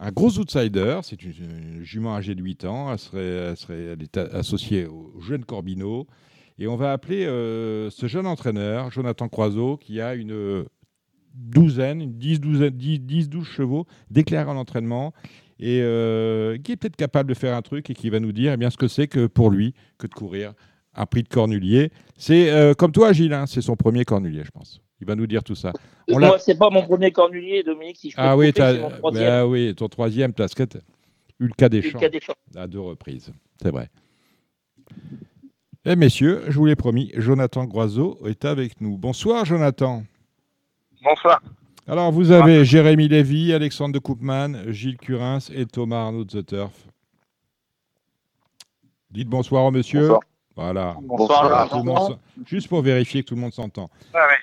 [0.00, 3.96] un gros outsider, c'est une, jument âgée de 8 ans, elle, serait, serait
[4.32, 6.06] associée au jeune Corbineau.
[6.58, 10.64] Et on va appeler euh, ce jeune entraîneur, Jonathan Croiseau, qui a une
[11.34, 15.12] douzaine, 10, 12, 10, 12 chevaux déclarés en entraînement
[15.60, 18.52] et euh, qui est peut-être capable de faire un truc et qui va nous dire
[18.52, 20.54] eh bien, ce que c'est que pour lui que de courir
[20.94, 21.90] un prix de cornulier.
[22.16, 24.80] C'est euh, comme toi, Gilles, hein, c'est son premier cornulier, je pense.
[25.00, 25.72] Il va nous dire tout ça.
[26.08, 27.98] Moi, c'est pas mon premier cornulier, Dominique.
[27.98, 29.32] Si je ah, oui, mon troisième.
[29.32, 30.48] ah oui, ton troisième, tu as
[31.38, 32.00] Ulca Deschamps.
[32.00, 32.34] Deschamps.
[32.56, 33.32] À deux reprises,
[33.62, 33.90] c'est vrai.
[35.84, 38.98] Eh messieurs, je vous l'ai promis, Jonathan Groiseau est avec nous.
[38.98, 40.02] Bonsoir Jonathan.
[41.02, 41.40] Bonsoir.
[41.86, 46.46] Alors vous avez Jérémy Lévy, Alexandre de Koopman, Gilles Curins et Thomas Arnaud de The
[46.46, 46.74] Turf.
[49.10, 50.00] Dites bonsoir au monsieur.
[50.00, 50.20] Bonsoir.
[50.56, 50.96] Voilà.
[51.00, 52.18] Bonsoir.
[52.44, 53.88] Juste pour vérifier que tout le monde s'entend.
[54.12, 54.34] Ah oui,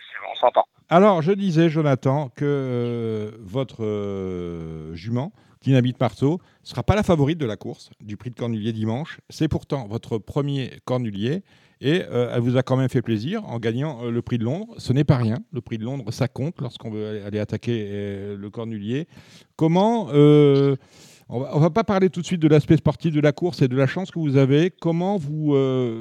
[0.90, 7.02] Alors je disais Jonathan que euh, votre euh, jument Dynamite Marceau ne sera pas la
[7.02, 9.20] favorite de la course du prix de Cornulier dimanche.
[9.32, 11.44] C'est pourtant votre premier Cornulier
[11.82, 14.76] et euh, elle vous a quand même fait plaisir en gagnant le prix de Londres.
[14.78, 15.38] Ce n'est pas rien.
[15.52, 19.08] Le prix de Londres, ça compte lorsqu'on veut aller attaquer le Cornulier.
[19.56, 23.64] Comment on va, va pas parler tout de suite de l'aspect sportif de la course
[23.64, 24.70] et de la chance que vous avez.
[24.70, 25.56] Comment vous,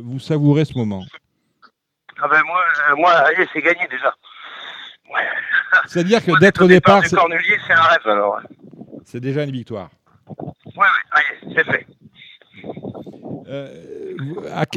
[0.04, 1.04] vous savourez ce moment?
[2.24, 2.64] Ah ben moi,
[2.96, 3.12] moi
[3.52, 4.14] c'est gagné déjà.
[5.86, 7.02] C'est-à-dire que d'être au départ.
[7.04, 8.40] c'est un rêve alors.
[9.04, 9.90] C'est déjà une victoire.
[10.64, 11.86] Oui, oui, c'est fait.
[13.46, 14.14] Euh,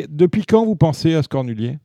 [0.10, 1.80] depuis quand vous pensez à ce cornulier?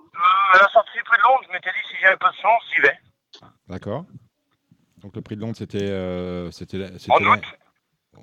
[0.00, 2.36] Euh, À la sortie du prix de Londres, je m'étais dit si j'avais pas de
[2.42, 2.98] chance, j'y vais.
[3.68, 4.04] D'accord.
[4.96, 6.50] Donc le prix de Londres, c'était euh,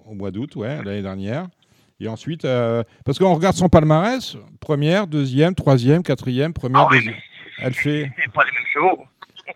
[0.06, 1.48] au mois d'août, ouais, l'année dernière.
[2.00, 7.16] Et ensuite, euh, parce qu'on regarde son palmarès, première, deuxième, troisième, quatrième, première, ah deuxième.
[7.60, 8.12] Elle fait.
[8.18, 9.06] C'est pas les mêmes chevaux.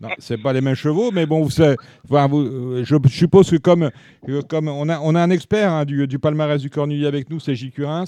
[0.01, 1.75] Non, c'est pas les mêmes chevaux, mais bon, vous savez,
[2.11, 3.89] euh, je suppose que comme,
[4.47, 7.39] comme on, a, on a un expert hein, du, du, palmarès du Cornulier avec nous,
[7.39, 7.71] c'est J.
[7.71, 8.05] Curins.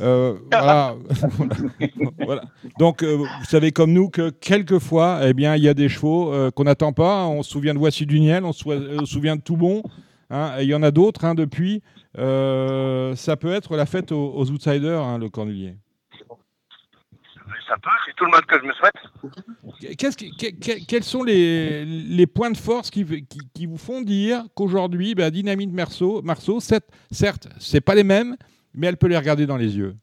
[0.00, 2.42] Euh, voilà.
[2.78, 6.32] Donc, euh, vous savez comme nous que quelquefois, eh bien, il y a des chevaux
[6.52, 7.26] qu'on n'attend pas.
[7.26, 8.64] On se souvient de Voici du Niel, on se
[9.04, 9.82] souvient de Toulon.
[10.34, 11.82] Hein, il y en a d'autres hein, depuis.
[12.16, 15.76] ça peut être la fête aux, outsiders, hein, le Cornulier
[17.66, 19.96] ça peut, c'est tout le monde que je me souhaite.
[19.98, 23.04] Qu'est-ce quels sont les, les, points de force qui,
[23.54, 28.36] qui, vous font dire qu'aujourd'hui, ben, Dynamite Marceau, Marceau certes, c'est pas les mêmes,
[28.74, 29.96] mais elle peut les regarder dans les yeux?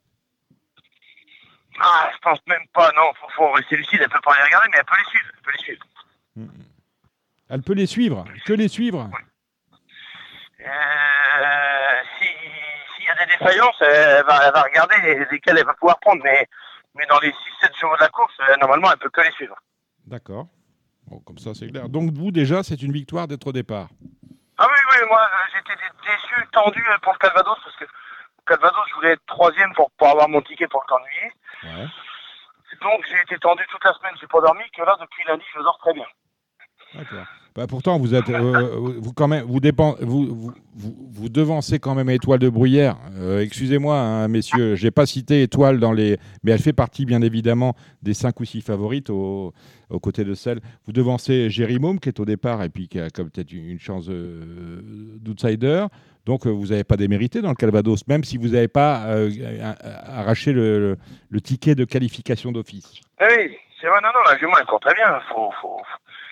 [1.80, 4.68] Ah, je pense même pas, non, faut, faut rester lucide, elle peut pas les regarder,
[4.72, 5.26] mais elle peut les suivre.
[5.34, 5.86] Elle peut les suivre.
[6.36, 6.48] Hmm.
[7.50, 9.18] Elle peut les suivre Que les suivre euh,
[12.20, 16.22] S'il y a des défaillances, elle va, elle va regarder lesquelles elle va pouvoir prendre,
[16.24, 16.48] mais
[16.96, 19.56] mais dans les 6-7 chevaux de la course, euh, normalement, elle peut que les suivre.
[20.06, 20.48] D'accord.
[21.08, 21.90] Bon, comme ça, c'est clair.
[21.90, 23.88] Donc, vous, déjà, c'est une victoire d'être au départ
[24.58, 27.86] Ah oui, oui, moi, euh, j'étais déçu, tendu euh, pour le Calvados, parce que
[28.46, 31.32] Calvados, je voulais être troisième pour, pour avoir mon ticket pour le cornulier.
[31.64, 31.88] Ouais.
[32.82, 35.62] Donc, j'ai été tendu toute la semaine, j'ai pas dormi, que là, depuis lundi, je
[35.62, 36.08] dors très bien.
[36.94, 37.26] D'accord.
[37.54, 39.60] Bah pourtant, vous êtes, euh, vous quand même, vous,
[40.00, 42.96] vous, vous, vous, devancez quand même Étoile de Bruyère.
[43.18, 47.22] Euh, excusez-moi, hein, messieurs, j'ai pas cité Étoile dans les, mais elle fait partie bien
[47.22, 49.54] évidemment des cinq ou six favorites aux,
[50.02, 50.62] côtés de celle.
[50.86, 54.82] Vous devancez Jérimôme qui est au départ et puis qui a peut-être une chance euh,
[55.20, 55.88] d'outsider.
[56.26, 59.08] Donc vous n'avez pas démérité dans le Calvados, même si vous n'avez pas
[60.06, 60.98] arraché le,
[61.44, 63.02] ticket de qualification d'office.
[63.20, 65.20] Ah oui, c'est vrai, non, non, la jument elle court très bien.
[65.30, 65.82] Faut, faut,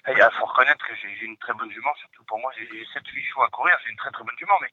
[0.07, 3.43] il faut reconnaître que j'ai une très bonne jument, surtout pour moi, j'ai 7-8 chevaux
[3.43, 4.69] à courir, j'ai une très très bonne jument, mais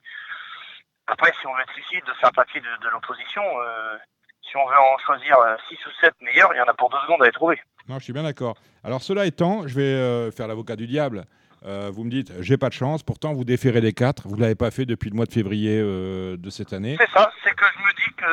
[1.07, 3.97] après, si on veut être lucide, de faire partie de, de l'opposition, euh,
[4.43, 5.37] si on veut en choisir
[5.69, 7.59] 6 euh, ou 7 meilleurs, il y en a pour deux secondes à les trouver.
[7.87, 8.57] Non, je suis bien d'accord.
[8.83, 11.25] Alors, cela étant, je vais euh, faire l'avocat du diable.
[11.63, 14.55] vous me dites, j'ai pas de chance, pourtant vous déférez les 4, vous ne l'avez
[14.55, 16.97] pas fait depuis le mois de février de cette année.
[16.99, 18.25] C'est ça, c'est que je me dis que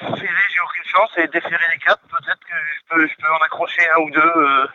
[0.00, 3.88] j'ai aucune chance et déférer les 4, peut-être que je peux, je peux en accrocher
[3.96, 4.68] un ou deux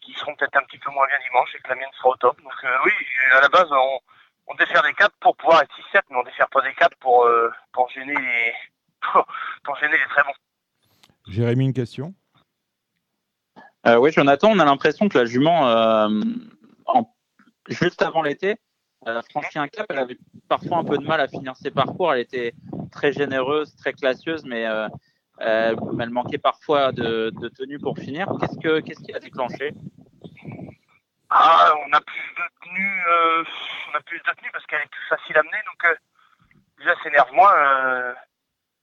[0.00, 2.16] qui, seront peut-être un petit peu moins bien dimanche et que la mienne sera au
[2.16, 2.40] top.
[2.42, 2.92] Donc euh, oui,
[3.32, 3.98] à la base, on,
[4.46, 7.24] on défère des 4 pour pouvoir être 6-7, mais on défère pas des 4 pour,
[7.24, 8.52] euh, pour, gêner les,
[9.64, 10.34] pour gêner les très bons.
[11.28, 12.14] Jérémy, une question?
[13.86, 15.64] Euh, Oui, Jonathan, on a l'impression que la jument,
[16.86, 17.14] en,
[17.68, 18.56] juste avant l'été,
[19.06, 19.86] elle a franchi un cap.
[19.90, 20.18] Elle avait
[20.48, 22.12] parfois un peu de mal à finir ses parcours.
[22.12, 22.54] Elle était
[22.90, 24.66] très généreuse, très classieuse, mais
[25.40, 28.26] euh, elle manquait parfois de, tenue pour finir.
[28.40, 29.72] Qu'est-ce, que, qui a déclenché?
[31.30, 33.42] Ah, on a plus de tenue, euh,
[33.94, 35.62] de tenue parce qu'elle est plus facile à mener.
[35.66, 35.94] Donc euh,
[36.78, 37.52] déjà, c'est énerve moins.
[37.52, 38.14] Euh,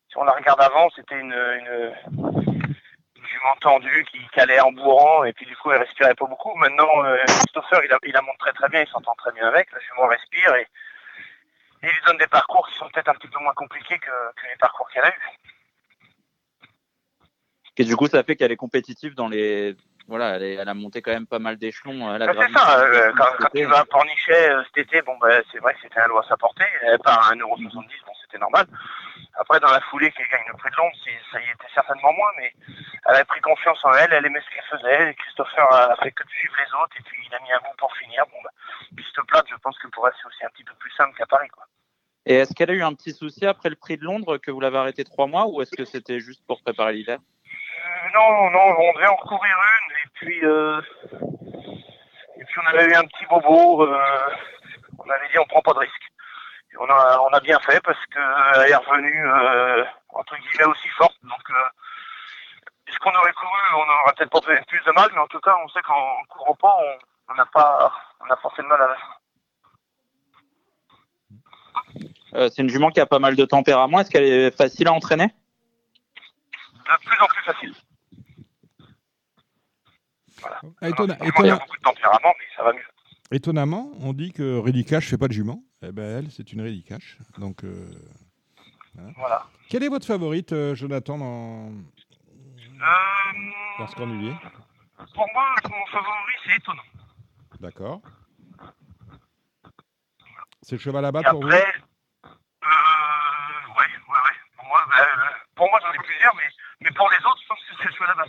[0.10, 1.93] si on la regarde avant, c'était une, une,
[3.16, 6.54] jument tendue qui calait en bourrant et puis du coup, elle respirait pas beaucoup.
[6.56, 9.72] Maintenant, euh, Christopher, il, il la monte très très bien, il s'entend très bien avec.
[9.72, 10.68] La jument respire et,
[11.84, 14.34] et il lui donne des parcours qui sont peut-être un petit peu moins compliqués que,
[14.36, 15.22] que les parcours qu'elle a eu.
[17.78, 19.76] Et du coup, ça fait qu'elle est compétitive dans les.
[20.07, 22.17] Voilà, elle, a monté quand même pas mal d'échelons.
[22.17, 25.59] Bah, c'est ça, euh, quand, tu vas à Pornichet euh, cet été, bon, bah, c'est
[25.59, 26.65] vrai que c'était un lot à sa portée.
[26.82, 28.65] Elle part à 1,70€, bon, c'était normal.
[29.36, 30.97] Après, dans la foulée qu'elle gagne le prix de Londres,
[31.32, 32.53] ça y était certainement moins, mais
[33.07, 35.11] elle a pris confiance en elle, elle aimait ce qu'elle faisait.
[35.11, 37.59] Et Christopher a fait que de suivre les autres, et puis il a mis un
[37.59, 38.26] bout pour finir.
[38.32, 38.51] Bon, bah,
[38.97, 41.28] piste plate, je pense que pour elle, c'est aussi un petit peu plus simple qu'à
[41.28, 41.63] Paris, quoi.
[42.26, 44.59] Et est-ce qu'elle a eu un petit souci après le prix de Londres que vous
[44.59, 47.19] l'avez arrêté trois mois, ou est-ce que c'était juste pour préparer l'hiver?
[48.14, 50.82] Non, non, on devait en courir une et puis euh,
[52.38, 53.84] et puis on avait eu un petit bobo.
[53.84, 54.30] Euh,
[55.00, 56.12] on avait dit on prend pas de risque.
[56.74, 60.88] Et on a on a bien fait parce qu'elle est revenue euh, entre guillemets aussi
[60.90, 61.18] forte.
[61.24, 61.42] Donc
[62.88, 65.40] est-ce qu'on aurait couru On aurait peut-être pas fait plus de mal, mais en tout
[65.40, 66.78] cas on sait qu'en courant pas,
[67.30, 68.96] on n'a pas, on a forcément la.
[72.34, 74.00] Euh, c'est une jument qui a pas mal de tempérament.
[74.00, 75.34] Est-ce qu'elle est facile à entraîner?
[76.86, 77.74] De plus en plus facile.
[80.42, 80.62] Voilà.
[80.82, 82.86] Ah, étonna- Alors, il y a étonna- beaucoup de tempérament, mais ça va mieux.
[83.32, 85.64] Étonnamment, on dit que Rédicache fait pas de jument.
[85.84, 87.18] Eh ben elle, c'est une Rédicache.
[87.38, 87.90] Donc euh,
[88.96, 89.12] voilà.
[89.18, 89.48] Voilà.
[89.70, 91.74] Quelle est votre favorite, euh, Jonathan, dans, Euh,
[93.80, 94.34] dans ce cornulier?
[95.14, 96.84] pour moi, mon favori, c'est étonnant.
[97.60, 98.02] D'accord.
[100.64, 101.48] C'est le cheval à battre pour vous?
[101.48, 102.30] après, euh,
[103.70, 104.38] ouais, ouais, ouais.
[104.58, 105.06] Pour moi, bah, euh,
[105.56, 106.44] pour moi, j'en ai plusieurs, mais,
[106.82, 108.26] mais pour les autres, je pense que c'est le choix là-bas.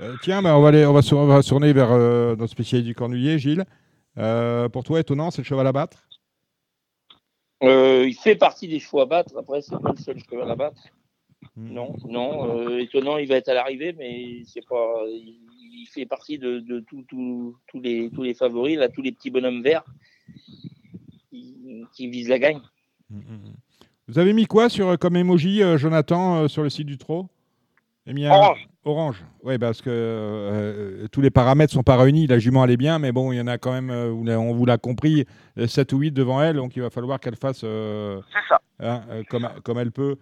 [0.00, 2.34] Euh, Tiens, bah, on, va aller, on, va se, on va se tourner vers euh,
[2.36, 3.64] notre spécialiste du cornulier, Gilles.
[4.18, 6.08] Euh, pour toi, étonnant, c'est le cheval à battre?
[7.62, 9.36] Euh, il fait partie des chevaux à battre.
[9.38, 10.80] Après, c'est pas le seul cheval à battre.
[11.56, 11.72] Hmm.
[11.72, 12.58] Non, non.
[12.58, 15.04] euh, étonnant, il va être à l'arrivée, mais c'est pas.
[15.06, 15.38] Il,
[15.82, 19.12] il fait partie de, de tous tous- tous les, tous les favoris, là, tous les
[19.12, 19.84] petits bonhommes verts
[21.30, 22.60] qui, qui visent la gagne.
[24.08, 27.28] Vous avez mis quoi sur, comme emoji, euh, Jonathan, euh, sur le site du Trot?
[28.06, 28.68] J'ai mis un- Orange.
[28.84, 29.24] Orange.
[29.44, 32.26] Oui, parce que euh, tous les paramètres sont pas réunis.
[32.26, 34.54] La jument, elle est bien, mais bon, il y en a quand même, euh, on
[34.54, 35.24] vous l'a compris,
[35.66, 38.60] 7 ou 8 devant elle, donc il va falloir qu'elle fasse euh, ça.
[38.80, 40.16] hein, euh, comme, comme elle peut.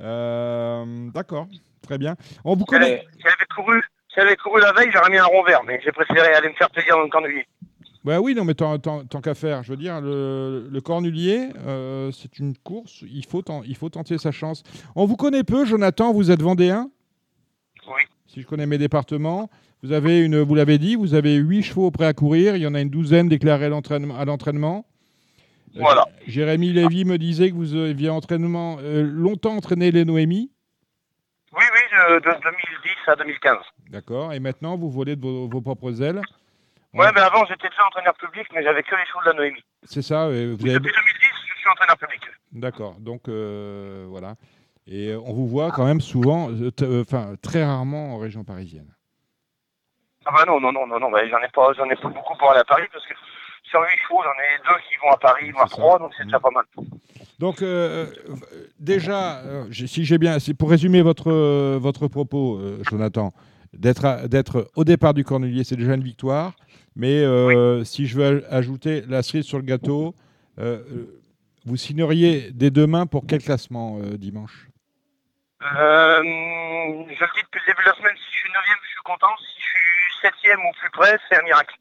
[0.00, 1.48] Euh, D'accord,
[1.82, 2.14] très bien.
[2.44, 3.04] On vous connaît.
[3.14, 3.82] si elle avait couru,
[4.12, 6.48] si elle avait couru la veille, j'aurais mis un rond vert, mais j'ai préféré aller
[6.50, 7.44] me faire plaisir dans le cornulier.
[8.04, 11.48] Bah oui, non, mais tant, tant- tant qu'à faire, je veux dire, le, le cornulier,
[11.66, 14.62] euh, c'est une course, il faut, il faut tenter sa chance.
[14.94, 16.90] On vous connaît peu, Jonathan, vous êtes vendéen?
[17.86, 18.02] Oui.
[18.26, 19.48] Si je connais mes départements,
[19.82, 22.66] vous avez une, vous l'avez dit, vous avez huit chevaux prêts à courir, il y
[22.66, 24.84] en a une douzaine déclarés à l'entraînement.
[25.76, 26.04] Euh, Voilà.
[26.26, 30.50] Jérémy Lévy me disait que vous aviez entraînement, euh, longtemps entraîné les Noémies.
[31.56, 31.80] Oui, oui,
[32.10, 32.40] de, de 2010
[33.06, 33.56] à 2015.
[33.90, 34.32] D'accord.
[34.34, 36.20] Et maintenant, vous volez de vos, vos propres ailes.
[36.94, 39.64] Ouais, mais avant, j'étais déjà entraîneur public, mais j'avais que les chevaux de la Noémie.
[39.84, 40.26] C'est ça.
[40.28, 40.82] vous avez- Depuis 2010,
[41.54, 42.20] je suis entraîneur public.
[42.52, 42.94] D'accord.
[43.00, 44.34] Donc euh, voilà.
[44.86, 48.88] Et euh, on vous voit quand même souvent, euh, enfin très rarement en région parisienne.
[50.26, 52.36] Ah bah non, non, non, non, non, bah, j'en ai pas, j'en ai pas beaucoup
[52.38, 53.14] pour aller à Paris parce que
[53.64, 56.38] sur 8 chevaux, j'en ai deux qui vont à Paris, voire trois, donc c'est déjà
[56.38, 56.64] pas mal.
[57.38, 58.06] Donc euh,
[58.78, 63.32] déjà, euh, si j'ai bien, c'est pour résumer votre euh, votre propos, Jonathan,
[63.72, 66.52] d'être d'être au départ du Cornulier, c'est déjà une victoire.
[66.96, 70.14] Mais euh, si je veux aj- ajouter la cerise sur le gâteau,
[70.58, 71.20] euh, euh,
[71.64, 74.68] vous signeriez des deux mains pour quel classement dimanche?
[75.62, 78.88] Euh, je le dis depuis le début de la semaine, si je suis 9 je
[78.88, 79.26] suis content.
[79.38, 81.74] Si je suis 7 ou plus près, c'est un miracle.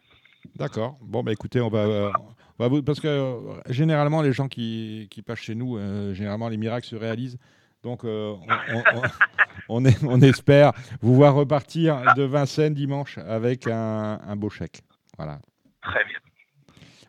[0.55, 0.97] D'accord.
[1.01, 2.11] Bon, bah écoutez, on va, euh,
[2.59, 3.39] on va vous- parce que euh,
[3.69, 5.77] généralement les gens qui, qui passent chez nous,
[6.13, 7.37] généralement les miracles se réalisent.
[7.83, 8.39] Donc on,
[8.71, 9.01] on- on-
[9.69, 14.81] on est- on espère vous voir repartir de Vincennes dimanche avec un, un beau chèque.
[15.17, 15.39] Voilà.
[15.81, 16.17] Très bien.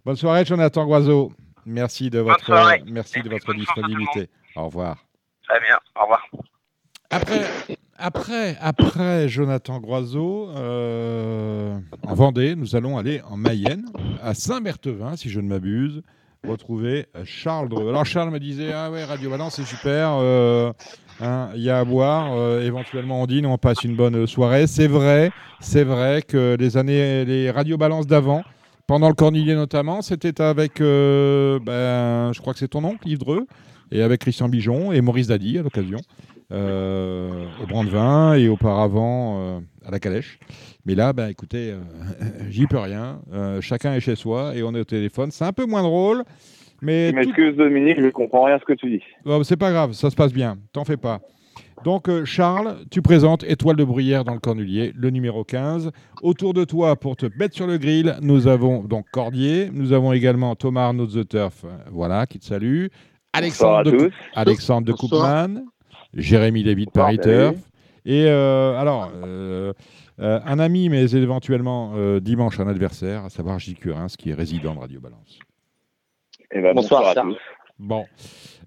[0.05, 1.33] Bonne soirée, Jonathan Groiseau.
[1.67, 2.53] Merci de votre,
[2.87, 4.29] merci de votre disponibilité.
[4.55, 4.99] Au revoir.
[5.49, 5.79] Très bien.
[5.97, 6.27] Au revoir.
[7.11, 7.47] Après,
[7.97, 13.87] après, après Jonathan Groiseau, euh, en Vendée, nous allons aller en Mayenne,
[14.23, 16.03] à Saint-Berthevin, si je ne m'abuse,
[16.47, 17.89] retrouver Charles Dreux.
[17.89, 20.73] Alors Charles me disait, ah ouais, Radio Valence, c'est super, euh,
[21.21, 24.67] hein, il y a à boire, euh, éventuellement on dîne, on passe une bonne soirée.
[24.67, 28.43] C'est vrai, c'est vrai que les années, les Radio Balance d'avant,
[28.87, 33.19] pendant le Cornilier notamment, c'était avec, euh, ben, je crois que c'est ton oncle, Yves
[33.19, 33.47] Dreux,
[33.93, 36.01] et avec Christian Bijon et Maurice Dadi à l'occasion
[36.53, 40.39] euh, au Brandevin et auparavant à la Calèche.
[40.87, 41.75] Mais là, bah, écoutez,
[42.51, 43.21] j'y peux rien.
[43.61, 45.31] Chacun est chez soi et on est au téléphone.
[45.31, 46.25] C'est un peu moins drôle,
[46.85, 49.03] mais Je tout- m'excuse Dominique, je comprends rien à ce que tu dis.
[49.25, 50.57] Bon, c'est pas grave, ça se passe bien.
[50.73, 51.21] T'en fais pas.
[51.85, 55.91] Donc, euh, Charles, tu présentes Étoile de Bruyère dans le Cornulier, le numéro 15.
[56.23, 59.69] Autour de toi, pour te mettre sur le grill, nous avons donc Cordier.
[59.73, 62.87] Nous avons également Thomas Arnaud de The Turf, euh, voilà, qui te salue.
[62.87, 64.93] Bonsoir Alexandre à de, Alexandre de.
[64.93, 65.65] Koopman,
[66.15, 67.19] Jérémy Bonsoir, Paris.
[67.19, 67.57] Turf.
[68.07, 69.73] Et euh, alors, euh,
[70.21, 74.35] euh, un ami, mais éventuellement euh, dimanche un adversaire, à savoir Gilles Curins, qui est
[74.35, 75.39] résident de Radio Balance.
[76.55, 77.35] Eh ben, Bonsoir, bonsoir, à Charles.
[77.35, 77.41] tous.
[77.79, 78.05] Bon.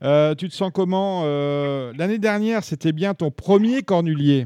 [0.03, 4.45] Euh, tu te sens comment euh, L'année dernière, c'était bien ton premier cornulier?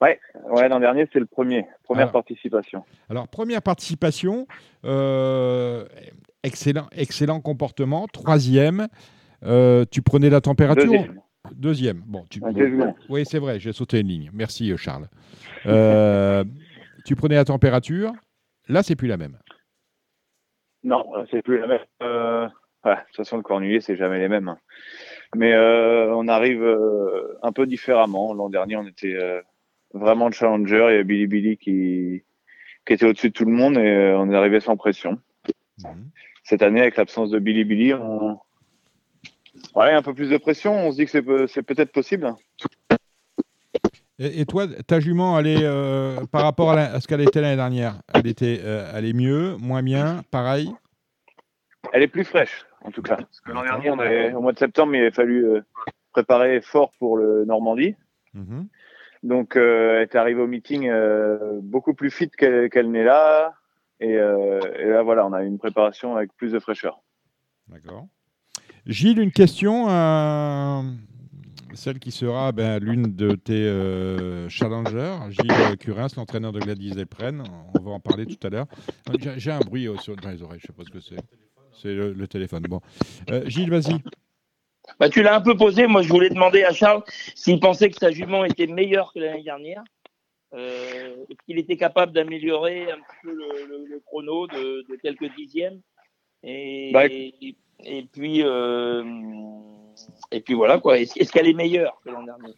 [0.00, 0.20] Ouais,
[0.50, 1.64] ouais l'an dernier, c'est le premier.
[1.84, 2.12] Première Ah.
[2.12, 2.84] participation.
[3.08, 4.46] Alors, première participation,
[4.84, 5.86] euh,
[6.42, 8.06] excellent, excellent comportement.
[8.08, 8.88] Troisième,
[9.44, 10.84] euh, tu prenais la température?
[10.84, 11.20] Deuxième.
[11.54, 12.02] Deuxième.
[12.06, 12.40] Bon, tu...
[13.08, 14.30] Oui, c'est vrai, j'ai sauté une ligne.
[14.32, 15.08] Merci, Charles.
[15.66, 16.44] Euh,
[17.04, 18.12] tu prenais la température?
[18.68, 19.38] Là, c'est plus la même.
[20.84, 21.80] Non, euh, c'est plus la même.
[22.02, 22.48] Euh,
[22.84, 24.48] ouais, de toute façon, le cornulier, c'est jamais les mêmes.
[24.48, 24.58] hein.
[25.34, 28.34] Mais euh, on arrive euh, un peu différemment.
[28.34, 29.40] L'an dernier, on était euh,
[29.94, 30.86] vraiment le challenger.
[30.90, 32.24] Il y a Billy Billy qui,
[32.86, 35.18] qui était au-dessus de tout le monde et on est arrivé sans pression.
[35.82, 36.10] Mhm.
[36.44, 38.38] Cette année, avec l'absence de Billy Billy, on,
[39.76, 40.74] ouais, un peu plus de pression.
[40.74, 42.34] On se dit que c'est peut-être possible.
[44.22, 48.02] Et, toi, ta jument, elle est, euh, par rapport à, ce qu'elle était l'année dernière,
[48.14, 50.72] elle, était, euh, elle est mieux, moins bien, pareil?
[51.92, 53.16] Elle est plus fraîche, en tout cas.
[53.16, 53.90] Parce que l'an dernier,
[54.34, 55.60] au mois de septembre, il avait fallu euh,
[56.12, 57.96] préparer fort pour le Normandie.
[58.34, 58.68] Mhm.
[59.24, 60.90] Donc, elle est arrivée au meeting
[61.62, 63.54] beaucoup plus fit qu'elle n'est là.
[64.00, 67.00] Et, et, là, voilà, on a une préparation avec plus de fraîcheur.
[67.68, 68.06] D'accord.
[68.84, 69.86] Gilles, une question
[71.74, 77.42] celle qui sera ben, l'une de tes euh, challengers, Gilles Curins, l'entraîneur de Gladys Delpren.
[77.78, 78.66] On va en parler tout à l'heure.
[79.36, 81.20] J'ai un bruit dans les oreilles, je ne sais pas ce que c'est.
[81.74, 82.62] C'est le, téléphone.
[82.68, 82.80] Bon.
[83.30, 83.96] Euh, Gilles, vas-y.
[84.98, 85.86] Bah, tu l'as un peu posé.
[85.86, 87.02] Moi, je voulais demander à Charles
[87.34, 89.82] s'il pensait que sa jument était meilleure que l'année dernière.
[90.54, 91.16] Euh,
[91.46, 95.80] qu'il était capable d'améliorer un petit peu le, chrono de, quelques dixièmes.
[96.42, 99.02] Et, bah, et, puis, euh,
[100.32, 100.98] et puis voilà quoi.
[100.98, 102.54] Est-ce qu'elle est meilleure que l'an dernier?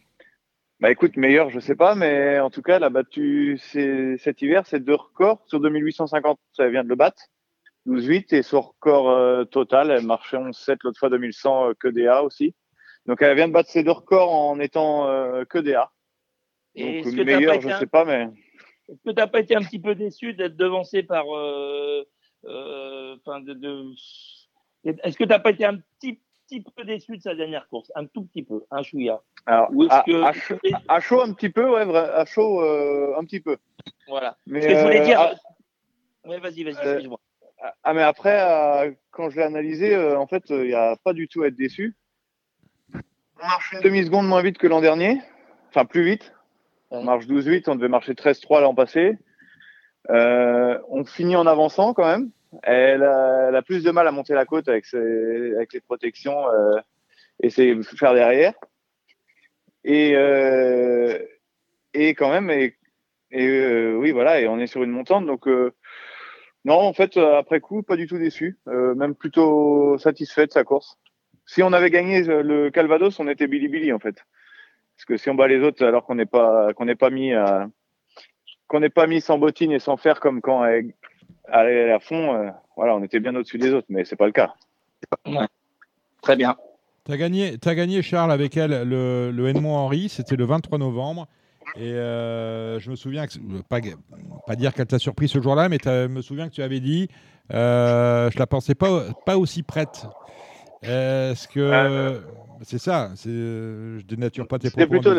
[0.81, 4.65] Bah écoute, meilleure, je sais pas, mais en tout cas, elle a battu cet hiver
[4.65, 6.37] c'est deux records sur 2850.
[6.51, 7.23] Ça vient de le battre.
[7.87, 12.23] 12-8 et son record euh, total, elle marchait 11-7 l'autre fois 2100 euh, que DA
[12.23, 12.55] aussi.
[13.05, 15.91] Donc elle vient de battre ses deux records en étant euh, que DA.
[16.75, 18.27] Donc meilleure, je ne sais pas, mais.
[18.89, 21.25] Est-ce que tu n'as pas été un petit peu déçu d'être devancé par.
[21.25, 22.03] de,
[23.53, 23.93] de...
[24.83, 27.91] Est-ce que tu n'as pas été un petit petit peu déçu de sa dernière course,
[27.95, 29.21] un tout petit peu, un chouïa.
[29.45, 29.69] Alors,
[30.87, 33.57] à, chaud, un petit peu, ouais, à chaud euh, un petit peu.
[34.07, 34.37] Voilà.
[34.47, 35.21] Mais, Ce que je voulais dire.
[35.21, 35.33] Euh,
[36.25, 37.19] oui, vas-y, vas-y, euh, excuse-moi.
[37.83, 41.43] Ah, mais après, quand je l'ai analysé, en fait, il n'y a pas du tout
[41.43, 41.95] à être déçu.
[42.93, 45.21] On marche une demi-seconde moins vite que l'an dernier,
[45.69, 46.33] enfin plus vite.
[46.91, 49.17] On marche 12-8, on devait marcher 13-3 l'an passé.
[50.09, 52.31] on finit en avançant quand même.
[52.63, 56.79] Elle a, plus de mal à monter la côte avec, avec les protections euh,
[57.41, 58.53] et ses faire derrière.
[59.83, 61.19] Et, euh,
[61.93, 62.49] et quand même,
[63.33, 65.25] euh, oui, voilà, et on est sur une montante.
[65.25, 70.63] Donc, non, en fait, après coup, pas du tout déçu, même plutôt satisfait de sa
[70.63, 70.97] course.
[71.45, 74.15] Si on avait gagné le Calvados, on était Billy en fait.
[74.95, 77.33] Parce que si on bat les autres alors qu'on n'est pas qu'on pas mis
[78.67, 80.65] qu'on n'est pas mis sans bottines et sans fer comme quand
[81.51, 84.31] aller à fond, euh, voilà, on était bien au-dessus des autres, mais c'est pas le
[84.31, 84.53] cas.
[86.21, 86.55] Très bien.
[87.05, 91.27] Tu as gagné, as gagné, Charles, avec elle le, le Henri, c'était le 23 novembre.
[91.75, 93.33] Et euh, je me souviens, que,
[93.69, 93.79] pas,
[94.47, 97.09] pas dire qu'elle t'a surpris ce jour-là, mais je me souviens que tu avais dit,
[97.53, 100.07] euh, je la pensais pas, pas aussi prête.
[100.81, 102.21] Est-ce que
[102.61, 104.87] c'est ça Je dénature pas tes propos.
[104.87, 105.13] plutôt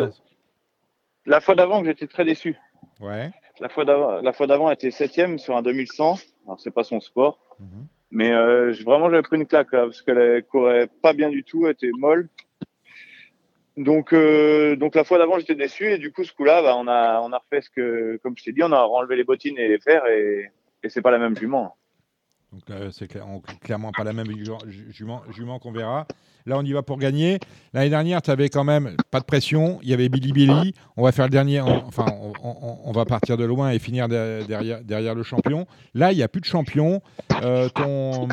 [1.27, 2.57] la fois d'avant que j'étais très déçu.
[2.99, 3.31] Ouais.
[3.59, 6.15] La fois d'avant, la fois d'avant, elle était septième sur un 2100.
[6.45, 7.87] Alors c'est pas son sport, mhm.
[8.11, 11.73] mais euh, vraiment j'avais pris une claque parce qu'elle courait pas bien du tout, elle
[11.73, 12.29] était molle.
[13.75, 16.87] Donc, euh, donc la fois d'avant j'étais déçu et du coup ce coup-là, bah, on
[16.87, 19.57] a, on a refait ce que, comme je t'ai dit, on a enlevé les bottines
[19.57, 20.51] et les fers et,
[20.83, 21.75] et c'est pas la même jument.
[22.53, 24.27] Donc c'est clairement pas la même
[24.91, 26.07] jument, jument qu'on verra.
[26.47, 27.39] Là, on y va pour gagner.
[27.73, 29.79] L'année dernière, tu avais quand même pas de pression.
[29.83, 30.73] Il y avait Billy Billy.
[30.95, 31.59] On va faire le dernier.
[31.59, 32.05] enfin,
[32.41, 35.67] on, va partir de loin et finir derrière, derrière le champion.
[35.93, 37.01] Là, il n'y a plus de champion.
[37.43, 38.29] Euh, ton,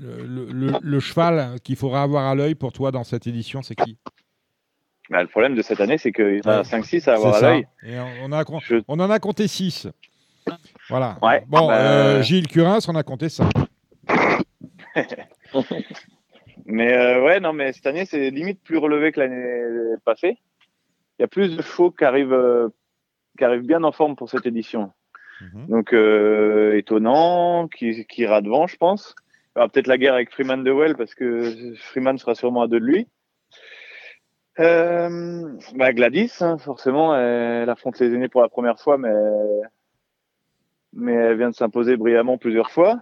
[0.00, 3.98] le, cheval qu'il faudra avoir à l'œil pour toi dans cette édition, c'est qui?
[5.10, 7.40] Bah, Le problème de cette année, c'est qu'il y en a 5-6 à avoir à
[7.40, 7.66] l'œil.
[7.84, 8.30] On,
[8.88, 9.88] on, en a compté 6.
[10.88, 11.16] Voilà.
[11.46, 13.48] bon, bah, euh, Gilles Curins, on a compté ça.
[16.66, 20.38] mais euh, ouais, non, mais cette année, c'est limite plus relevé que l'année passée.
[21.18, 22.68] Il y a plus de chevaux qui arrivent, euh,
[23.38, 24.92] qui arrivent bien en forme pour cette édition.
[25.40, 25.66] Mhm.
[25.68, 25.92] Donc,
[26.74, 29.14] étonnant, qui, qui ira devant, je pense.
[29.54, 32.62] Il y aura peut-être la guerre avec Freeman de Well parce que Freeman sera sûrement
[32.62, 33.08] à deux de lui.
[34.58, 39.10] Bah Gladys, hein, forcément, elle affronte les aînés pour la première fois, mais
[40.92, 43.00] mais elle vient de s'imposer brillamment plusieurs fois.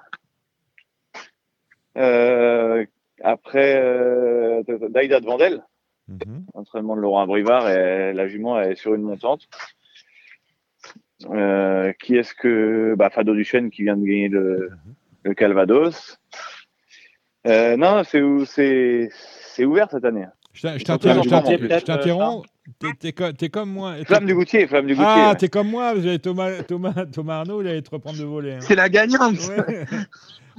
[1.96, 2.84] Euh,
[3.22, 5.62] après, euh, Daïda de Vandel,
[6.08, 6.46] mhm.
[6.54, 9.48] entraînement de Laurent Brivard, et la jument est sur une montante.
[11.28, 14.94] Euh, qui est-ce que bah, Fado Duchesne qui vient de gagner le, mhm.
[15.24, 16.18] le Calvados.
[17.46, 20.26] Euh, non, c'est ouvert cette année.
[20.52, 22.46] Je t'interromps.
[22.78, 23.96] T'es comme moi.
[24.04, 25.08] Flamme du Goutier, Flamme du Goutier.
[25.08, 25.94] Ah, t'es comme moi.
[26.18, 28.54] Thomas, Thomas, Thomas Arnaud, il allait te reprendre de voler.
[28.54, 28.60] Hein.
[28.60, 29.36] C'est la gagnante.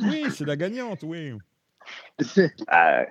[0.01, 1.33] oui, c'est la gagnante, oui.
[2.67, 3.03] Ah,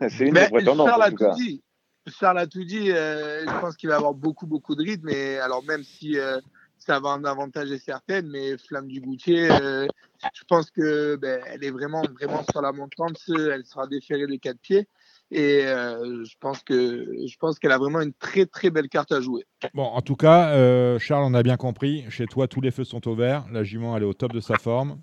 [0.00, 0.88] c'est une des prétendantes.
[0.88, 1.62] Charles a tout dit.
[2.06, 2.90] Charles a tout dit.
[2.90, 5.06] Euh, je pense qu'il va avoir beaucoup, beaucoup de rythme.
[5.06, 6.38] Mais alors, même si euh,
[6.78, 11.70] ça va en avantager certaines, mais Flamme du Goutier, je pense que ben, elle est
[11.70, 13.18] vraiment, vraiment sur la montante.
[13.28, 14.88] Elle sera déférée des quatre pieds.
[15.30, 19.20] Et je pense que je pense qu'elle a vraiment une très très belle carte à
[19.20, 19.44] jouer.
[19.74, 22.04] Bon, en tout cas, Charles, on a bien compris.
[22.08, 23.44] Chez toi, tous les feux sont au vert.
[23.52, 25.00] La jument, elle est au top de sa forme.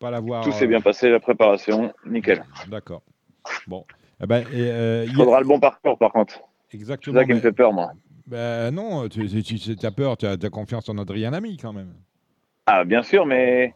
[0.00, 0.44] Pas l'avoir.
[0.44, 2.44] Tout s'est bien passé, la préparation, nickel.
[2.68, 3.02] D'accord.
[3.66, 3.84] Bon.
[4.20, 6.40] Eh ben, il faudra le bon parcours, par contre.
[6.72, 7.14] Exactement.
[7.14, 7.92] C'est ça qui me fait peur, moi.
[8.26, 11.94] Ben non, tu, as peur, tu as, confiance en Adrien Ami quand même.
[12.66, 13.74] Ah, bien sûr, mais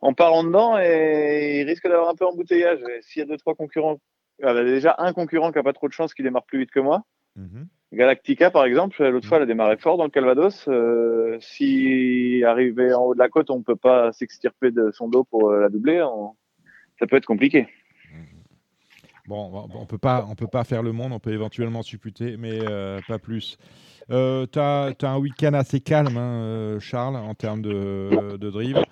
[0.00, 2.78] en parlant dedans, et il risque d'avoir un peu embouteillage.
[3.00, 3.98] S'il y a deux, trois concurrents,
[4.38, 6.58] il y a déjà un concurrent qui n'a pas trop de chance qui démarre plus
[6.58, 7.02] vite que moi.
[7.36, 7.68] Mhm.
[7.92, 10.66] Galactica, par exemple, l'autre fois, elle a démarré fort dans le Calvados.
[10.68, 15.08] Euh, si arrivé en haut de la côte, on ne peut pas s'extirper de son
[15.08, 16.02] dos pour euh, la doubler,
[16.98, 17.68] ça peut être compliqué.
[19.28, 22.58] Bon, on peut pas, on peut pas faire le monde, on peut éventuellement supputer, mais
[22.68, 23.56] euh, pas plus.
[24.10, 28.82] Euh, tu as, un week-end assez calme, hein, euh, Charles, en termes de, de, drive.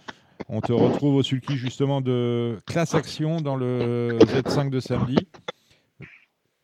[0.53, 5.17] On te retrouve au sulky justement de classe action dans le Z5 de samedi.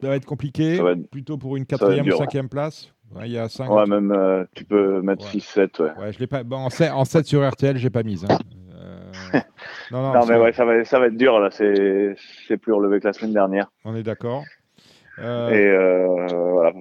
[0.01, 2.93] Ça va être compliqué, plutôt pour une quatrième ou cinquième place.
[3.25, 5.81] il y a 5, ouais, même tu peux mettre 6-7.
[5.81, 5.91] Ouais.
[5.99, 6.13] ouais.
[6.13, 6.43] je l'ai pas...
[6.51, 8.27] en, 7, en 7 sur RTL, j'ai pas mise.
[8.29, 8.39] Hein.
[9.93, 11.51] non, non, mais ouais, ça va, ça va être dur là.
[11.51, 13.71] C'est plus relevé que la semaine dernière.
[13.85, 14.43] On est d'accord.
[15.21, 16.73] Euh, Et euh, voilà,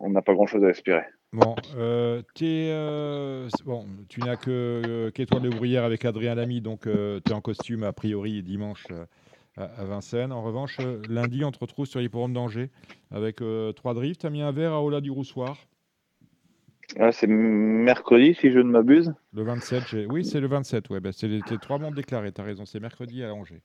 [0.00, 1.02] on n'a pas grand chose à espérer.
[1.36, 6.88] Bon, euh, es, bon tu n'as que qu'étoile de bruyère avec Adrien Lamy, donc tu
[6.88, 8.86] es en costume a priori dimanche
[9.58, 10.32] à, Vincennes.
[10.32, 10.78] En revanche,
[11.10, 12.70] lundi, on te retrouve sur l'hipporome d'Angers
[13.10, 13.42] avec
[13.76, 14.22] trois drifts.
[14.22, 15.58] Tu as mis un verre à Ola du Roussoir.
[16.98, 19.12] Ah, c'est mercredi, si je ne m'abuse.
[19.34, 20.88] Le 27, oui, c'est le 27.
[20.88, 23.60] Ouais, bah, c'est les, trois membres déclarés, tu as raison, c'est mercredi à Angers.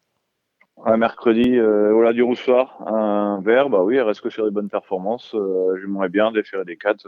[0.83, 4.51] Un mercredi, euh, au du Roussoir, un verre, bah oui, elle reste que sur des
[4.51, 5.33] bonnes performances.
[5.35, 7.07] Euh, J'aimerais bien déférer des 4.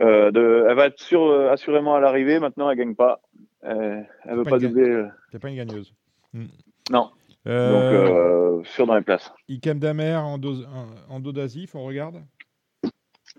[0.00, 3.20] Euh, de, elle va être sûr, euh, assurément à l'arrivée, maintenant elle gagne pas.
[3.64, 5.04] Euh, elle veut pas, doubler.
[5.32, 5.92] C'est pas une gagneuse.
[6.32, 6.46] Hmm.
[6.90, 7.10] Non.
[7.44, 9.32] Donc, sûr dans les places.
[9.48, 10.64] Ikem Damer en, dos,
[11.08, 12.22] en, dos d'Azif, on regarde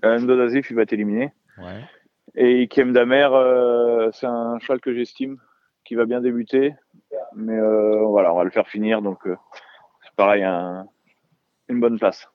[0.03, 1.33] Endo Dazif, il va être éliminé.
[2.35, 5.37] Et Ikiem Damer, euh, c'est un cheval que j'estime,
[5.83, 6.75] qui va bien débuter.
[7.35, 9.01] Mais euh, voilà, on va le faire finir.
[9.01, 9.35] Donc, euh,
[10.03, 12.29] c'est pareil, une bonne place.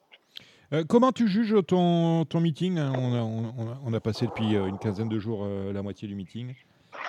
[0.89, 5.83] Comment tu juges ton, ton meeting on a, passé depuis une quinzaine de jours la
[5.83, 6.55] moitié du meeting.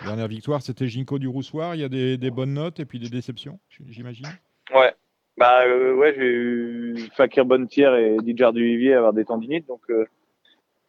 [0.01, 1.75] La dernière victoire, c'était Ginko du Roussoir.
[1.75, 3.59] Il y a des, des, bonnes notes et puis des déceptions,
[3.89, 4.27] j'imagine?
[4.73, 4.93] Ouais.
[5.37, 9.67] Bah ouais, j'ai eu Fakir Bonnetière et Dijar Duvivier avoir des tendinites.
[9.67, 9.81] Donc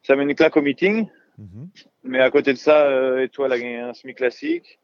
[0.07, 1.07] ça met une claque au meeting.
[1.37, 1.69] Mhm.
[2.03, 4.79] Mais à côté de ça, euh, Étoile a gagné un semi classique.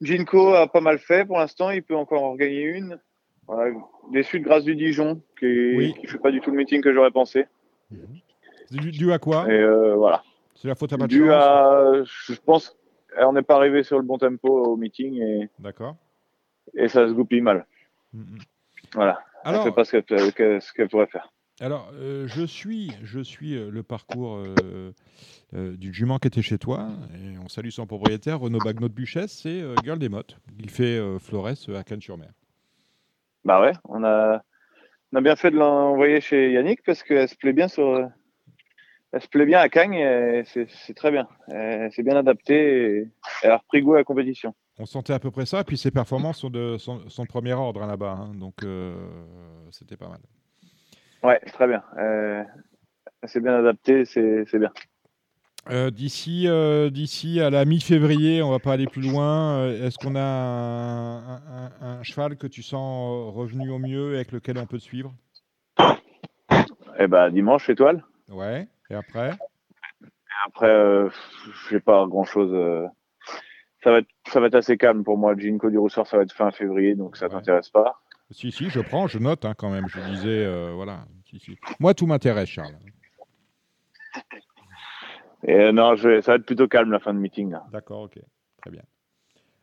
[0.00, 1.70] Jinko a pas mal fait pour l'instant.
[1.70, 3.00] Il peut encore en gagner une.
[3.50, 3.74] Voilà.
[4.12, 7.10] Déçu de Grâce du Dijon, qui ne fait pas du tout le meeting que j'aurais
[7.10, 7.46] pensé.
[7.90, 8.20] Mhm.
[8.70, 10.22] Dû, à quoi Et euh, voilà.
[10.54, 12.78] C'est la faute à pas de à, je pense,
[13.18, 15.48] on n'est pas arrivé sur le bon tempo au meeting et.
[15.58, 15.96] D'accord.
[16.74, 17.66] Et ça se goupille mal.
[18.12, 18.38] Mhm.
[18.94, 19.20] Voilà.
[19.42, 21.32] Alors, ne fait pas ce qu'elle pourrait faire.
[21.60, 24.92] Alors, euh, je suis, je suis euh, le parcours euh,
[25.76, 26.88] du jument qui était chez toi.
[27.14, 30.38] Et on salue son propriétaire, Renaud Bagnot de Buchesse, c'est Girl des Mottes.
[30.58, 32.30] Il fait Flores à Cannes-sur-Mer.
[33.44, 34.42] Bah ouais, on a,
[35.12, 38.08] on a bien fait de l'envoyer chez Yannick parce qu'elle se plaît bien sur.
[39.12, 41.26] Elle se plaît bien à Cagnes et c'est très bien.
[41.48, 43.08] C'est bien adapté et
[43.42, 44.54] elle a repris goût à la compétition.
[44.78, 47.82] On sentait à peu près ça, et puis ses performances sont de son, premier ordre
[47.82, 48.34] hein, là-bas, hein.
[48.34, 48.64] donc
[49.72, 50.20] c'était pas mal.
[51.22, 51.82] Ouais, très bien.
[51.98, 52.42] Euh,
[53.24, 54.72] c'est bien adapté, c'est bien.
[55.68, 59.68] Euh, d'ici, euh, d'ici à la mi-février, on va pas aller plus loin.
[59.68, 60.20] Est-ce qu'on a
[61.80, 65.12] un, cheval que tu sens revenu au mieux et avec lequel on peut te suivre?
[66.98, 68.02] Eh ben, dimanche, étoile.
[68.28, 68.68] Ouais.
[68.88, 69.32] Et après?
[70.46, 72.88] Après, je n'ai pas grand-chose.
[73.84, 75.34] Ça va, être, ça va être assez calme pour moi.
[75.36, 78.00] Ginko du Rousseur, ça va être fin février, donc ça t'intéresse pas?
[78.30, 79.88] Si, si, je prends, je note hein, quand même.
[79.88, 81.04] Je disais, euh, voilà.
[81.80, 82.76] Moi, tout m'intéresse, Charles.
[85.44, 87.54] Et euh, non, ça va être plutôt calme la fin de meeting.
[87.72, 88.18] D'accord, ok.
[88.60, 88.82] Très bien.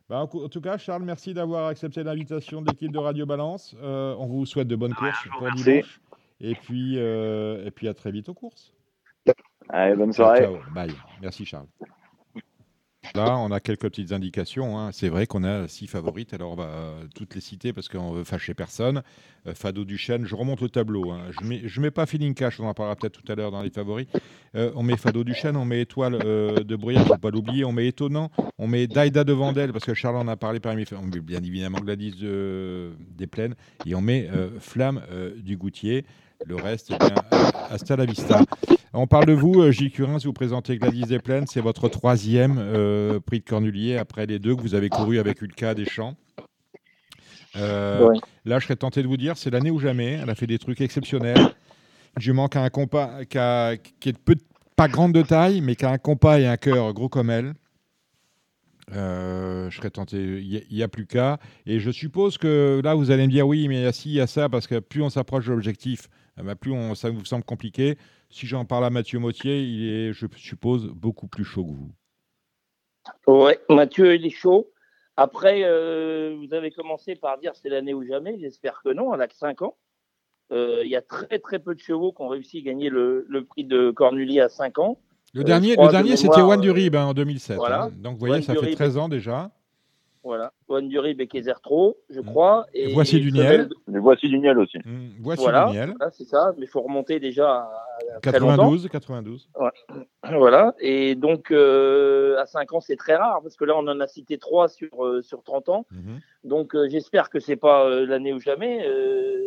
[0.10, 3.76] Bah, en, tout cas, Charles, merci d'avoir accepté l'invitation de l'équipe de Radio Balance.
[3.82, 6.00] Euh, on vous souhaite de bonnes courses pour dimanche.
[6.40, 8.74] Et puis, et puis à très vite aux courses.
[9.70, 10.44] Allez, bonne soirée.
[10.44, 10.58] ciao.
[10.74, 10.94] Bye.
[11.22, 11.68] Merci, Charles.
[13.16, 14.78] Là, on a quelques petites indications.
[14.78, 14.92] Hein.
[14.92, 16.34] C'est vrai qu'on a six favorites.
[16.34, 19.02] Alors, on va euh, toutes les citer parce qu'on veut fâcher personne.
[19.48, 21.12] Euh, Fado Duchesne, je remonte le tableau.
[21.12, 21.22] Hein.
[21.32, 23.70] Je je mets pas Feeling Cash, on en parlera peut-être tout à l'heure dans les
[23.70, 24.08] favoris.
[24.56, 27.64] Euh, on met Fado Duchesne, on met Étoile de Bruyère, faut pas l'oublier.
[27.66, 30.86] On met Étonnant, on met Daida de Vandel parce que Charles en a parlé parmi
[30.92, 33.56] On met bien évidemment Gladys de, des Plaines
[33.86, 34.30] et on met
[34.60, 35.02] Flamme
[35.38, 36.06] du Goutier.
[36.46, 37.16] Le reste, eh bien,
[37.70, 38.42] hasta la vista.
[38.94, 41.48] On parle de vous, Gilles Curin, vous présentez Gladys des Plaines.
[41.48, 42.56] C'est votre troisième
[43.26, 46.16] prix de Cornulier après les deux que vous avez couru avec Ulka Deschamps.
[47.56, 48.14] Euh,
[48.46, 50.20] Là, je serais tenté de vous dire, c'est l'année ou jamais.
[50.22, 51.54] Elle a fait des trucs exceptionnels.
[52.18, 54.36] Je manque un compas qui, est peu,
[54.76, 57.54] pas grande de taille, mais qui a un compas et un cœur gros comme elle.
[58.94, 61.40] Euh, je serais tenté, il n'y a, plus qu'à.
[61.66, 64.10] Et je suppose que là, vous allez me dire oui, mais il y a ci,
[64.10, 66.08] il y a ça, parce que plus on s'approche de l'objectif,
[66.60, 67.98] plus on, ça vous semble compliqué.
[68.30, 71.92] Si j'en parle à Mathieu Mautier, il est, je suppose, beaucoup plus chaud que vous.
[73.28, 74.72] Oui, Mathieu, il est chaud.
[75.16, 78.38] Après, euh, vous avez commencé par dire c'est l'année ou jamais.
[78.40, 79.14] J'espère que non.
[79.14, 79.76] Elle a que 5 ans.
[80.52, 83.26] Euh, il y a très très peu de chevaux qui ont réussi à gagner le,
[83.50, 84.98] prix de Cornulier à 5 ans.
[85.34, 87.60] Le dernier, le dernier c'était One Durib hein, en 2007.
[87.60, 87.90] Hein.
[87.98, 89.52] Donc vous voyez, ça fait 13 ans déjà.
[90.28, 92.26] Voilà, One Durib et Kézertro, je mm.
[92.26, 92.66] crois.
[92.74, 93.70] Et, voici du Niel.
[93.88, 94.78] voici du Niel aussi.
[94.80, 95.22] Mm.
[95.22, 95.94] Voici du Niel.
[95.98, 99.50] Voilà, c'est ça, mais il faut remonter déjà à, 92, 92.
[100.30, 104.02] Voilà, et donc euh, à 5 ans, c'est très rare, parce que là, on en
[104.02, 105.86] a cité 3 sur, euh, sur 30 ans.
[105.94, 106.50] Mm-hmm.
[106.50, 108.86] Donc euh, j'espère que c'est pas l'année ou jamais.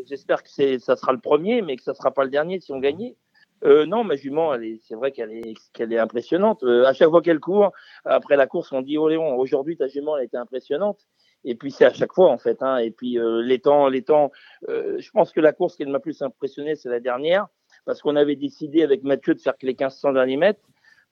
[0.07, 2.78] j'espère que ça sera le premier, mais que ça sera pas le dernier si on
[2.78, 3.16] gagnait.
[3.64, 6.62] Euh, non, ma jument, c'est vrai qu'elle est, qu'elle est impressionnante.
[6.62, 7.72] Euh, à chaque fois qu'elle court,
[8.04, 11.06] après la course, on dit oh Léon, aujourd'hui ta jument elle été impressionnante.
[11.44, 12.62] Et puis c'est à chaque fois en fait.
[12.62, 12.78] Hein.
[12.78, 14.30] Et puis euh, les temps, les temps.
[14.68, 17.48] Euh, je pense que la course qui m'a plus impressionné, c'est la dernière,
[17.84, 20.60] parce qu'on avait décidé avec Mathieu de faire que les 1500 derniers mètres.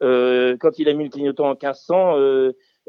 [0.00, 2.16] quand il a mis le clignotant en 1500,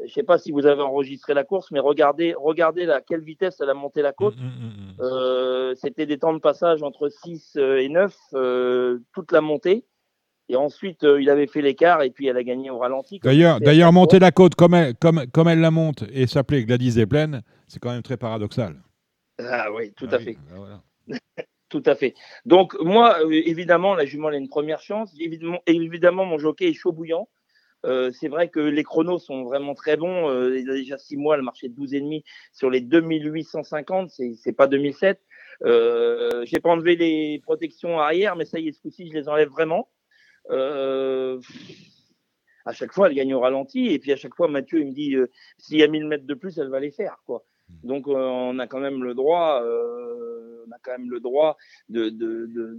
[0.00, 3.22] je ne sais pas si vous avez enregistré la course, mais regardez, regardez à quelle
[3.22, 4.36] vitesse elle a monté la côte.
[4.36, 8.98] Mmh, mmh, mmh, euh, c'était des temps de passage entre 6 euh, et 9, euh,
[9.12, 9.84] toute la montée.
[10.48, 13.20] Et ensuite, il avait fait l'écart et puis elle a gagné au ralenti.
[13.22, 16.94] D'ailleurs, d'ailleurs monter la côte comme elle, comme, comme elle la monte et s'appeler Gladys
[16.94, 18.74] des Plaines, c'est quand même très paradoxal.
[19.38, 20.36] Ah oui, tout ah à fait.
[21.06, 21.18] Ben
[21.68, 22.14] tout à fait.
[22.46, 25.14] Donc, moi, évidemment, la jument a une première chance.
[25.20, 27.28] Évidemment, évidemment mon jockey est chaud bouillant.
[27.86, 30.28] Euh, c'est vrai que les chronos sont vraiment très bons.
[30.28, 34.52] Euh, il y a déjà six mois, le marché de 12,5 sur les 2850, c'est
[34.52, 35.20] pas 2007.
[35.64, 39.28] Euh, J'ai pas enlevé les protections arrière, mais ça y est, ce coup-ci, je les
[39.28, 39.88] enlève vraiment.
[40.50, 41.40] Euh,
[42.66, 43.88] à chaque fois, elle gagne au ralenti.
[43.88, 45.16] Et puis à chaque fois, Mathieu, il me dit,
[45.58, 47.22] s'il y a 1000 mètres de plus, elle va les faire.
[47.26, 47.44] Quoi.
[47.82, 51.56] Donc on a quand même le droit, on a quand même le droit
[51.88, 52.78] de, de, de,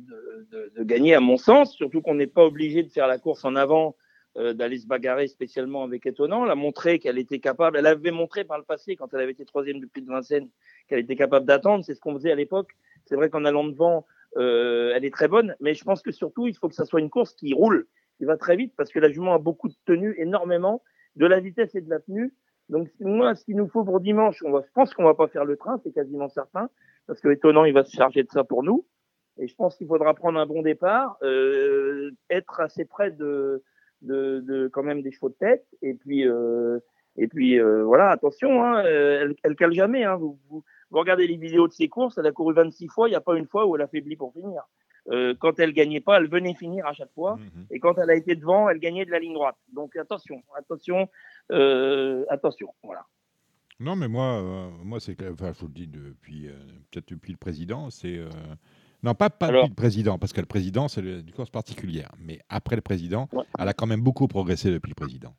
[0.76, 1.76] de gagner, à mon sens.
[1.76, 3.96] Surtout qu'on n'est pas obligé de faire la course en avant
[4.38, 6.46] euh, d'aller se bagarrer spécialement avec Étonnant.
[6.46, 9.34] Elle a montré qu'elle était capable, elle avait montré par le passé, quand elle avait
[9.34, 10.50] été troisième depuis de Vincennes,
[10.88, 11.84] qu'elle était capable d'attendre.
[11.84, 12.70] C'est ce qu'on faisait à l'époque.
[13.06, 14.06] C'est vrai qu'en allant devant,
[14.38, 17.02] euh, elle est très bonne, mais je pense que surtout, il faut que ça soit
[17.02, 17.88] une course qui roule,
[18.18, 20.82] qui va très vite, parce que la jument a beaucoup de tenue, énormément,
[21.18, 22.34] de la vitesse et de la tenue.
[22.70, 25.28] Donc, moi, ce qu'il nous faut pour dimanche, on va, je pense qu'on va pas
[25.28, 26.70] faire le train, c'est quasiment certain,
[27.06, 28.86] parce que étonnant, il va se charger de ça pour nous.
[29.38, 33.64] Et je pense qu'il faudra prendre un bon départ, euh, être assez près de,
[34.02, 35.66] de, de, quand même des chevaux de tête.
[35.82, 36.80] Et puis, euh,
[37.18, 40.04] et puis euh, voilà, attention, hein, elle, elle cale jamais.
[40.04, 43.12] Hein, vous, vous, regardez les vidéos de ses courses, elle a couru 26 fois, il
[43.12, 44.64] n'y a pas une fois où elle a faibli pour finir.
[45.10, 47.38] Euh, quand elle gagnait pas, elle venait finir à chaque fois.
[47.38, 47.68] Mhm.
[47.72, 49.58] Et quand elle a été devant, elle gagnait de la ligne droite.
[49.74, 51.10] Donc attention, attention,
[51.52, 52.74] euh, attention.
[52.84, 53.06] Voilà.
[53.80, 56.54] Non, mais moi, euh, moi c'est, enfin, je vous le dis depuis, euh,
[56.92, 58.20] peut-être depuis le président, c'est
[59.04, 62.12] non, pas, pas depuis le président, parce que le président, c'est une course particulière.
[62.20, 65.34] Mais après le président, elle a quand même beaucoup progressé depuis le président.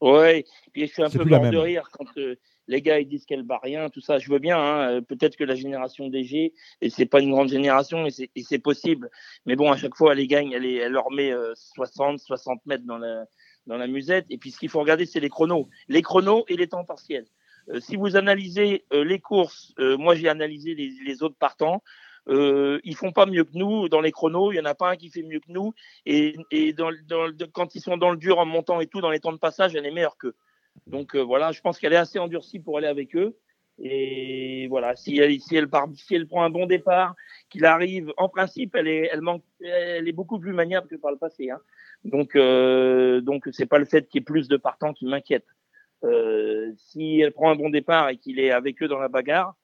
[0.00, 2.34] Oui, puis je suis un peu mort de rire quand euh,
[2.66, 4.18] les gars ils disent qu'elle bat rien, tout ça.
[4.18, 7.48] Je veux bien, hein, euh, peut-être que la génération DG, et c'est pas une grande
[7.48, 9.10] génération, et c'est possible.
[9.46, 12.66] Mais bon, à chaque fois, elle les gagne, elle, elle leur met 60, euh, 60
[12.66, 13.26] mètres dans la,
[13.68, 14.26] dans la musette.
[14.28, 15.68] Et puis ce qu'il faut regarder, c'est les chronos.
[15.88, 17.26] Les chronos et les temps partiels.
[17.78, 21.80] si vous analysez les courses, moi j'ai analysé les, les autres partants.
[22.28, 24.52] Euh, ils font pas mieux que nous dans les chronos.
[24.52, 25.74] Il y en a pas un qui fait mieux que nous.
[26.06, 29.10] Et, et dans, dans, quand ils sont dans le dur en montant et tout, dans
[29.10, 30.34] les temps de passage, elle est meilleure qu'eux.
[30.86, 33.36] Donc euh, voilà, je pense qu'elle est assez endurcie pour aller avec eux.
[33.78, 37.14] Et voilà, si elle, si elle, part, si elle prend un bon départ,
[37.48, 41.10] qu'il arrive, en principe, elle est, elle manque, elle est beaucoup plus maniable que par
[41.10, 41.50] le passé.
[41.50, 41.58] Hein.
[42.04, 45.46] Donc, euh, donc c'est pas le fait qu'il y ait plus de partants qui m'inquiète.
[46.04, 49.54] Euh, si elle prend un bon départ et qu'il est avec eux dans la bagarre,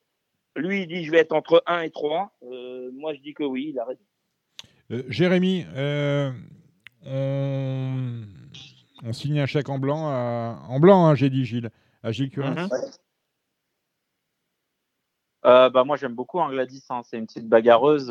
[0.55, 2.31] lui, il dit je vais être entre 1 et 3.
[2.43, 4.01] Euh, moi, je dis que oui, il a raison.
[4.91, 6.31] Euh, Jérémy, euh,
[7.05, 8.23] on...
[9.13, 11.69] signe un chèque en blanc, en blanc, hein, j'ai dit Gilles,
[12.03, 12.55] à Gilles Curins.
[12.55, 12.69] Mhm.
[15.43, 16.83] bah, moi, j'aime beaucoup hein, Gladys.
[16.89, 17.01] Hein.
[17.03, 18.09] c'est une petite bagarreuse.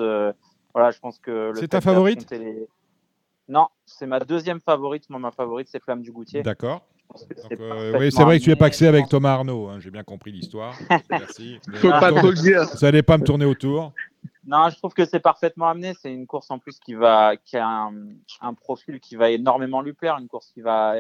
[0.73, 1.53] voilà, je pense que.
[1.57, 2.33] C'est ta favorite?
[3.49, 5.09] Non, c'est ma deuxième favorite.
[5.09, 6.43] Moi, ma favorite, c'est Flamme du Goutier.
[6.43, 6.87] D'accord.
[7.61, 9.69] Euh, oui, c'est vrai que tu es paxé avec Thomas Arnaud.
[9.69, 10.75] Hein, j'ai bien compris l'histoire.
[11.11, 11.59] Merci.
[11.83, 12.65] Pas trop le dire.
[12.73, 13.93] Vous n'allez pas me tourner autour.
[14.47, 15.95] Non, je trouve que c'est parfaitement amené.
[16.01, 17.91] C'est une course en plus qui va, qui a
[18.41, 20.95] un, profil qui va énormément lui plaire, une course qui va,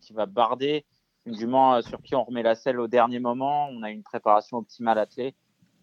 [0.00, 0.84] qui va barder,
[1.26, 3.68] une jument euh, sur qui on remet la selle au dernier moment.
[3.70, 5.34] On a une préparation optimale attelée,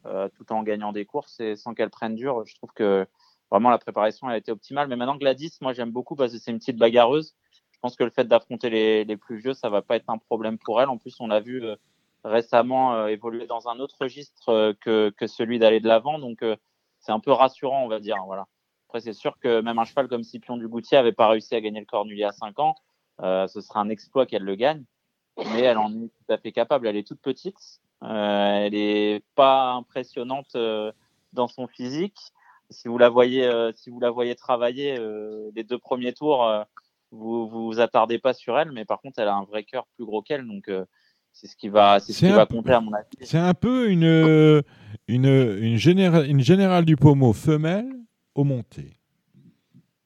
[0.06, 2.46] euh, tout en gagnant des courses et sans qu'elle prenne dur.
[2.46, 3.06] Je trouve que
[3.52, 4.88] vraiment la préparation a été optimale.
[4.88, 7.36] Mais maintenant Gladys, moi j'aime beaucoup parce que c'est une petite bagarreuse.
[7.80, 10.18] Je pense que le fait d'affronter les, les, plus vieux, ça va pas être un
[10.18, 10.90] problème pour elle.
[10.90, 11.76] En plus, on l'a vu euh,
[12.26, 16.20] récemment euh, évoluer dans un autre registre euh, que, que celui d'aller de l'avant.
[16.20, 16.44] Donc
[17.00, 18.18] c'est un peu rassurant, on va dire.
[18.26, 18.48] Voilà.
[18.88, 21.62] Après, c'est sûr que même un cheval comme Scipion du Goutier avait pas réussi à
[21.62, 22.76] gagner le Cornulier à 5 ans.
[23.20, 24.84] ce sera un exploit qu'elle le gagne
[25.54, 26.88] mais elle en est tout à fait capable.
[26.88, 30.92] Elle est toute petite, euh, elle est pas impressionnante euh,
[31.34, 32.18] dans son physique.
[32.70, 36.48] Si vous la voyez, euh, si vous la voyez travailler euh, les deux premiers tours,
[37.12, 40.06] vous vous attardez pas sur elle, mais par contre, elle a un vrai cœur plus
[40.06, 40.70] gros qu'elle, donc
[41.34, 43.08] c'est ce qui va, c'est ce qui va compter à mon avis.
[43.22, 44.64] C'est un peu une
[45.08, 47.90] une une, générale, une générale du pommeau femelle
[48.36, 49.00] au monté.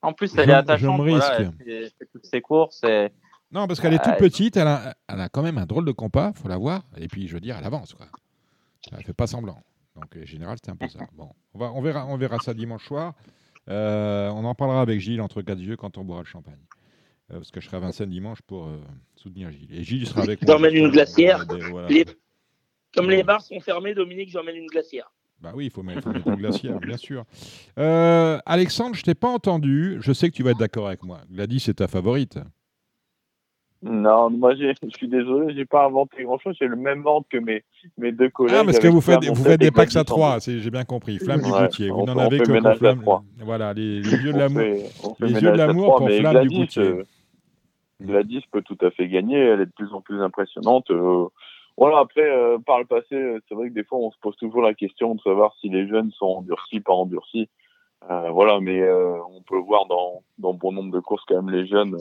[0.02, 0.98] En plus, elle est attachante.
[0.98, 1.34] Je me risque.
[1.66, 2.84] elle fait, toutes ses courses.
[2.84, 3.10] Et
[3.52, 5.92] non, parce qu'elle est toute petite, elle a, elle a, quand même un drôle de
[5.92, 6.82] compas, faut la voir.
[6.98, 7.94] Et puis, je veux dire, elle avance.
[7.94, 8.08] Quoi.
[8.92, 9.62] Elle fait pas semblant.
[9.96, 11.00] Donc, en général, c'était un peu ça.
[11.14, 13.14] Bon, on, va, on, verra, on verra ça dimanche soir.
[13.70, 16.60] Euh, on en parlera avec Gilles entre quatre yeux quand on boira le champagne.
[17.32, 18.78] Euh, parce que je serai à Vincennes dimanche pour euh,
[19.16, 19.74] soutenir Gilles.
[19.74, 20.56] Et Gilles sera avec moi.
[20.56, 21.46] J'emmène une glacière.
[22.96, 25.12] Comme les bars sont fermés, Dominique, j'emmène une glacière.
[25.40, 27.26] Bah oui, il faut mettre, une glacière, bien sûr.
[27.76, 29.98] Alexandre, je t'ai pas entendu.
[30.00, 31.22] Je sais que tu vas être d'accord avec moi.
[31.30, 32.40] Gladys, c'est ta favorite.
[33.84, 37.38] Non, moi je suis désolé, j'ai pas inventé grand chose, j'ai le même ordre que
[37.38, 37.64] mes,
[37.98, 38.56] mes deux collègues.
[38.62, 41.20] Ah, parce que vous faites, vous faites des packs à trois, j'ai bien compris.
[41.20, 43.04] Flamme du Goutier, vous n'en avez que Flamme.
[43.40, 45.18] Voilà, les, les yeux de l'amour.
[45.20, 46.82] Les yeux de l'amour pour Flamme du Goutier.
[46.82, 47.04] Euh,
[48.02, 50.90] Gladys peut tout à fait gagner, elle est de plus en plus impressionnante.
[50.92, 51.28] Euh,
[51.78, 54.62] voilà, après, euh, par le passé, c'est vrai que des fois on se pose toujours
[54.62, 57.50] la question de savoir si les jeunes sont endurcis, pas endurcis.
[58.10, 61.98] voilà, mais on peut voir dans, dans bon nombre de courses quand même les jeunes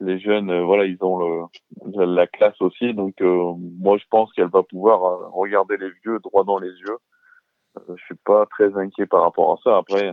[0.00, 1.48] les jeunes, euh, voilà, ils ont
[1.94, 2.94] la classe aussi.
[2.94, 6.70] Donc, euh, moi, je pense qu'elle va pouvoir euh, regarder les vieux droit dans les
[6.70, 6.98] yeux.
[7.88, 9.76] je suis pas très inquiet par rapport à ça.
[9.76, 10.12] Après,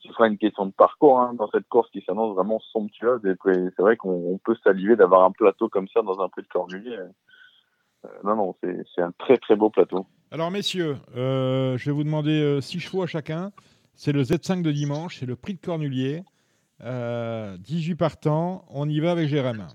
[0.00, 3.24] ce sera une question de parcours hein, dans cette course qui s'annonce vraiment somptueuse.
[3.24, 6.48] Et c'est vrai qu'on peut saliver d'avoir un plateau comme ça dans un prix de
[6.48, 6.98] Cornulier.
[8.24, 10.06] non, non, c'est un très très beau plateau.
[10.30, 13.52] Alors, messieurs, je vais vous demander six chevaux à chacun.
[13.94, 16.22] C'est le Z5 de dimanche, c'est le prix de Cornulier.
[16.80, 18.64] 18 euh, partants.
[18.68, 19.66] On y va avec Jérém.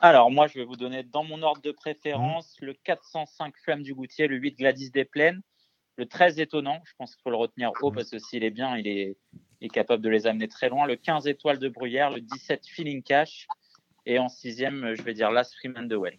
[0.00, 3.94] Alors, moi, je vais vous donner dans mon ordre de préférence le 405 Flamme du
[3.94, 5.42] Goutier, le 8 Gladys des Plaines,
[5.96, 6.80] le 13 étonnant.
[6.84, 9.16] Je pense qu'il faut le retenir haut parce que s'il est bien, il est,
[9.68, 10.86] capable de les amener très loin.
[10.86, 13.46] Le 15 étoiles de Bruyère, le 17 Feeling Cash.
[14.06, 16.18] Et en sixième, je vais dire Last Freeman de Well.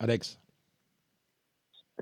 [0.00, 0.40] Alex.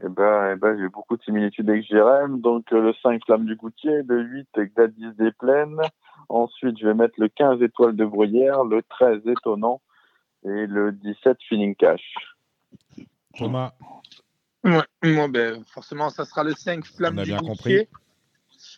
[0.01, 2.41] Eh ben, eh ben j'ai beaucoup de similitudes avec Jérém.
[2.41, 5.81] Donc, euh, le 5 Flamme du Goutier, le 8 Gladys des Plaines,
[6.29, 9.81] Ensuite, je vais mettre le 15 étoiles de bruyère, le 13 étonnant
[10.45, 12.03] et le 17 feeling cash.
[13.37, 13.73] Thomas.
[14.65, 17.89] moi, ben, forcément, ça sera le 5 flamme On a bien compris.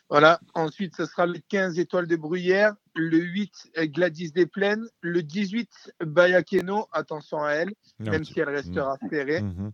[0.08, 0.40] Voilà.
[0.54, 5.94] Ensuite, ce sera le 15 étoiles de bruyère, le 8 Gladys des Plaines, le 18
[6.04, 9.08] Bayakeno, attention à elle, même si elle restera mm.
[9.08, 9.40] serrée.
[9.40, 9.70] Mm-hmm.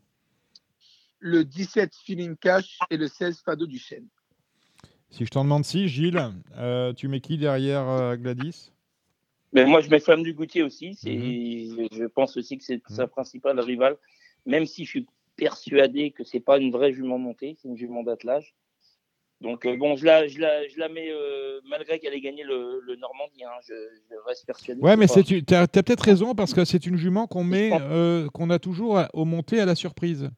[1.18, 4.06] Le 17 Feeling Cash et le 16 Fado du Chêne.
[5.10, 6.22] Si je t'en demande si, Gilles,
[6.56, 8.72] euh, tu mets qui derrière euh, Gladys?
[9.52, 10.90] Ben, Moi, je mets Flamme du Goutier aussi.
[11.04, 11.88] Mhm.
[11.92, 13.10] Je pense aussi que c'est sa mhm.
[13.10, 13.96] principale rivale,
[14.46, 15.06] même si je suis
[15.36, 18.54] persuadé que c'est pas une vraie jument montée, c'est une jument d'attelage.
[19.40, 21.10] Donc euh, bon, je la, je la, je la mets
[21.68, 23.42] malgré qu'elle ait gagné le, Normandie.
[23.42, 23.74] Hein, je,
[24.26, 24.80] reste persuadé.
[24.80, 27.70] Ouais, mais tu as, peut-être raison parce que c'est une jument qu'on met,
[28.32, 30.30] qu'on a toujours au monté à la surprise.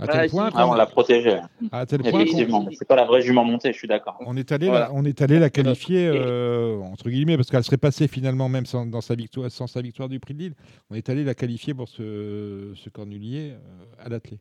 [0.00, 1.40] À tel point ah, on l'a protégée.
[1.72, 2.24] À tel point
[2.72, 4.16] c'est pas la vraie jument montée, je suis d'accord.
[4.20, 7.78] On est allé, la, on est allé la qualifier euh, entre guillemets parce qu'elle serait
[7.78, 10.54] passée finalement même sans, dans sa victoire, sans sa victoire du Prix de Lille.
[10.90, 14.38] On est allé la qualifier pour ce, ce cornulier euh, à l'athlé.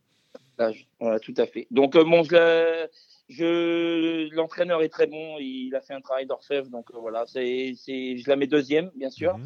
[0.99, 1.67] Voilà, tout à fait.
[1.71, 2.87] Donc euh, bon, je,
[3.27, 8.29] je l'entraîneur est très bon, il a fait un travail d'orfèvre, donc voilà, c'est, je
[8.29, 9.37] la mets deuxième, bien sûr.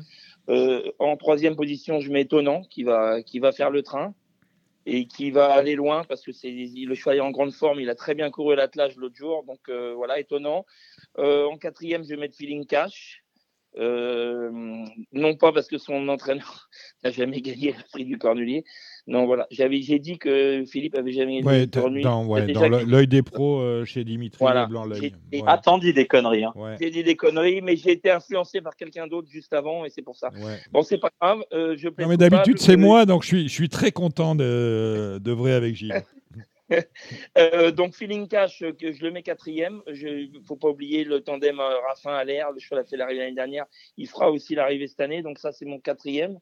[0.47, 0.91] Mhm.
[0.99, 4.13] en troisième position, je mets Étonnant qui va, qui va faire le train
[4.85, 7.79] et qui va aller loin parce que c'est le cheval est en grande forme.
[7.79, 10.65] Il a très bien couru l'attelage l'autre jour, donc euh, voilà, étonnant.
[11.17, 13.23] Euh, en quatrième, je vais mettre Feeling Cash.
[13.77, 14.51] Euh,
[15.13, 16.69] non pas parce que son entraîneur
[17.03, 18.65] n'a jamais gagné le prix du Cornulier,
[19.07, 19.47] non, voilà.
[19.51, 23.85] J'avais, j'ai dit que Philippe avait jamais ouais, dans, ouais, dans l'œil des pros euh,
[23.85, 24.67] chez Dimitri voilà.
[24.67, 25.13] blanc l'œil.
[25.33, 25.41] Ouais.
[25.47, 26.43] Attendu des conneries.
[26.43, 26.53] Hein.
[26.79, 30.01] J'ai dit des conneries, mais j'ai été influencé par quelqu'un d'autre juste avant et c'est
[30.01, 30.29] pour ça.
[30.71, 31.43] Bon, c'est pas grave.
[31.53, 35.19] Euh, je non, mais d'habitude, c'est moi, donc je suis, je suis très content de,
[35.21, 36.03] de vrai avec Gilles.
[37.37, 39.81] euh, donc Feeling Cash, que je le mets quatrième.
[39.87, 42.51] Il ne faut pas oublier le tandem Raffin à l'air.
[42.51, 43.65] Le cheval a fait l'arrivée l'année dernière.
[43.97, 45.21] Il fera aussi l'arrivée cette année.
[45.21, 46.39] Donc ça, c'est mon quatrième.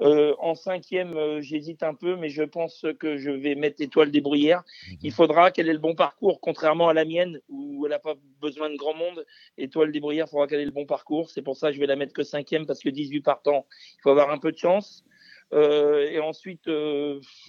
[0.00, 4.10] Euh, en cinquième, euh, j'hésite un peu, mais je pense que je vais mettre Étoile
[4.10, 4.64] des Bruyères.
[4.90, 4.98] Mhm.
[5.02, 8.14] Il faudra qu'elle ait le bon parcours, contrairement à la mienne, où elle n'a pas
[8.40, 9.24] besoin de grand monde.
[9.58, 11.30] Étoile des Bruyères, il faudra qu'elle ait le bon parcours.
[11.30, 13.66] C'est pour ça que je vais la mettre que cinquième, parce que 18 partants,
[13.98, 15.04] il faut avoir un peu de chance.
[15.52, 16.70] Euh, et ensuite,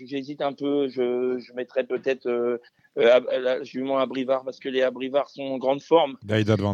[0.04, 2.28] j'hésite un peu, je, je mettrai peut-être
[2.98, 6.18] euh, jument à Brivard parce que les Abrivard sont en grande forme.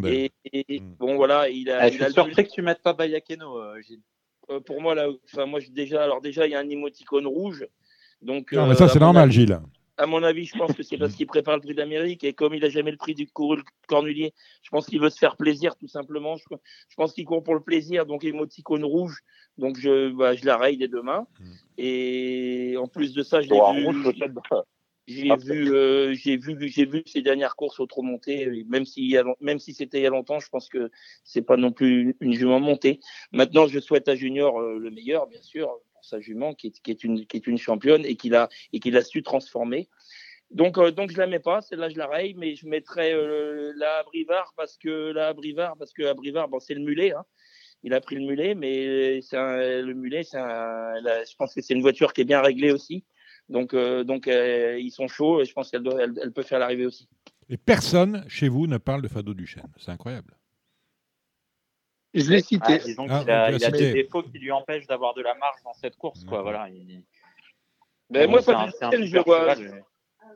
[0.10, 0.96] Et, et, hmm.
[0.98, 1.82] bon voilà, il a.
[1.82, 4.02] Ah, je suis surpris que tu mettes pas Bayakeno, Gilles.
[4.50, 7.66] Euh, pour moi, là, enfin, moi, déjà, alors déjà, il y a un émoticône rouge.
[8.22, 9.60] Donc, non, mais ça, euh, c'est normal, Gilles.
[9.98, 12.54] À mon avis, je pense que c'est parce qu'il prépare le prix d'Amérique et comme
[12.54, 15.76] il n'a jamais le prix du couru cornulier, je pense qu'il veut se faire plaisir,
[15.76, 16.36] tout simplement.
[16.38, 16.46] Je,
[16.96, 19.22] pense qu'il court pour le plaisir, donc émoticône rouge.
[19.58, 21.26] Donc, je, bah, je la raye dès demain.
[21.40, 21.54] Hmm.
[21.80, 24.14] Et en plus de ça, je l'ai vu.
[25.08, 29.16] J'ai vu, euh, j'ai vu, j'ai vu ces dernières courses au trop monté, même si,
[29.40, 30.92] même si c'était il y a longtemps, je pense que
[31.24, 33.00] c'est pas non plus une jument montée.
[33.32, 36.82] Maintenant, je souhaite à Junior euh, le meilleur, bien sûr, pour sa jument qui est,
[36.82, 39.88] qui est une, qui est une championne et qu'il a, et qu'il a su transformer.
[40.52, 43.72] Donc, euh, donc je la mets pas, celle-là je la raye, mais je mettrai euh,
[43.78, 47.14] la Brivard parce que la Brivard parce que la Brivard, bon, c'est le mulet.
[47.14, 47.24] Hein.
[47.84, 51.82] Il a pris le mulet, mais c'est le mulet, c'est je pense que c'est une
[51.82, 53.06] voiture qui est bien réglée aussi.
[53.50, 55.84] Donc, euh, donc euh, ils sont chauds et je pense qu'elle
[56.22, 57.08] elle, peut faire l'arrivée aussi.
[57.50, 59.72] Et personne chez vous ne parle de Fado Duchesne.
[59.78, 60.36] C'est incroyable.
[62.14, 62.74] Je l'ai cité.
[62.74, 65.36] Ah, disons ah, il a, il a des défauts qui lui empêchent d'avoir de la
[65.36, 66.24] marge dans cette course.
[66.26, 66.42] Quoi.
[66.42, 67.04] Voilà, il...
[68.10, 69.56] Ben, moi, Fado Duchesne, je vois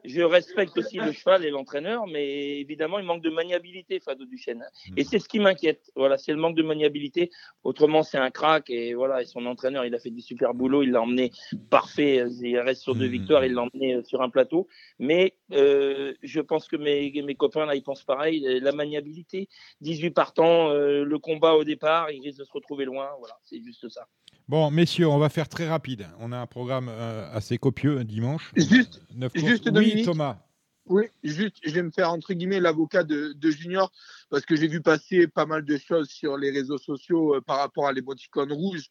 [0.03, 4.65] je respecte aussi le cheval et l'entraîneur, mais évidemment, il manque de maniabilité, Fado Duchesne.
[4.89, 4.93] Hmm.
[4.97, 5.91] Et c'est ce qui m'inquiète.
[5.95, 7.31] Voilà, c'est le manque de maniabilité.
[7.63, 8.69] Autrement, c'est un crack.
[8.69, 10.83] Et voilà, et son entraîneur, il a fait du super boulot.
[10.83, 11.31] Il l'a emmené
[11.69, 12.25] parfait.
[12.41, 13.11] Il reste sur deux hmm.
[13.11, 13.45] victoires.
[13.45, 14.67] Il l'a emmené euh, sur un plateau.
[14.99, 18.59] Mais euh, je pense que mes, mes copains, là, ils pensent pareil.
[18.61, 19.49] La maniabilité,
[19.81, 23.09] 18 partants, euh, le combat au départ, il risque de se retrouver loin.
[23.19, 24.07] Voilà, c'est juste ça.
[24.51, 26.07] Bon, messieurs, on va faire très rapide.
[26.19, 28.51] On a un programme euh, assez copieux dimanche.
[28.57, 29.01] Juste,
[29.33, 30.39] juste oui, Thomas.
[30.87, 33.89] Oui, juste, je vais me faire entre guillemets l'avocat de, Junior
[34.29, 37.59] parce que j'ai vu passer pas mal de choses sur les réseaux sociaux euh, par
[37.59, 38.89] rapport à l'émoticône rouge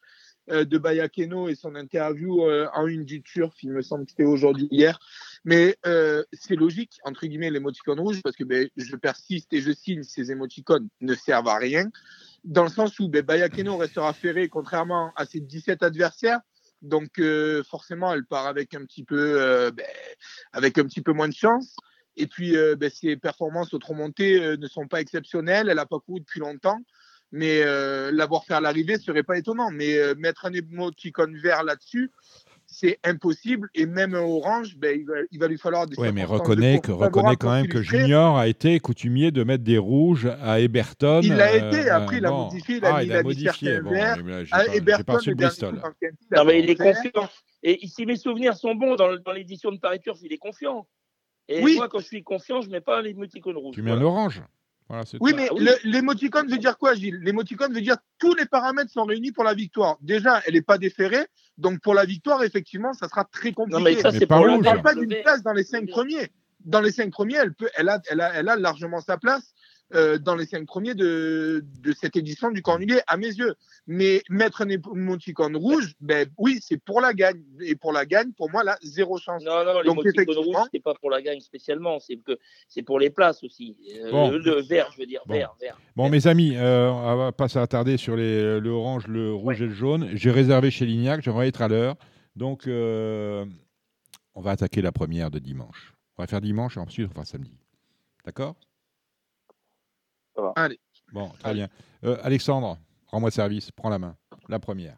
[0.49, 2.41] euh, de Bayakeno et son interview
[2.73, 4.97] en une du turf, il me semble que c'était aujourd'hui hier.
[5.45, 5.77] Mais
[6.33, 10.31] c'est logique, entre guillemets, l'émoticône rouge parce que ben, je persiste et je signe, ces
[10.31, 11.91] émoticônes ne servent à rien
[12.43, 16.39] dans le sens où ben, Bayakeno restera ferré contrairement à ses 17 adversaires.
[16.81, 19.85] Donc euh, forcément, elle part avec un petit peu, euh, ben,
[20.51, 21.75] avec un petit peu moins de chance.
[22.17, 25.69] Et puis euh, ben, ses performances au trop monté ne sont pas exceptionnelles.
[25.69, 26.79] Elle n'a pas couru depuis longtemps,
[27.31, 27.63] mais
[28.11, 29.69] l'avoir fait à l'arrivée serait pas étonnant.
[29.71, 32.11] Mais mettre un émoticône vert là-dessus,
[32.81, 33.69] c'est impossible.
[33.75, 35.95] Et même Orange, ben, il, va, lui falloir des.
[35.99, 39.77] Oui, mais reconnais, que, reconnais quand même que Junior a été coutumier de mettre des
[39.77, 41.21] rouges à Eberton.
[41.21, 43.79] Il l'a été, euh, après il a modifié, il a, ah, il a, modifié.
[43.81, 43.93] Bon.
[44.51, 45.81] À Eberton, pas Bristol.
[46.35, 47.29] Non, mais il est confiant.
[47.63, 50.87] Et si mes souvenirs sont bons dans, dans l'édition de Paris Turf, il est confiant.
[51.47, 53.75] Et moi, quand je suis confiant, je ne mets pas les l'émoticône rouge.
[53.75, 54.41] Tu mets un orange
[55.21, 57.19] oui, mais ah l'émoticône veut dire quoi, Gilles?
[57.21, 59.97] L'émoticône veut dire tous les paramètres sont réunis pour la victoire.
[60.01, 61.25] Déjà, elle n'est pas déférée,
[61.57, 63.77] donc pour la victoire, effectivement, ça sera très compliqué.
[63.77, 66.31] Non, mais ça, c'est On ne parle pas d'une place dans les cinq premiers.
[66.65, 69.53] Dans les cinq premiers, elle, peut, elle, a, elle, a, elle a largement sa place.
[69.93, 73.55] Euh, dans les cinq premiers de, de cette édition du Cornulier, à mes yeux.
[73.87, 77.43] Mais mettre un émoticône rouge, ben oui, c'est pour la gagne.
[77.59, 79.43] Et pour la gagne, pour moi, là, zéro chance.
[79.43, 82.37] Non, non, l'émoticône rouge, c'est pas pour la gagne spécialement, c'est que
[82.69, 83.75] c'est pour les places aussi.
[84.13, 85.33] Euh, le, vert, je veux dire, bon.
[85.33, 85.77] vert, vert.
[85.95, 89.65] Bon, mes amis, euh, on va pas s'attarder sur les, le orange, le rouge et
[89.67, 90.09] le jaune.
[90.13, 91.95] J'ai réservé chez Lignac, j'aimerais être à l'heure.
[92.37, 95.93] Donc, on va attaquer la première de dimanche.
[96.17, 97.57] On va faire dimanche et ensuite on fera samedi.
[98.25, 98.55] D'accord?
[100.55, 100.79] Allez.
[101.13, 101.67] Bon, très bien.
[102.03, 102.77] Euh, Alexandre,
[103.07, 104.15] rends-moi service, prends la main.
[104.47, 104.97] La première.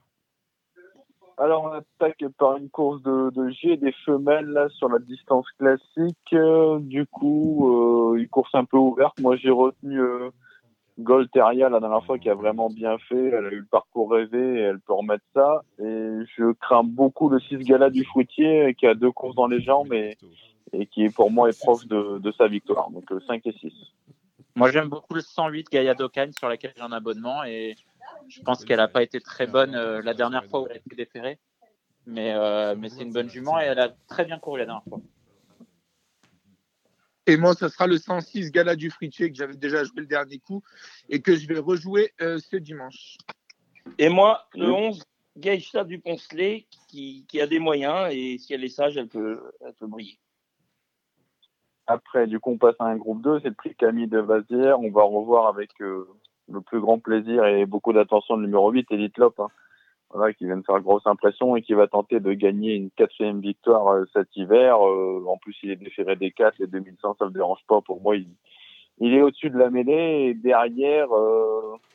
[1.38, 6.34] Alors, on attaque par une course de, de G des femelles sur la distance classique.
[6.34, 9.20] Euh, du coup, euh, une course un peu ouverte.
[9.20, 10.30] Moi, j'ai retenu euh,
[11.00, 13.30] Golteria la dernière fois qui a vraiment bien fait.
[13.30, 15.62] Elle a eu le parcours rêvé et elle peut remettre ça.
[15.80, 19.62] Et je crains beaucoup le 6 Gala du Fruitier qui a deux courses dans les
[19.62, 20.16] jambes et,
[20.72, 22.92] et qui, pour moi, est proche de, de sa victoire.
[22.92, 23.74] Donc, 5 et 6.
[24.56, 27.76] Moi, j'aime beaucoup le 108 Gaïa Dokkan sur laquelle j'ai un abonnement et
[28.28, 30.80] je pense qu'elle n'a pas été très bonne euh, la dernière fois où elle a
[30.80, 31.40] été déférée.
[32.06, 34.84] Mais, euh, mais c'est une bonne jument et elle a très bien couru la dernière
[34.84, 35.02] fois.
[37.26, 40.40] Et moi, ce sera le 106 Gala du Fritier que j'avais déjà joué le dernier
[40.40, 40.62] coup
[41.10, 43.18] et que je vais rejouer euh, ce dimanche.
[43.98, 45.02] Et moi, le 11
[45.38, 49.52] Geisha du Poncelet qui, qui, a des moyens et si elle est sage, elle peut,
[49.62, 50.20] elle peut briller.
[51.88, 54.80] Après, du coup, on passe à un groupe 2, c'est le prix Camille de Vazière.
[54.80, 56.08] On va revoir avec euh,
[56.50, 59.50] le plus grand plaisir et beaucoup d'attention le numéro 8, Elite Lop, hein.
[60.10, 63.42] voilà, qui vient de faire grosse impression et qui va tenter de gagner une quatrième
[63.42, 64.78] victoire euh, cet hiver.
[64.88, 67.82] Euh, en plus, il est déféré des 4, les 2100, ça ne me dérange pas.
[67.82, 68.30] Pour moi, il,
[69.00, 71.10] il est au-dessus de la mêlée et derrière,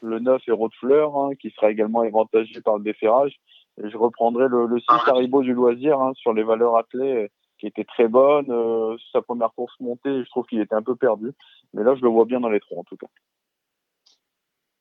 [0.02, 3.40] le 9 Héros de Fleur, hein, qui sera également avantagé par le déferrage.
[3.82, 7.66] Et je reprendrai le, le 6 Haribo du loisir hein, sur les valeurs attelées qui
[7.66, 8.50] était très bonne.
[8.50, 11.32] Euh, sa première course montée, je trouve qu'il était un peu perdu.
[11.74, 13.08] Mais là, je le vois bien dans les trois, en tout cas.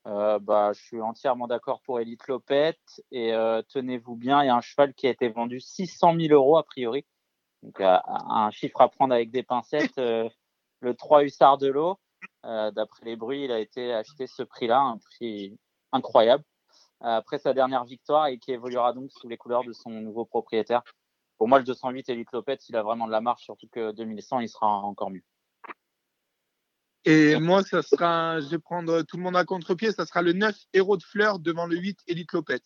[0.08, 3.02] Euh, bah, je suis entièrement d'accord pour Elite Lopette.
[3.12, 6.34] Et euh, tenez-vous bien, il y a un cheval qui a été vendu 600 000
[6.34, 7.06] euros a priori.
[7.64, 9.98] Donc, un chiffre à prendre avec des pincettes.
[9.98, 11.98] le 3 Hussard de l'eau,
[12.44, 15.58] d'après les bruits, il a été acheté ce prix-là, un prix
[15.92, 16.44] incroyable.
[17.02, 20.84] Après sa dernière victoire et qui évoluera donc sous les couleurs de son nouveau propriétaire
[21.38, 24.40] pour moi, le 208 Elite Lopez, il a vraiment de la marche, surtout que 2100,
[24.42, 25.24] il sera encore mieux.
[27.06, 30.34] Et moi, ça sera, je vais prendre tout le monde à contre-pied, ça sera le
[30.34, 32.60] 9 Héros de Fleurs devant le 8 Elite Lopez.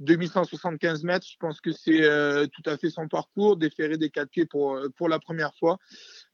[0.00, 4.30] 2175 mètres, je pense que c'est euh, tout à fait son parcours, déférer des quatre
[4.30, 5.78] pieds pour, euh, pour la première fois.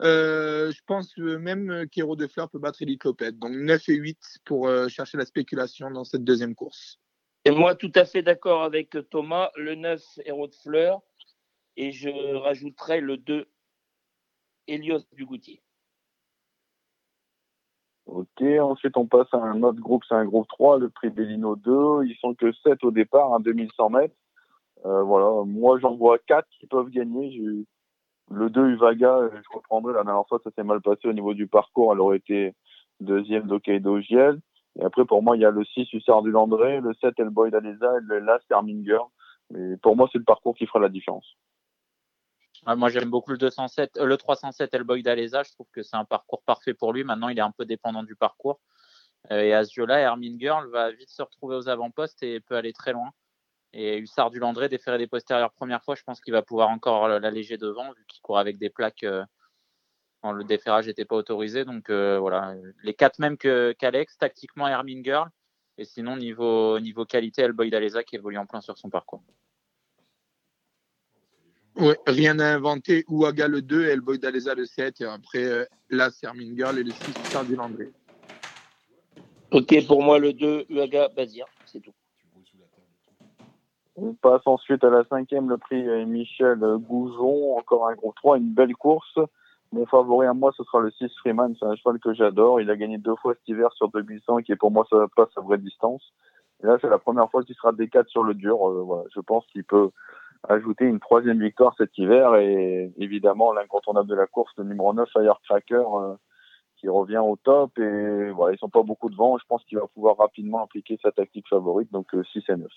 [0.03, 3.33] Euh, je pense même qu'Héros de Fleurs peut battre Elite Lopez.
[3.33, 6.99] Donc 9 et 8 pour chercher la spéculation dans cette deuxième course.
[7.45, 9.51] Et moi, tout à fait d'accord avec Thomas.
[9.57, 11.01] Le 9 Héros de Fleurs,
[11.77, 13.47] et je rajouterai le 2,
[14.67, 15.63] Elios Dugoutier.
[18.07, 21.57] Ok, ensuite on passe à un autre groupe, c'est un groupe 3, le prix Bellino
[21.57, 22.05] 2.
[22.05, 24.15] Ils sont que 7 au départ, à 2100 mètres.
[24.85, 27.37] Euh, voilà, moi j'en vois 4 qui peuvent gagner.
[28.31, 31.35] Le 2 Uvaga, euh, je reprendrai la dernière fois, ça s'est mal passé au niveau
[31.35, 32.55] du parcours, elle aurait été
[33.01, 34.41] deuxième d'Okaido Giel.
[34.79, 37.51] Et après pour moi il y a le 6 Hussard du Landré, le 7 Elboy
[37.51, 39.03] d'Alesa et le Last Herminger.
[39.51, 41.37] Mais pour moi c'est le parcours qui fera la différence
[42.75, 45.45] moi, j'aime beaucoup le 207, euh, le 307 Elboy d'Alesa.
[45.45, 47.05] Je trouve que c'est un parcours parfait pour lui.
[47.05, 48.61] Maintenant, il est un peu dépendant du parcours.
[49.31, 52.57] Euh, et à ce jeu-là, Hermine Girl va vite se retrouver aux avant-postes et peut
[52.57, 53.11] aller très loin.
[53.73, 57.09] Et Hussard du Landré, déférer des postérieurs première fois, je pense qu'il va pouvoir encore
[57.09, 59.25] l'alléger devant, vu qu'il court avec des plaques euh,
[60.23, 61.65] quand le déferrage n'était pas autorisé.
[61.65, 65.29] Donc voilà, les quatre mêmes qu'Alex, tactiquement Hermine Girl.
[65.79, 69.23] Et sinon, niveau, niveau qualité, Elboy d'Alesa qui évolue en plein sur son parcours.
[71.79, 73.05] Oui, rien à inventer.
[73.09, 75.03] Ouaga le 2, Elboy Daleza le 7.
[75.03, 77.91] Et après, euh, là, Sermine Girl et le 6, Charles Landré.
[79.51, 81.45] Ok, pour moi, le 2, Ouaga Bazir.
[81.67, 81.93] C'est tout.
[83.99, 87.57] On passe ensuite à la cinquième, le prix euh, Michel Goujon.
[87.59, 89.19] Encore un groupe 3, une belle course.
[89.73, 91.55] Mon favori à moi, ce sera le 6 Freeman.
[91.59, 92.61] C'est un cheval que j'adore.
[92.61, 95.29] Il a gagné deux fois cet hiver sur 2800, qui est pour moi ça pas
[95.35, 96.03] sa vraie distance.
[96.63, 98.67] Et là, c'est la première fois qu'il sera D4 sur le dur.
[98.67, 99.05] Euh, voilà.
[99.15, 99.91] Je pense qu'il peut
[100.49, 105.09] ajouter une troisième victoire cet hiver et évidemment l'incontournable de la course, le numéro 9
[105.11, 106.15] Firecracker euh,
[106.77, 109.39] qui revient au top et voilà, ils sont pas beaucoup devant.
[109.39, 112.69] Je pense qu'il va pouvoir rapidement appliquer sa tactique favorite, donc 6 euh, et 9.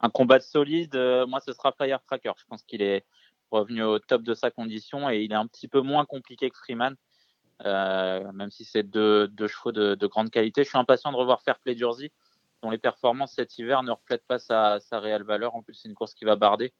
[0.00, 2.32] Un combat solide, euh, moi ce sera Firecracker.
[2.36, 3.04] Je pense qu'il est
[3.50, 6.58] revenu au top de sa condition et il est un petit peu moins compliqué que
[6.58, 6.96] Freeman,
[7.64, 10.64] même si c'est deux, chevaux de, de, grande qualité.
[10.64, 12.10] Je suis impatient de revoir Fairplay Jersey
[12.62, 15.54] dont les performances cet hiver ne reflètent pas sa, réelle valeur.
[15.54, 16.72] En plus, c'est une course qui va barder.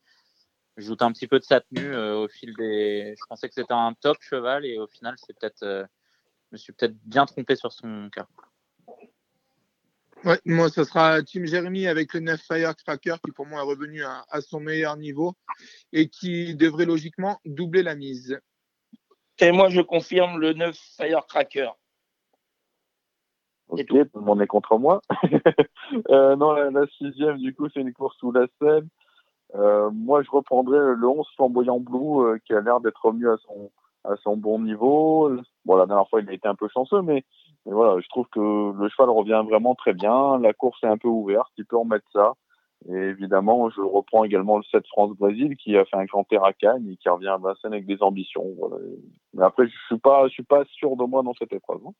[0.77, 3.15] Je doute un petit peu de sa tenue euh, au fil des.
[3.19, 5.63] Je pensais que c'était un top cheval et au final, c'est peut-être.
[5.63, 5.85] Euh,
[6.51, 8.27] je me suis peut-être bien trompé sur son cas.
[10.25, 14.05] Ouais, moi, ce sera Tim Jeremy avec le 9 Firecracker qui, pour moi, est revenu
[14.05, 15.35] à, à, son meilleur niveau
[15.93, 18.39] et qui devrait logiquement doubler la mise.
[19.39, 21.71] Et moi, je confirme le 9 Firecracker.
[23.69, 25.01] Ok, tout le monde est contre moi.
[26.11, 28.87] euh, non, la, sixième, du coup, c'est une course sous la selle.
[29.55, 33.37] Euh, moi, je reprendrais le 11 flamboyant blue euh, qui a l'air d'être remis à
[33.47, 33.71] son,
[34.05, 35.31] à son bon niveau.
[35.65, 37.25] Bon, la dernière fois, il a été un peu chanceux, mais,
[37.65, 40.39] mais voilà, je trouve que le cheval revient vraiment très bien.
[40.39, 42.35] La course est un peu ouverte, il peut remettre ça.
[42.89, 46.89] Et évidemment, je reprends également le 7 France-Brésil qui a fait un grand à Cannes
[46.89, 48.45] et qui revient à Vincennes avec des ambitions.
[48.59, 48.77] Voilà.
[49.35, 51.81] Mais après, je suis pas, je suis pas sûr de moi dans cette épreuve.
[51.87, 51.93] Hein.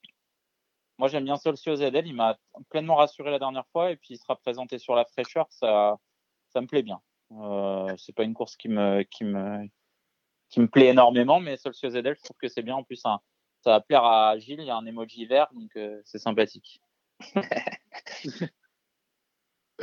[0.97, 2.07] Moi, j'aime bien Solcio ZL.
[2.07, 2.37] Il m'a
[2.69, 5.45] pleinement rassuré la dernière fois et puis il sera présenté sur la fraîcheur.
[5.49, 5.97] Ça,
[6.49, 7.01] ça me plaît bien.
[7.31, 9.67] Euh, c'est pas une course qui me, qui me,
[10.49, 12.75] qui me plaît énormément, mais Solcio ZL, je trouve que c'est bien.
[12.75, 13.19] En plus, ça
[13.65, 14.61] va plaire à Gilles.
[14.61, 16.81] Il y a un emoji vert, donc euh, c'est sympathique.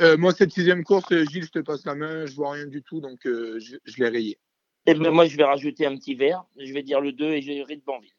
[0.01, 2.25] Euh, moi, cette sixième course, Gilles, je te passe la main.
[2.25, 4.37] Je vois rien du tout, donc je, je l'ai rayé.
[4.85, 6.43] Et ben, moi, je vais rajouter un petit vert.
[6.57, 8.11] Je vais dire le 2 et j'ai de Banville.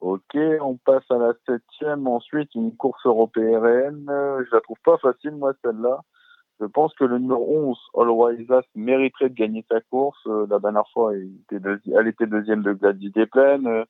[0.00, 2.06] Ok, on passe à la septième.
[2.06, 4.04] Ensuite, une course européenne.
[4.08, 6.00] Je la trouve pas facile, moi, celle-là.
[6.60, 10.18] Je pense que le numéro 11, All mériterait de gagner sa course.
[10.26, 13.84] la dernière fois, elle était, deuxième de Gladys Desplaines.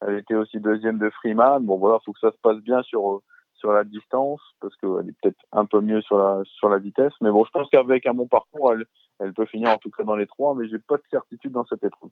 [0.00, 1.64] Elle était aussi deuxième de Freeman.
[1.64, 3.22] Bon, voilà, faut que ça se passe bien sur
[3.54, 7.12] sur la distance parce qu'elle est peut-être un peu mieux sur la sur la vitesse.
[7.20, 8.84] Mais bon, je pense qu'avec un bon parcours, elle,
[9.20, 10.54] elle peut finir en tout cas dans les trois.
[10.54, 12.10] Mais j'ai pas de certitude dans cette épreuve.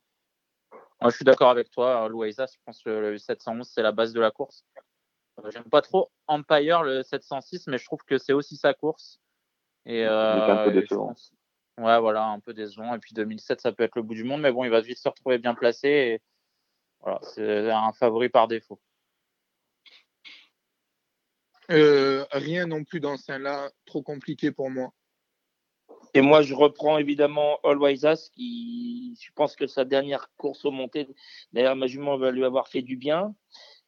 [1.03, 2.47] Moi, je suis d'accord avec toi, Louisa.
[2.47, 4.65] Je pense que le 711 c'est la base de la course.
[5.39, 9.21] Euh, j'aime pas trop Empire le 706, mais je trouve que c'est aussi sa course.
[9.85, 11.15] Et, euh, un peu décevant.
[11.79, 12.95] Ouais, voilà, un peu décevant.
[12.95, 14.99] Et puis 2007, ça peut être le bout du monde, mais bon, il va vite
[14.99, 15.89] se retrouver bien placé.
[15.89, 16.23] Et
[17.01, 18.81] voilà, c'est un favori par défaut.
[21.71, 24.93] Euh, rien non plus dans ce là trop compliqué pour moi.
[26.15, 30.71] Et moi, je reprends évidemment Always As, qui, je pense que sa dernière course au
[30.71, 31.09] montée,
[31.53, 33.35] d'ailleurs, ma jument va lui avoir fait du bien.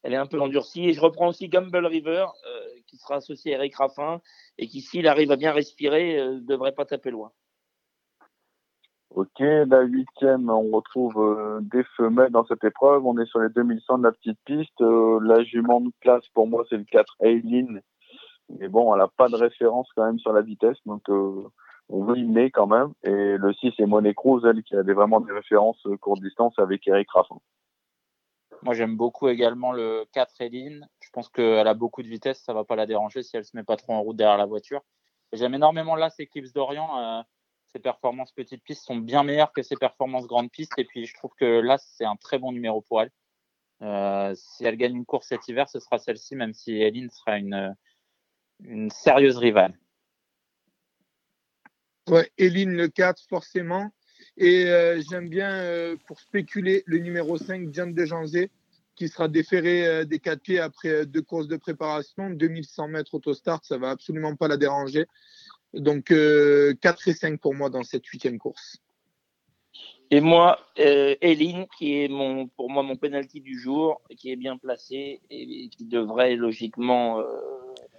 [0.01, 0.89] Elle est un peu endurcie.
[0.89, 4.21] Et je reprends aussi Gamble River, euh, qui sera associé à Eric Raffin,
[4.57, 7.31] et qui, s'il arrive à bien respirer, ne euh, devrait pas taper loin.
[9.15, 13.05] Ok, la huitième, on retrouve euh, des femelles dans cette épreuve.
[13.05, 14.81] On est sur les 2100 de la petite piste.
[14.81, 17.81] Euh, la jument de place, pour moi, c'est le 4 Aileen.
[18.49, 21.43] Mais bon, elle n'a pas de référence quand même sur la vitesse, donc euh,
[21.89, 22.93] on veut y met quand même.
[23.03, 26.87] Et le 6 est Monet Cruz, elle qui a vraiment des références courte distance avec
[26.87, 27.39] Eric Raffin.
[28.61, 30.87] Moi, j'aime beaucoup également le 4 Aileen.
[31.01, 33.55] Je pense qu'elle a beaucoup de vitesse, ça va pas la déranger si elle se
[33.55, 34.81] met pas trop en route derrière la voiture.
[35.33, 37.25] J'aime énormément là, c'est Eclipse d'Orient
[37.75, 40.71] ses performances petites pistes sont bien meilleures que ses performances grandes pistes.
[40.77, 43.11] Et puis, je trouve que là, c'est un très bon numéro pour elle.
[43.81, 47.37] Euh, si elle gagne une course cet hiver, ce sera celle-ci, même si Eline sera
[47.37, 47.75] une,
[48.61, 49.77] une sérieuse rivale.
[52.07, 53.91] Ouais, Eline le 4, forcément.
[54.37, 58.51] Et euh, j'aime bien, euh, pour spéculer, le numéro 5, Diane de Janzé,
[58.95, 62.29] qui sera déféré des quatre pieds après deux courses de préparation.
[62.29, 65.05] 2100 mètres auto-start, ça va absolument pas la déranger.
[65.75, 66.73] Donc, 4 euh,
[67.07, 68.77] et 5 pour moi dans cette huitième course.
[70.11, 74.35] Et moi, euh, Eline, qui est mon, pour moi mon penalty du jour, qui est
[74.35, 77.25] bien placé et qui devrait logiquement, euh,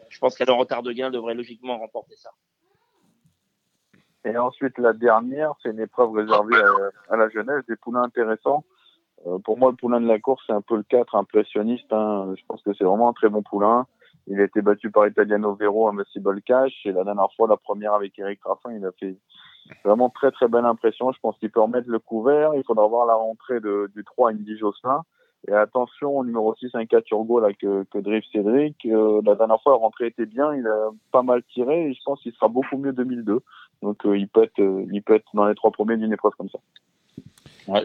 [0.08, 2.30] je pense qu'elle en retard de gain, devrait logiquement remporter ça.
[4.26, 6.56] Et ensuite, la dernière, c'est une épreuve réservée
[7.08, 8.64] à, la jeunesse, des poulains intéressants.
[9.44, 11.92] pour moi, le poulain de la course, c'est un peu le 4 impressionniste.
[11.92, 12.34] Hein.
[12.36, 13.86] Je pense que c'est vraiment un très bon poulain.
[14.26, 16.74] Il a été battu par Italiano Vero à Massibol Cash.
[16.86, 19.16] Et la dernière fois, la première avec Eric Raffin, il a fait
[19.84, 21.12] vraiment très très belle impression.
[21.12, 22.50] Je pense qu'il peut remettre le couvert.
[22.54, 25.02] Il faudra voir la rentrée de, du 3 Indy Jocelyn.
[25.48, 28.84] Et attention au numéro 6, un 4 Turbo là, que, que Drift Cédric.
[28.86, 30.54] Euh, la dernière fois, la rentrée était bien.
[30.54, 31.90] Il a pas mal tiré.
[31.90, 33.40] Et je pense qu'il sera beaucoup mieux 2002.
[33.82, 36.32] Donc euh, il, peut être, euh, il peut être dans les trois premiers d'une épreuve
[36.36, 36.58] comme ça.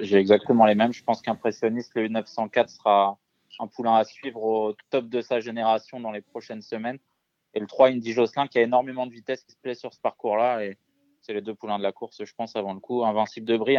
[0.02, 0.94] J'ai exactement les mêmes.
[0.94, 3.18] Je pense qu'impressionniste, le 904 sera
[3.60, 6.98] un poulain à suivre au top de sa génération dans les prochaines semaines.
[7.54, 10.00] Et le 3, Indy Jocelyn, qui a énormément de vitesse, qui se plaît sur ce
[10.00, 10.64] parcours-là.
[10.64, 10.78] Et
[11.22, 13.04] c'est les deux poulains de la course, je pense, avant le coup.
[13.04, 13.78] Invincible de Brie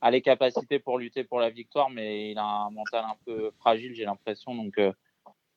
[0.00, 3.50] a, les capacités pour lutter pour la victoire, mais il a un mental un peu
[3.58, 4.54] fragile, j'ai l'impression.
[4.54, 4.92] Donc, euh,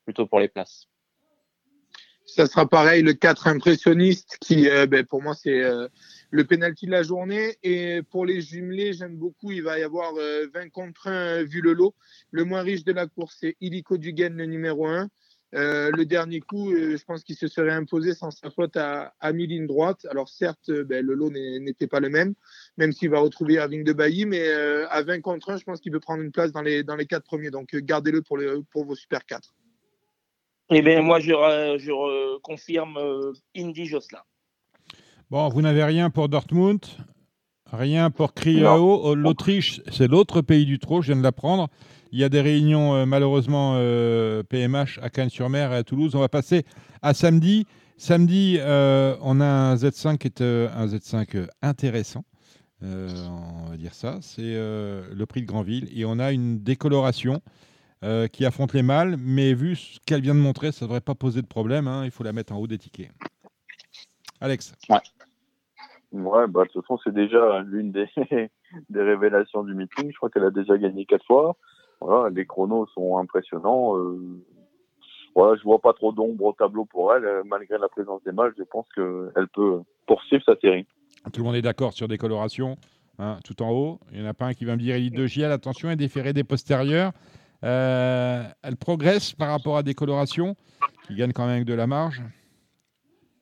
[0.04, 0.88] plutôt pour les places.
[2.26, 5.86] Ça sera pareil, le 4 impressionniste, qui, euh, ben, pour moi, c'est euh,
[6.30, 7.56] le penalty de la journée.
[7.62, 9.52] Et pour les jumelés, j'aime beaucoup.
[9.52, 11.94] Il va y avoir 20 euh, contre 1 vu le lot.
[12.32, 15.08] Le moins riche de la course, c'est Illico Dugan, le numéro 1.
[15.52, 19.66] Le dernier coup, je pense qu'il se serait imposé sans sa faute à, à mi-ligne
[19.66, 20.06] droite.
[20.10, 22.34] Alors certes, ben, le lot n'était pas le même,
[22.76, 24.48] même s'il va retrouver Irving de Bailly, mais
[24.90, 27.06] à 20 contre 1, je pense qu'il peut prendre une place dans les, dans les
[27.06, 27.50] quatre premiers.
[27.50, 28.38] Donc gardez-le pour,
[28.70, 29.54] pour vos super 4.
[30.70, 31.30] Eh bien, moi, je,
[31.78, 34.22] je confirme euh, Indy Jocelyn.
[35.30, 36.84] Bon, vous n'avez rien pour Dortmund,
[37.72, 39.14] rien pour Kriao.
[39.14, 41.68] L'Autriche, c'est l'autre pays du trot, je viens de l'apprendre.
[42.16, 43.74] Il y a des réunions, euh, malheureusement,
[44.48, 46.14] PMH euh, à Cannes-sur-Mer et à Toulouse.
[46.14, 46.64] On va passer
[47.02, 47.66] à samedi.
[47.98, 52.24] Samedi, on a un Z5 qui est un Z5 intéressant.
[52.80, 54.16] on va dire ça.
[54.22, 55.90] C'est le prix de Granville.
[55.94, 57.42] Et on a une décoloration
[58.02, 61.02] euh, qui affronte les mâles, mais vu ce qu'elle vient de montrer, ça ne devrait
[61.02, 61.86] pas poser de problème.
[61.86, 62.06] Hein.
[62.06, 63.10] il faut la mettre en haut des tickets.
[64.40, 65.00] Alex Ouais.
[66.12, 68.08] Ouais, bah, de toute façon, c'est déjà l'une des,
[68.88, 70.10] des révélations du meeting.
[70.10, 71.58] Je crois qu'elle a déjà gagné quatre fois.
[72.00, 73.96] Voilà, les chronos sont impressionnants.
[73.96, 74.42] Euh,
[75.34, 77.24] voilà, je vois pas trop d'ombre au tableau pour elle.
[77.24, 80.86] Euh, malgré la présence des mâles, je pense qu'elle peut poursuivre sa série.
[81.32, 82.76] Tout le monde est d'accord sur des colorations.
[83.18, 83.98] Hein, tout en haut.
[84.12, 85.96] Il n'y en a pas un qui va me dire élite de JL, attention, et
[85.96, 87.12] déféré des postérieurs.
[87.64, 90.54] Euh, elle progresse par rapport à des colorations
[91.06, 92.22] qui gagnent quand même avec de la marge.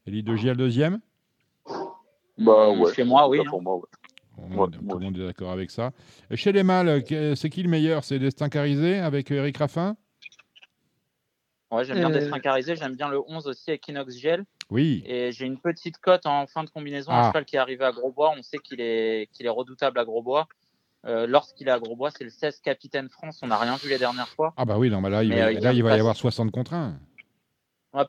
[0.06, 1.01] Elite de JL deuxième?
[2.39, 2.93] Bah ouais.
[2.94, 3.40] Chez moi, oui.
[3.48, 3.81] Pour moi,
[4.36, 5.93] tout le monde est d'accord avec ça.
[6.35, 7.05] Chez les mâles,
[7.36, 8.05] c'est qui le meilleur?
[8.05, 9.97] C'est Destin Carisé avec Eric Raffin?
[11.70, 12.15] Ouais, j'aime bien euh...
[12.15, 12.77] Destin Carisé.
[12.77, 14.44] J'aime bien le 11 aussi, Equinox Gel.
[14.70, 15.02] Oui.
[15.06, 17.11] Et j'ai une petite cote en fin de combinaison.
[17.11, 17.27] Un ah.
[17.28, 18.32] cheval qui est arrivé à Grosbois.
[18.36, 20.47] On sait qu'il est, qu'il est redoutable à Grosbois.
[21.06, 23.40] Euh, lorsqu'il est à Grosbois, c'est le 16 Capitaine France.
[23.43, 24.55] On n'a rien vu les dernières fois.
[24.56, 26.98] Ah bah oui, non, là, il, va, là, il va y avoir 60 contre 1.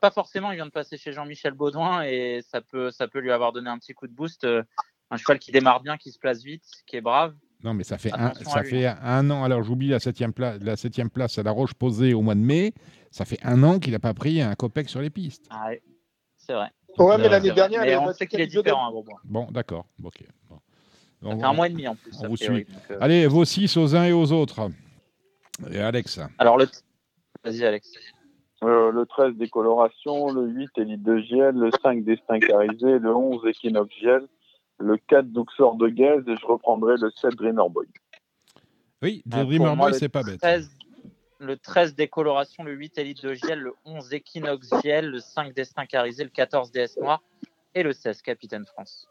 [0.00, 3.32] pas forcément, il vient de passer chez Jean-Michel Baudouin et ça peut, ça peut lui
[3.32, 4.46] avoir donné un petit coup de boost.
[5.10, 7.34] Un cheval qui démarre bien, qui se place vite, qui est brave.
[7.62, 9.44] Non, mais ça fait, un, ça fait un an.
[9.44, 12.40] Alors, j'oublie la septième, place, la septième place à la Roche posée au mois de
[12.40, 12.74] mai.
[13.10, 15.46] Ça fait un an qu'il n'a pas pris un copec sur les pistes.
[15.50, 15.82] Ah, ouais,
[16.36, 16.70] c'est vrai.
[16.98, 18.92] Ouais, mais l'année dernière, on sait qu'il est différent.
[19.24, 19.86] Bon, d'accord.
[20.02, 20.24] Ok.
[21.22, 22.12] Ça fait un mois et demi en plus.
[22.22, 22.66] On vous suit.
[22.90, 22.98] Euh.
[23.00, 24.70] Allez, vos six aux uns et aux autres.
[25.70, 26.20] Et Alex.
[26.38, 26.66] Alors, le...
[27.42, 27.92] vas-y, Alex.
[28.62, 33.46] Euh, le 13 décoloration, le 8 élite de Giel, le 5 destin carisé, le 11
[33.46, 34.26] équinoxe Giel,
[34.78, 37.86] le 4 Duxor de Gaz et je reprendrai le 7 Dreamer Boy.
[39.02, 40.40] Oui, euh, Dreamer Boy, c'est pas bête.
[41.38, 45.86] le 13 décoloration, le 8 élite de Giel, le 11 équinoxe Giel, le 5 destin
[45.86, 47.22] carisé, le 14 DS noir
[47.74, 49.06] et le 16 capitaine France.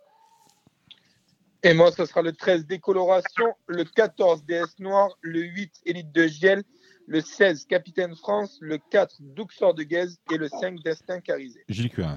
[1.64, 6.28] Et moi, ce sera le 13 décoloration, le 14 DS noir, le 8 élite de
[6.28, 6.64] Giel,
[7.08, 11.64] le 16 capitaine France, le 4 Duxor de Gaz et le 5 destin carisé.
[11.70, 12.16] Gilles Cuins.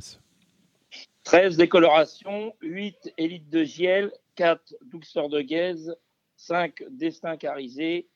[1.28, 5.94] 13 décoloration, 8 élite de Giel, 4 douceur de Gaze,
[6.36, 8.08] 5 destin carisé,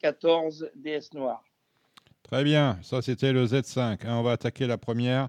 [0.00, 1.44] 14 DS noir.
[2.22, 3.78] Très bien, ça c'était le Z5.
[3.80, 3.98] Hein.
[4.06, 5.28] on va attaquer la première.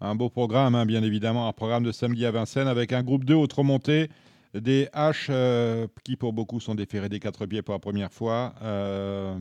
[0.00, 3.26] Un beau programme, hein, bien évidemment, un programme de samedi à Vincennes avec un groupe
[3.26, 4.08] 2 autre montée,
[4.54, 8.54] des H euh, qui pour beaucoup sont déférés des 4 pieds pour la première fois.
[8.62, 9.38] Euh,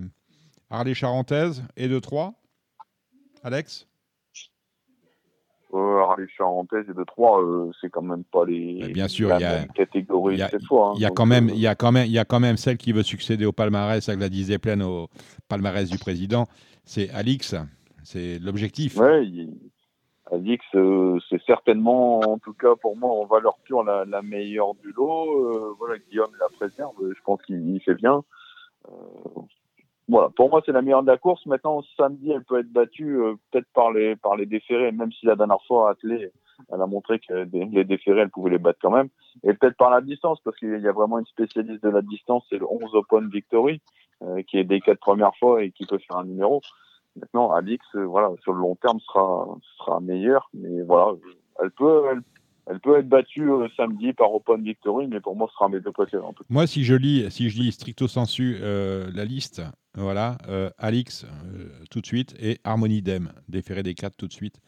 [0.69, 2.33] Harley Charentaise et de 3.
[3.43, 3.88] Alex?
[5.73, 9.43] Euh, Harley Charentaise et de 3, euh, c'est quand même pas les bien sûr, y
[9.43, 10.93] a, catégorie cette fois.
[10.95, 12.57] Il y a quand même, il y a quand même, il y a quand même
[12.57, 15.07] celle qui veut succéder au palmarès à Gladys Zeppelin au
[15.47, 16.45] palmarès du président.
[16.85, 17.55] C'est Alix,
[18.03, 18.97] c'est l'objectif.
[18.97, 19.49] Oui,
[20.31, 24.75] Alix, euh, c'est certainement, en tout cas pour moi, en valeur pure, la, la meilleure
[24.75, 25.53] du lot.
[25.53, 28.23] Euh, voilà, Guillaume la préserve, je pense qu'il fait bien.
[30.09, 31.45] Voilà, pour moi, c'est la meilleure de la course.
[31.45, 35.27] Maintenant, samedi, elle peut être battue euh, peut-être par les par les déférés, même si
[35.27, 36.31] la dernière fois, Attelé,
[36.73, 39.09] elle a montré que les déférés, elle pouvait les battre quand même.
[39.43, 42.43] Et peut-être par la distance, parce qu'il y a vraiment une spécialiste de la distance,
[42.49, 43.81] c'est le 11 Open Victory,
[44.23, 46.61] euh, qui est des quatre premières fois et qui peut faire un numéro.
[47.15, 49.45] Maintenant, Alix, euh, voilà, sur le long terme, sera
[49.77, 51.13] sera meilleure, mais voilà,
[51.61, 52.21] elle peut, elle
[52.69, 55.79] elle peut être battue euh, samedi par Open Victory, mais pour moi, ce sera mes
[55.79, 56.17] deux côtés.
[56.49, 59.63] Moi, si je lis, si je lis stricto sensu euh, la liste,
[59.95, 61.25] voilà, euh, Alix
[61.89, 64.61] tout de suite et Harmony Dem, déféré des quatre tout de suite.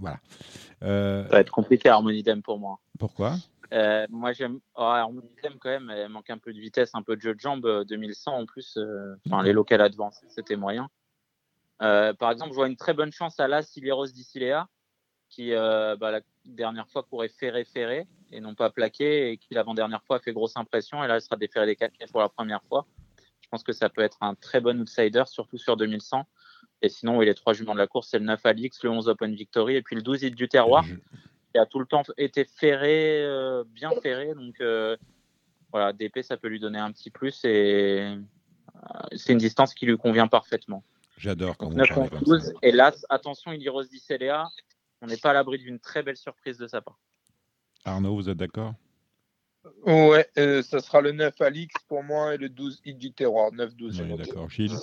[0.00, 0.18] voilà.
[0.80, 2.80] Ça va être compliqué Harmony Dem pour moi.
[2.98, 3.36] Pourquoi?
[4.10, 5.88] Moi, j'aime oh, Harmony Dem quand même.
[5.90, 7.84] Elle manque un peu de vitesse, un peu de jeu de jambes.
[7.88, 8.76] 2100 en plus.
[9.26, 10.88] Enfin, les locales advanced, c'était moyen.
[11.78, 14.66] par exemple, je vois une très bonne chance à l'As Iliros Dicilea
[15.28, 19.54] qui euh, bah, la dernière fois courait ferré ferré et non pas plaqué et qui
[19.54, 22.28] l'avant-dernière fois a fait grosse impression et là elle sera déférée des 4 pour la
[22.28, 22.86] première fois.
[23.40, 26.26] Je pense que ça peut être un très bon outsider, surtout sur 2100.
[26.82, 29.08] Et sinon, oui, les trois juments de la course, c'est le 9 Alix, le 11
[29.08, 30.84] Open Victory et puis le 12 Hit du Terroir
[31.52, 34.34] qui a tout le temps été ferré, euh, bien ferré.
[34.34, 34.96] Donc euh,
[35.70, 38.16] voilà, DP, ça peut lui donner un petit plus et
[39.14, 40.82] c'est une distance qui lui convient parfaitement.
[41.16, 41.88] J'adore quand 9
[42.22, 42.54] 12.
[42.62, 44.48] Et là, attention, il y rose Dicéléa
[45.02, 46.98] on n'est pas à l'abri d'une très belle surprise de sa part.
[47.84, 48.74] Arnaud, vous êtes d'accord?
[49.84, 53.52] Ouais, euh, ça sera le 9 Alix pour moi et le 12 Hit du Terroir.
[53.52, 54.16] 9-12.
[54.16, 54.48] d'accord.
[54.48, 54.76] Gilles?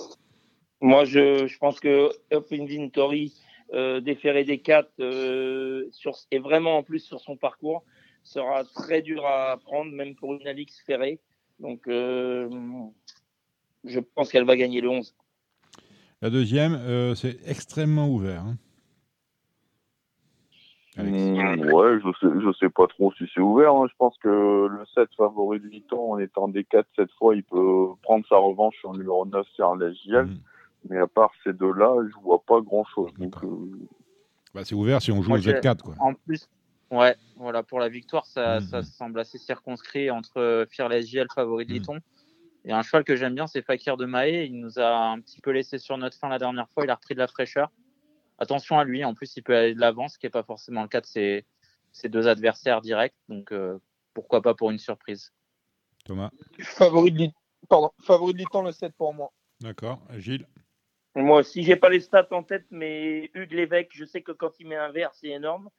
[0.80, 3.34] Moi, je, je, pense que Up Inventory,
[3.72, 7.84] euh, déféré des 4, euh, sur, et vraiment en plus sur son parcours,
[8.22, 11.20] sera très dur à prendre, même pour une Alix ferrée.
[11.58, 12.48] Donc, euh,
[13.84, 15.14] je pense qu'elle va gagner le 11.
[16.20, 18.42] La deuxième, c'est extrêmement ouvert.
[18.42, 18.56] Hein.
[20.96, 23.74] Mmh, ouais, je sais, je sais pas trop si c'est ouvert.
[23.74, 23.86] Hein.
[23.90, 27.42] Je pense que le 7 favori de Vuitton, en étant des 4 cette fois, il
[27.42, 30.26] peut prendre sa revanche sur le numéro 9 sur la JL.
[30.26, 30.38] Mmh.
[30.90, 33.10] Mais à part ces deux-là, je vois pas grand-chose.
[33.18, 33.48] Donc, euh...
[34.54, 35.80] bah, c'est ouvert si on joue au Z4.
[35.80, 35.94] Quoi.
[35.98, 36.48] En plus,
[36.92, 38.60] ouais, voilà, pour la victoire, ça, mmh.
[38.60, 41.98] ça semble assez circonscrit entre Fearless JL favori de Vuitton.
[42.66, 44.44] Et un cheval que j'aime bien, c'est Fakir de Maé.
[44.44, 46.84] Il nous a un petit peu laissé sur notre fin la dernière fois.
[46.84, 47.70] Il a repris de la fraîcheur
[48.44, 49.04] attention à lui.
[49.04, 51.06] En plus, il peut aller de l'avant, ce qui n'est pas forcément le cas de
[51.06, 51.44] ses,
[52.04, 53.14] deux adversaires directs.
[53.28, 53.78] Donc, euh,
[54.14, 55.32] pourquoi pas pour une surprise.
[56.04, 56.30] Thomas
[56.60, 57.28] Favori de,
[57.68, 59.32] Pardon, favori de le 7 pour moi.
[59.60, 60.00] D'accord.
[60.16, 60.46] Gilles
[61.14, 64.50] Moi aussi, j'ai pas les stats en tête, mais Hugues Lévesque, je sais que quand
[64.60, 65.70] il met un verre, c'est énorme.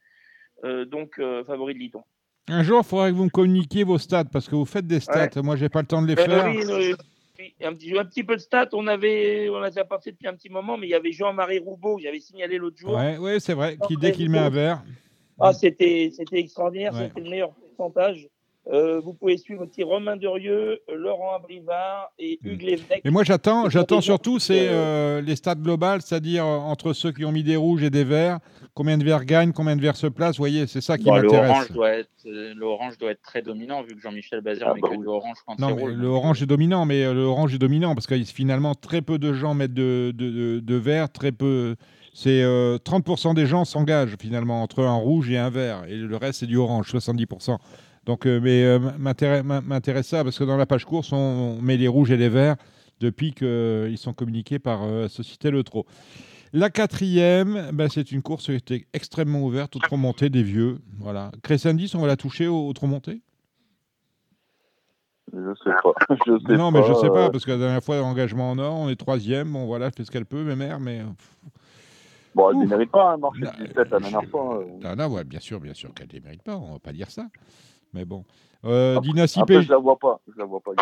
[0.64, 2.02] Euh, donc, euh, favori de Liton.
[2.48, 5.00] Un jour, il faudrait que vous me communiquiez vos stats parce que vous faites des
[5.00, 5.42] stats.
[5.42, 6.46] Moi, j'ai pas le temps de les faire.
[6.46, 6.94] Oui,
[7.62, 10.34] un petit, un petit peu de stats, on avait, on n'a pas fait depuis un
[10.34, 12.96] petit moment, mais il y avait Jean-Marie Roubaud, j'avais signalé l'autre jour.
[12.96, 14.82] Oui, ouais, c'est vrai, qui dès qu'il met un verre.
[15.38, 18.28] Ah, c'était, c'était extraordinaire, c'était le meilleur pourcentage.
[18.72, 22.48] Euh, vous pouvez suivre aussi Romain Durieux, Laurent Abrivard et hmm.
[22.48, 23.00] Hugues Lévesque.
[23.04, 27.24] Et moi, j'attends, j'attends surtout c'est euh, les stats globales, c'est-à-dire euh, entre ceux qui
[27.24, 28.40] ont mis des rouges et des verts,
[28.74, 30.36] combien de verts gagnent, combien de verts se placent.
[30.36, 31.70] Vous voyez, c'est ça qui m'intéresse.
[32.56, 35.56] L'orange doit, être très dominant vu que Jean-Michel Bazir ah, met bah que l'orange quand
[35.60, 39.32] non, mais L'orange est dominant, mais l'orange est dominant parce que finalement très peu de
[39.32, 41.76] gens mettent de, de, de, vert, très peu.
[42.14, 46.40] C'est 30% des gens s'engagent finalement entre un rouge et un vert, et le reste
[46.40, 47.58] c'est du orange, 70%.
[48.06, 51.88] Donc, euh, mais euh, m'intéresse ça parce que dans la page course, on, met les
[51.88, 52.54] rouges et les verts
[53.00, 54.80] depuis qu'ils euh, sont communiqués par
[55.10, 55.84] Société Le Trot.
[56.52, 60.78] La quatrième, ben, c'est une course qui était extrêmement ouverte au trop monté des vieux.
[61.00, 61.32] Voilà.
[61.42, 63.20] Crescendis, on va la toucher au, trop monté?
[65.32, 65.92] Je sais pas.
[66.26, 68.76] Je sais non, mais je sais pas, parce que la dernière fois, engagement en or,
[68.76, 69.52] on est troisième.
[69.52, 71.02] Bon, voilà, elle fait ce qu'elle peut, mes mères, mais.
[72.36, 74.64] Bon, elle ne mérite pas, hein, marcher 17 la dernière fois.
[74.80, 76.92] Non, non, ouais, bien sûr, bien sûr qu'elle ne mérite pas, on ne va pas
[76.92, 77.26] dire ça.
[77.92, 78.24] Mais bon.
[78.66, 79.62] Euh, Dynasty PJ.
[79.62, 80.20] Je la vois pas.
[80.26, 80.72] Je la vois pas.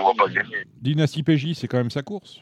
[0.81, 2.41] Dynasty PJ, c'est quand même sa course.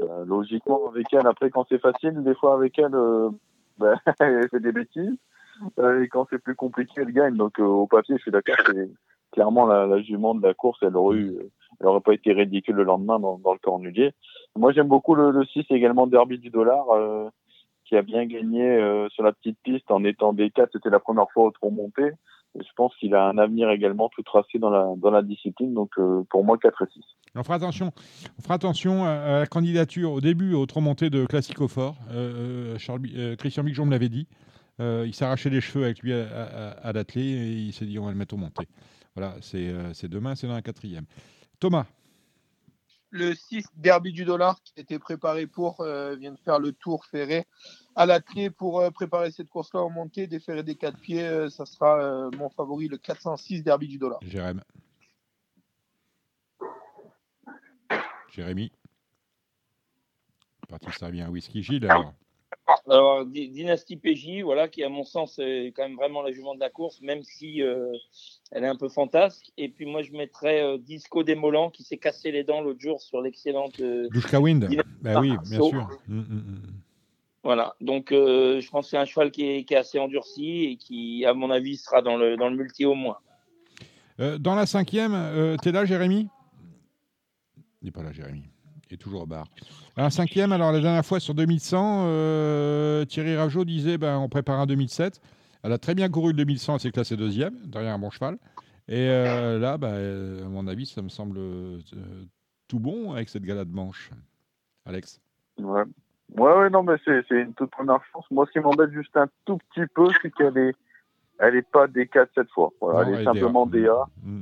[0.00, 3.30] Bah, logiquement, avec elle, après, quand c'est facile, des fois, avec elle, euh,
[3.78, 5.18] bah, elle fait des bêtises.
[5.78, 7.36] Euh, et quand c'est plus compliqué, elle gagne.
[7.36, 8.90] Donc, au papier, je suis d'accord, c'est
[9.32, 10.78] clairement la, jument de la course.
[10.82, 11.38] Elle aurait, eu,
[11.80, 14.12] elle aurait pas été ridicule le lendemain dans, dans le cornulier.
[14.56, 16.86] Moi, j'aime beaucoup le, le 6 également Derby du dollar.
[17.84, 20.68] qui a bien gagné sur la petite piste en étant D4.
[20.72, 22.12] C'était la première fois au trop monté
[22.56, 25.72] je pense qu'il a un avenir également tout tracé dans la, dans la discipline.
[25.74, 27.04] Donc euh, pour moi, 4 et 6.
[27.36, 27.92] On fera attention,
[28.38, 31.96] on fera attention à, la candidature au début, au trop monté de Classico Fort.
[32.10, 34.26] Euh, euh, Christian Bigjon me l'avait dit.
[34.80, 38.18] il s'arrachait les cheveux avec lui à, à, et il s'est dit on va le
[38.18, 38.66] mettre au monté.
[39.14, 41.04] Voilà, c'est demain, c'est dans la quatrième.
[41.60, 41.86] Thomas
[43.10, 47.46] le 6 Derby du dollar qui était préparé pour vient de faire le tour ferré
[47.96, 51.50] à la clé pour euh, préparer cette course-là en montée, déférer des quatre pieds, euh,
[51.50, 54.18] ça sera euh, mon favori, le 406 Derby du dollar.
[54.22, 54.60] Jérémy.
[58.30, 58.72] Jérémy.
[60.68, 62.14] Parti ça bien whisky Gilles alors.
[62.88, 66.60] Alors, Dynasty PJ, voilà, qui à mon sens est quand même vraiment la jument de
[66.60, 69.50] la course, même si elle est un peu fantasque.
[69.56, 73.20] Et puis moi, je mettrais Disco Démolant, qui s'est cassé les dents l'autre jour sur
[73.20, 73.80] l'excellente.
[73.80, 74.68] Dushka Wind.
[75.02, 75.88] Ben oui, bien sûr.
[76.08, 76.80] Hum, hum, hum.
[77.42, 81.24] Voilà, donc euh, je pense que c'est un cheval qui est, assez endurci et qui,
[81.24, 83.16] à mon avis, sera dans le, dans le multi au moins.
[84.20, 86.28] Euh, dans la cinquième, euh, t'es là, Jérémy?
[87.80, 88.42] Il n'est pas là, Jérémy.
[88.92, 89.46] Est toujours au bar.
[89.96, 94.66] La cinquième, alors la dernière fois sur 2100, Thierry Rageau disait ben, on prépare un
[94.66, 95.20] 2007.
[95.62, 98.36] Elle a très bien couru le 2100, elle s'est classée deuxième, derrière un bon cheval.
[98.88, 101.38] Et là, ben, à mon avis, ça me semble
[102.66, 104.10] tout bon avec cette galade manche.
[104.86, 105.20] Alex
[105.58, 105.84] Ouais,
[106.36, 108.24] Ouais, ouais, non, mais c'est, une toute première chance.
[108.30, 110.76] Moi, ce qui m'embête juste un tout petit peu, c'est qu'elle est,
[111.38, 112.70] elle est pas D4 cette fois.
[112.80, 114.04] Voilà, elle est simplement DA.
[114.22, 114.39] Mm, mm.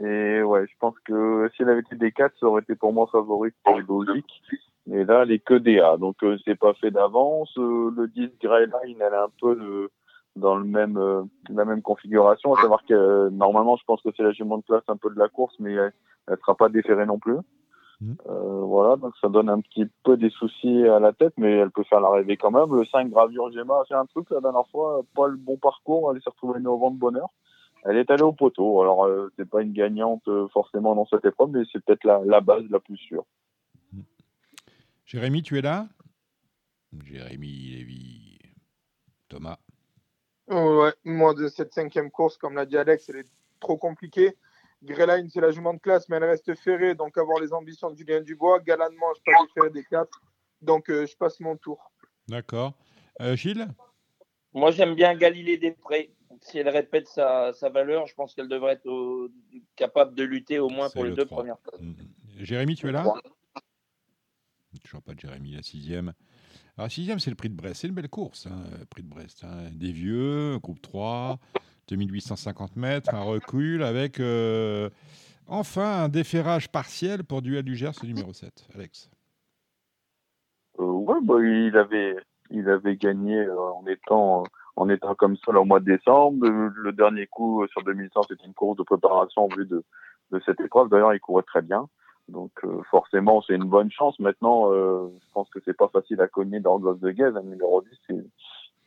[0.00, 3.06] Et ouais, je pense que si elle avait été D4, ça aurait été pour moi
[3.10, 4.42] favori pour logique.
[4.86, 5.96] Mais là, elle est que DA.
[5.96, 7.56] Donc, euh, c'est pas fait d'avance.
[7.58, 9.90] Euh, le 10 Grey Line, elle est un peu le,
[10.36, 12.54] dans le même, euh, la même configuration.
[12.54, 15.18] À savoir que normalement, je pense que c'est la jument de place un peu de
[15.18, 15.92] la course, mais elle,
[16.28, 17.38] elle sera pas déférée non plus.
[18.00, 18.14] Mm.
[18.28, 21.70] Euh, voilà, donc ça donne un petit peu des soucis à la tête, mais elle
[21.70, 22.74] peut faire l'arrivée quand même.
[22.74, 26.12] Le 5 Gravure Gemma a fait un truc la dernière fois, pas le bon parcours,
[26.12, 27.28] elle s'est retrouvée au vent de bonheur.
[27.84, 31.24] Elle est allée au poteau, alors euh, c'est pas une gagnante euh, forcément dans cette
[31.24, 33.24] épreuve, mais c'est peut-être la, la, base la plus sûre.
[35.04, 35.86] Jérémy, tu es là?
[37.04, 38.38] Jérémy Lévy.
[39.28, 39.58] Thomas
[40.48, 43.30] Ouais, moi de cette cinquième course, comme l'a dit Alex, elle est
[43.60, 44.36] trop compliquée.
[44.82, 47.96] Greyline, c'est la jument de classe, mais elle reste ferrée, donc avoir les ambitions de
[47.96, 48.60] Julien Dubois.
[48.60, 50.20] Galan mange pas les ferrés des quatre,
[50.60, 51.90] donc euh, je passe mon tour.
[52.28, 52.74] D'accord.
[53.20, 53.66] Euh, Gilles?
[54.52, 56.10] Moi, j'aime bien Galilée Després.
[56.40, 59.30] Si elle répète sa, valeur, je pense qu'elle devrait être
[59.76, 61.80] capable de lutter au moins pour les deux premières places.
[61.80, 62.44] Mm, mm.
[62.44, 63.04] Jérémy, tu es là?
[64.82, 66.12] Toujours pas de Jérémy, la sixième.
[66.76, 67.80] Alors, sixième, c'est le prix de Brest.
[67.80, 69.44] C'est une belle course, hein, le prix de Brest.
[69.44, 69.70] Hein.
[69.72, 71.38] Des vieux, groupe 3.
[71.88, 74.88] 2850 mètres, un recul avec euh,
[75.46, 78.68] enfin un déferrage partiel pour Duel du Gers numéro 7.
[78.74, 79.10] Alex
[80.78, 82.16] euh, Ouais, bah, il, avait,
[82.50, 84.44] il avait gagné euh, en, étant,
[84.76, 86.46] en étant comme ça au mois de décembre.
[86.46, 89.84] Le, dernier coup sur 2100, c'était une course de préparation en vue de,
[90.32, 90.88] de cette épreuve.
[90.88, 91.88] D'ailleurs, il courait très bien.
[92.28, 92.52] Donc
[92.90, 94.18] forcément, c'est une bonne chance.
[94.18, 97.32] Maintenant, je pense que c'est pas facile à cogner dans de Guez.
[97.36, 98.22] Un numéro 10,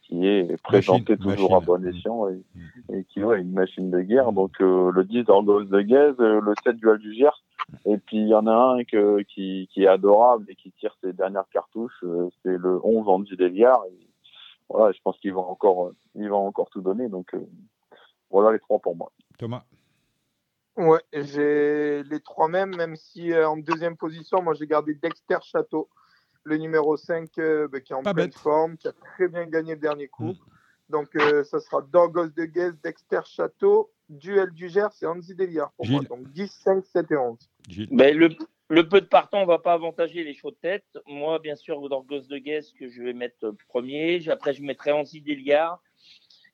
[0.07, 2.41] qui est présenté toujours à bon escient et,
[2.93, 4.31] et, qui est une machine de guerre.
[4.31, 7.43] Donc le 10 d'Orgos de Guez, le 7 Dual du Gers,
[7.85, 10.95] et puis il y en a un que, qui, qui, est adorable et qui tire
[11.03, 12.03] ses dernières cartouches,
[12.43, 13.83] c'est le 11 Andy Deliard.
[14.69, 17.09] Voilà, je pense qu'il va encore, il va encore tout donner.
[17.09, 17.35] Donc
[18.29, 19.11] voilà les trois pour moi.
[19.37, 19.63] Thomas.
[20.75, 25.89] Ouais, j'ai les trois mêmes, même si en deuxième position, moi j'ai gardé Dexter Château
[26.47, 29.75] le numéro 5 euh, bah, qui est en pleine forme, qui a très bien gagné
[29.75, 30.31] le dernier coup.
[30.31, 30.37] Mm.
[30.89, 35.71] Donc, euh, ça sera Dorgos de Guez, Dexter Château, Duel du Gers et Anzi Deliard
[35.73, 36.01] pour moi.
[36.09, 37.37] Donc 10, 5, 7 et 11.
[37.91, 38.29] Mais le,
[38.69, 40.85] le, peu de partant, on ne va pas avantager les chauds de tête.
[41.07, 44.27] Moi, bien sûr, Dorgos de Guez que je vais mettre premier.
[44.29, 45.81] Après, je mettrai Anzi Deliard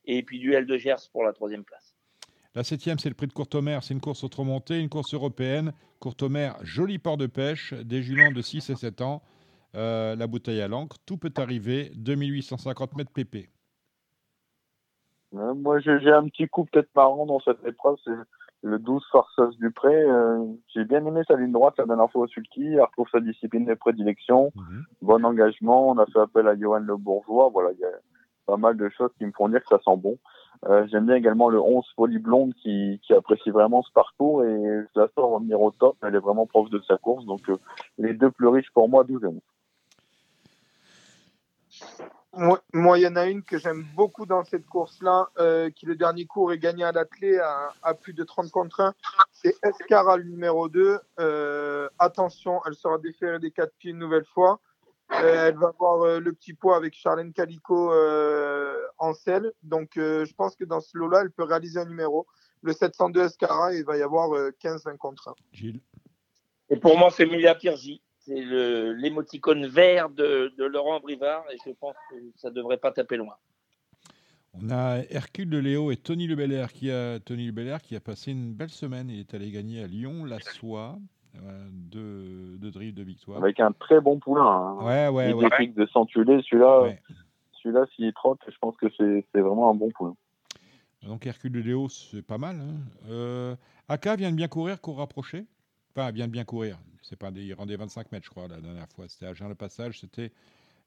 [0.05, 1.95] et puis Duel de Gers pour la troisième place.
[2.55, 3.79] La septième, c'est le prix de Courtomer.
[3.81, 5.73] C'est une course autre-montée, une course européenne.
[5.99, 9.23] Courtomer, joli port de pêche, des juments de 6 et 7 ans.
[9.75, 10.97] Euh, la bouteille à l'encre.
[11.05, 11.91] Tout peut arriver.
[11.95, 13.49] 2850 mètres PP.
[15.33, 17.95] Euh, moi, j'ai un petit coup peut-être marrant dans cette épreuve.
[18.03, 18.11] C'est
[18.63, 19.93] le 12 Farceuse du Pré.
[19.93, 22.73] Euh, j'ai bien aimé sa ligne droite la dernière fois au Sulky.
[22.73, 24.51] Elle retrouve sa discipline de prédilection.
[24.55, 24.83] Mhm.
[25.01, 25.89] Bon engagement.
[25.89, 27.49] On a fait appel à Johan Le Bourgeois.
[27.51, 27.91] Voilà, il y a
[28.45, 30.17] pas mal de choses qui me font dire que ça sent bon.
[30.89, 34.99] J'aime bien également le 11 Folie Blonde qui, qui, apprécie vraiment ce parcours et je
[34.99, 35.97] la sors revenir au top.
[36.01, 37.25] Elle est vraiment proche de sa course.
[37.25, 37.41] Donc
[37.97, 39.41] les deux plus riches pour moi, 12 et 11.
[42.35, 45.95] Moi, il y en a une que j'aime beaucoup dans cette course-là, euh, qui le
[45.95, 48.93] dernier cours est gagné à l'athlé à, plus de 30 contre 1.
[49.31, 50.99] C'est Escara, le numéro 2.
[51.19, 54.59] Euh, attention, elle sera déférée des quatre pieds une nouvelle fois.
[55.11, 57.93] Euh, elle va avoir le petit poids avec Charlène Calico
[58.97, 59.51] en selle.
[59.61, 62.25] Donc, je pense que dans ce lot-là, elle peut réaliser un numéro.
[62.63, 64.29] Le 702 Escara, il va y avoir
[64.59, 65.33] 15-20 contre 1.
[65.51, 65.81] Gilles.
[66.69, 68.41] Et pour moi, c'est Emilia Piergi c'est
[68.95, 73.35] l'émoticône vert de, Laurent Brivard et je pense que ça ne devrait pas taper loin.
[74.53, 78.31] On a Hercule de Léo et Tony Le qui a Tony Le qui a passé
[78.31, 79.09] une belle semaine.
[79.09, 80.97] Il est allé gagner à Lyon la soie.
[81.35, 83.39] Euh, de, de drift de victoire.
[83.41, 84.45] Avec un très bon poulain.
[84.45, 84.75] Hein.
[84.85, 85.67] Ouais, ouais, il ouais.
[85.67, 86.43] de s'entuler.
[86.43, 86.93] Celui-là,
[87.53, 90.15] celui-là s'il trotte, je pense que c'est vraiment un bon poulain.
[91.07, 92.57] Donc Hercule de Léo, c'est pas mal.
[92.57, 93.09] Hein.
[93.09, 93.55] Euh,
[93.89, 95.45] Aka vient de bien courir, court rapproché.
[95.95, 96.77] Enfin, vient de bien courir.
[97.01, 99.05] C'est pas il rendait 25 mètres, je crois, la dernière fois.
[99.07, 99.99] C'était à Jean le Passage.
[99.99, 100.31] C'était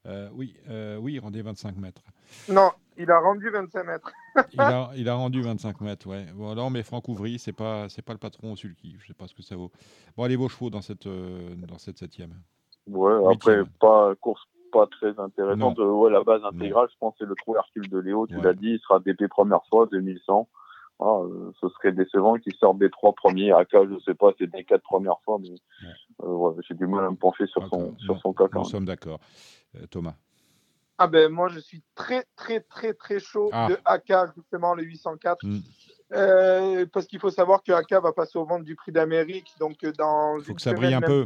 [0.07, 2.03] euh, oui, euh, oui, il rendait 25 mètres.
[2.49, 4.13] Non, il a rendu 25 mètres.
[4.53, 6.27] il, a, il, a, rendu 25 mètres, ouais.
[6.35, 8.97] Bon, non, mais Franck Ouvry, c'est pas, c'est pas le patron au sulky.
[9.01, 9.71] Je sais pas ce que ça vaut.
[10.17, 12.35] Bon, allez vos chevaux dans cette, euh, dans cette septième.
[12.87, 14.43] Ouais, après pas course
[14.73, 15.79] pas très intéressante.
[15.79, 18.27] ouais, la base intégrale, je pense, c'est le trou Hercule de Léo.
[18.27, 20.49] Tu l'as dit, il sera DP première fois, 2100.
[20.99, 23.53] Ah, euh, ce serait décevant qu'ils sortent des trois premiers.
[23.53, 25.55] Aka, je sais pas, c'est des quatre premières fois, mais
[26.23, 28.45] euh, j'ai du mal à me pencher sur son, sur son cas.
[28.55, 29.21] Nous sommes d'accord.
[29.77, 30.15] Euh, Thomas
[30.99, 33.69] ah ben moi je suis très très très très chaud ah.
[33.69, 36.87] de AK justement le 804 hmm.
[36.91, 40.39] parce qu'il faut savoir que AK va passer au ventre du prix d'Amérique donc dans
[40.39, 41.23] il faut que ça brille un peu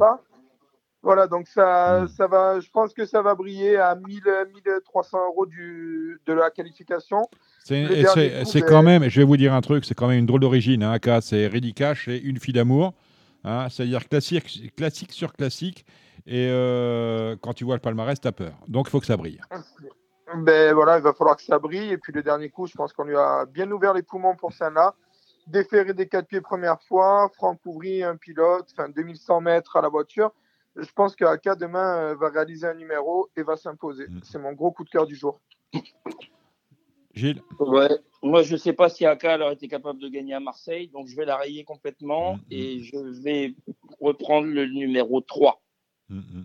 [1.03, 2.09] voilà donc ça hmm.
[2.09, 4.23] ça va je pense que ça va briller à 1000
[4.55, 7.29] 1300 euros du, de la qualification
[7.65, 10.83] c'est quand même, je vais vous dire un truc, c'est quand même une drôle d'origine.
[10.83, 12.95] Hein, c'est Ready Cash et Une fille d'amour.
[13.45, 15.87] Hein, C'est-à-dire classique, classique sur classique.
[16.27, 18.53] Et euh, quand tu vois le palmarès, tu as peur.
[18.69, 19.41] Donc il faut que ça brille.
[20.37, 21.91] Ben voilà, il va falloir que ça brille.
[21.91, 24.53] Et puis le dernier coup, je pense qu'on lui a bien ouvert les poumons pour
[24.53, 24.95] ça là.
[25.47, 29.89] Déféré des quatre pieds première fois, Franck Ouvry, un pilote, enfin 2100 mètres à la
[29.89, 30.33] voiture.
[30.77, 34.07] Je pense que AK demain euh, va réaliser un numéro et va s'imposer.
[34.09, 34.21] Mm.
[34.23, 35.41] C'est mon gros coup de cœur du jour.
[37.15, 37.91] Gilles Ouais.
[38.23, 41.09] Moi, je ne sais pas si Aka aurait été capable de gagner à Marseille, donc
[41.09, 42.43] je vais la rayer complètement mm, mm.
[42.51, 43.55] et je vais
[44.01, 45.61] reprendre le numéro 3.
[46.09, 46.43] Mm,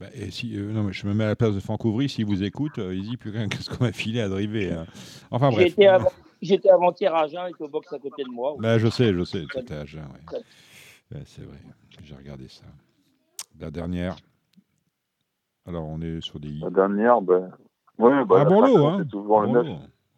[0.00, 2.08] bah, et si, euh, non, mais je me mets à la place de Franck Ouvry,
[2.08, 4.72] s'il vous écoute, euh, il dit plus qu'est-ce qu'on m'a filé à driver.
[4.72, 4.86] Hein.
[5.30, 5.74] Enfin bref.
[6.42, 8.54] J'étais avant-hier à Agen, il était au box à côté de moi.
[8.58, 10.38] Bah, je sais, je sais, c'était à Agen, ouais.
[11.24, 11.58] C'est vrai,
[12.02, 12.64] j'ai regardé ça.
[13.60, 14.16] La dernière.
[15.66, 16.52] Alors, on est sur des.
[16.60, 17.50] La dernière, ben,
[17.98, 18.98] Ouais, bah, ah, bon lot, hein.
[18.98, 19.66] Le 9.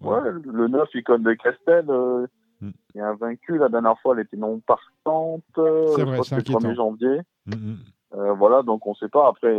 [0.00, 0.20] Ouais.
[0.44, 1.86] le 9, icône de Castel.
[1.88, 2.26] Euh,
[2.60, 2.70] mm.
[2.94, 3.58] Il y a un vaincu.
[3.58, 5.42] La dernière fois, elle était non partante.
[5.58, 7.20] Euh, c'est vrai, c'est le 1er janvier.
[7.46, 7.76] Mm, mm.
[8.14, 9.28] euh, voilà, donc on ne sait pas.
[9.28, 9.54] Après,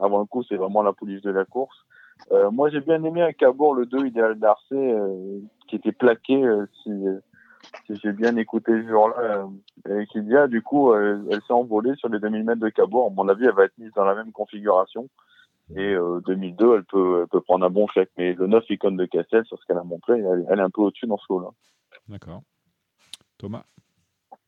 [0.00, 1.76] avant le coup, c'est vraiment la police de la course.
[2.32, 4.94] Euh, moi, j'ai bien aimé à Cabourg le 2 idéal d'Arcé
[5.68, 6.42] qui était plaqué,
[6.82, 6.90] si,
[7.86, 9.48] si j'ai bien écouté ce jour-là.
[9.88, 13.10] et qui dit, ah, du coup, elle s'est envolée sur les 2000 mètres de Cabourg.
[13.10, 15.08] À mon avis, elle va être mise dans la même configuration.
[15.76, 18.10] Et 2002, euh, elle peut, peut prendre un bon chèque.
[18.16, 20.82] Mais le 9 icône de Castel, sur ce qu'elle a montré, elle, est un peu
[20.82, 21.50] au-dessus dans ce lot-là.
[22.08, 22.42] D'accord.
[23.36, 23.64] Thomas?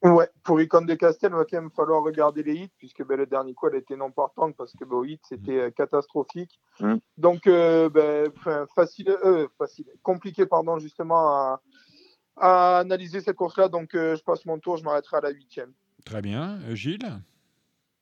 [0.02, 3.18] Ouais, pour Icon de Castel, il va quand même falloir regarder les hits, puisque ben,
[3.18, 6.58] le dernier coup, elle était non partante, parce que ben, hit, c'était euh, catastrophique.
[6.80, 6.96] Mm.
[7.18, 8.32] Donc, euh, ben,
[8.74, 11.60] facile, euh, facile, compliqué, pardon, justement, à,
[12.36, 13.68] à analyser cette course-là.
[13.68, 15.72] Donc, je passe mon tour, je m'arrêterai à la huitième.
[16.04, 16.58] Très bien.
[16.74, 17.20] Gilles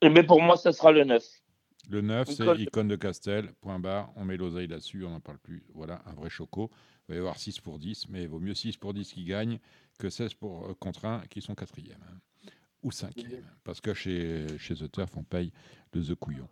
[0.01, 1.23] Et eh bien, Pour moi, ça sera le 9.
[1.89, 4.11] Le 9, c'est Icon de Castel, point barre.
[4.15, 5.63] On met l'oseille là-dessus, on n'en parle plus.
[5.73, 6.69] Voilà, un vrai choco.
[7.07, 9.23] Il va y avoir 6 pour 10, mais il vaut mieux 6 pour 10 qui
[9.23, 9.57] gagnent
[9.97, 12.51] que 16 pour, euh, contre 1 qui sont quatrième hein,
[12.83, 13.43] ou cinquième.
[13.63, 15.51] Parce que chez, chez The Turf, on paye
[15.93, 16.47] le The Couillon.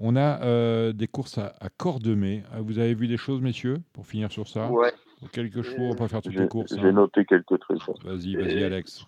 [0.00, 2.42] On a euh, des courses à, à Cordemais.
[2.52, 4.68] Euh, vous avez vu des choses, messieurs, pour finir sur ça?
[4.68, 4.92] Ouais.
[5.30, 6.74] Quelques chevaux, on peut faire toutes les courses.
[6.74, 6.92] J'ai hein.
[6.92, 7.80] noté quelques trucs.
[8.04, 9.06] Vas-y, vas-y, Alex.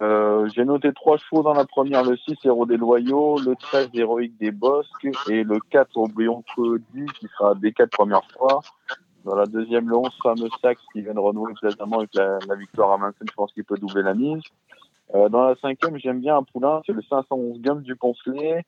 [0.00, 4.38] j'ai noté trois chevaux dans la première, le 6 Héros des Loyaux, le 13 Héroïque
[4.38, 8.60] des Bosques et le 4 Oublion Cody qui sera des quatre premières fois.
[9.26, 12.92] Dans la deuxième, le 11, fameux Sax qui vient de renouer précédemment avec la, victoire
[12.92, 13.26] à Vincennes.
[13.28, 14.40] Je pense qu'il peut doubler la mise.
[15.16, 18.64] Euh, dans la cinquième, j'aime bien un poulain, c'est le 511 Gums du Poncelet.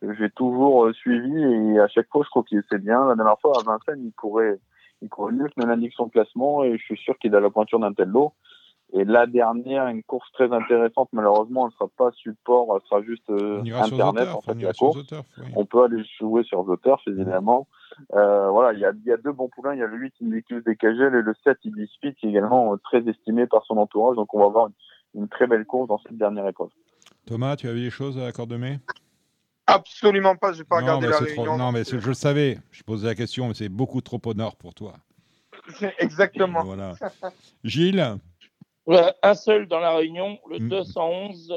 [0.00, 3.04] J'ai toujours euh, suivi et à chaque fois, je trouve qu'il sait bien.
[3.04, 4.60] La dernière fois, à Vincennes, il courait,
[5.02, 7.78] il courait mieux que l'indique son classement et je suis sûr qu'il a la pointure
[7.78, 8.32] d'un tel lot.
[8.92, 13.02] Et la dernière, une course très intéressante, malheureusement, elle ne sera pas support, elle sera
[13.02, 14.98] juste euh, Internet, en fait, la course.
[15.54, 17.68] On peut aller jouer sur The Turf, évidemment.
[18.14, 20.14] Euh, voilà, il y a, y a, deux bons poulains, il y a le 8
[20.22, 23.64] Invictus des Cagel et le 7 Ibis Speed qui est également euh, très estimé par
[23.64, 24.70] son entourage, donc on va avoir
[25.14, 26.70] une, très belle course dans cette dernière épreuve.
[27.26, 28.80] Thomas, tu avais des choses à Cordemais?
[29.74, 31.56] Absolument pas, je n'ai pas regardé la réunion.
[31.56, 34.56] non, mais je le savais, je posais la question, mais c'est beaucoup trop au nord
[34.56, 34.94] pour toi.
[35.98, 36.64] Exactement.
[36.64, 36.94] Voilà.
[37.64, 38.18] Gilles
[39.22, 41.54] un seul dans la Réunion, le 211, mm.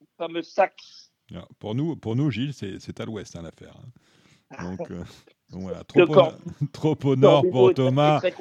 [0.00, 1.12] le fameux Sax.
[1.58, 3.74] Pour nous, pour nous Gilles, c'est à l'ouest hein, l'affaire.
[3.76, 4.64] Hein.
[4.64, 5.04] Donc, euh,
[5.50, 8.32] voilà, trop, au, trop au, nord pour Thomas et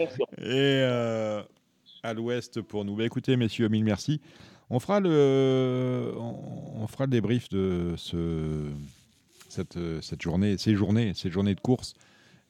[0.42, 1.44] euh,
[2.02, 2.96] à l'ouest pour nous.
[2.96, 4.22] Bah, écoutez, messieurs, mille merci.
[4.70, 8.70] On fera le, on, fera le débrief de ce,
[9.50, 11.96] cette, cette journée, ces journées, ces journées de course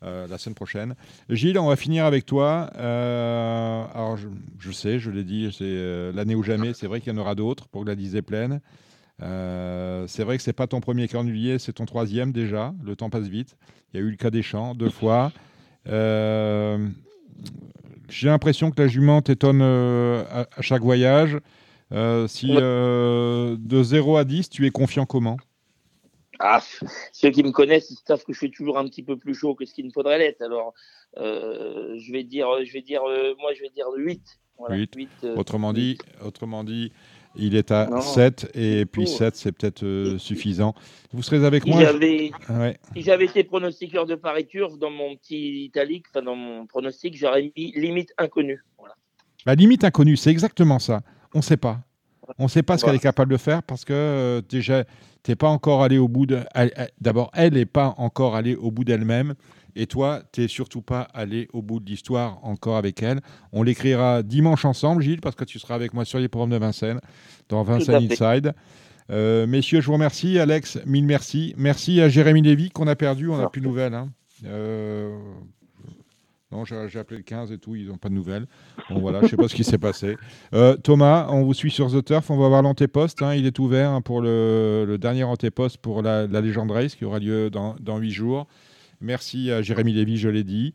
[0.02, 0.96] euh, la semaine prochaine.
[1.30, 2.70] Gilles, on va finir avec toi.
[2.78, 4.18] Euh, alors,
[4.58, 6.74] je, sais, je l'ai dit, c'est euh, l'année ou jamais.
[6.74, 8.62] C'est vrai qu'il y en aura d'autres pour que la disée pleine.
[9.20, 12.74] c'est vrai que c'est pas ton premier cornulier, c'est ton troisième déjà.
[12.82, 13.58] Le temps passe vite.
[13.94, 15.34] Il y a eu le cas des champs deux fois.
[15.86, 15.92] J'ai
[18.30, 21.38] l'impression que la jument t'étonne à, chaque voyage.
[21.92, 25.38] Si de 0 à 10, tu es confiant comment?
[26.40, 26.62] Ah,
[27.12, 29.66] ceux qui me connaissent savent que je suis toujours un petit peu plus chaud que
[29.66, 30.42] ce qu'il me faudrait l'être.
[30.42, 30.74] Alors,
[31.18, 34.22] euh, je vais dire, je vais dire, euh, moi, je vais dire 8.
[34.70, 35.10] 8.
[35.24, 36.92] Euh, autrement, Dit, autrement dit,
[37.36, 40.76] il est à 7 et puis 7, c'est peut-être suffisant.
[41.12, 41.82] Vous serez avec moi
[42.96, 47.16] Si j'avais été pronostiqueur de Paris Turf dans mon petit italique, enfin dans mon pronostic,
[47.18, 48.64] j'aurais mis limite inconnue.
[49.46, 51.02] La limite inconnue, c'est exactement ça.
[51.34, 51.82] On ne sait pas.
[52.38, 54.84] On ne sait pas ce qu'elle est capable de faire parce que déjà,
[55.24, 56.40] tu n'es pas encore allé au bout de.
[57.02, 59.34] D'abord, elle n'est pas encore allée au bout d'elle-même.
[59.76, 63.22] Et toi, tu n'es surtout pas allé au bout de l'histoire encore avec elle.
[63.52, 66.58] On l'écrira dimanche ensemble, Gilles, parce que tu seras avec moi sur les programmes de
[66.58, 67.00] Vincennes,
[67.50, 68.54] dans Vincennes Inside.
[69.12, 70.38] Euh, messieurs, je vous remercie.
[70.40, 71.54] Alex, mille merci.
[71.58, 73.94] Merci à Jérémy Lévy qu'on a perdu, on n'a plus de nouvelles.
[73.94, 74.10] Hein.
[74.46, 75.18] Euh,
[76.52, 78.48] non, j'ai appelé le 15 et tout, ils n'ont pas de nouvelles.
[78.90, 80.18] Bon, voilà, je ne sais pas ce qui s'est passé.
[80.54, 82.32] Euh, Thomas, on vous suit sur The Turf.
[82.32, 83.22] On va voir l'antéposte.
[83.22, 87.20] Hein, il est ouvert hein, pour le, dernier antéposte pour la, Legend Race qui aura
[87.20, 88.48] lieu dans, huit jours.
[89.00, 90.72] Merci à Jérémy Lévy, je l'ai dit.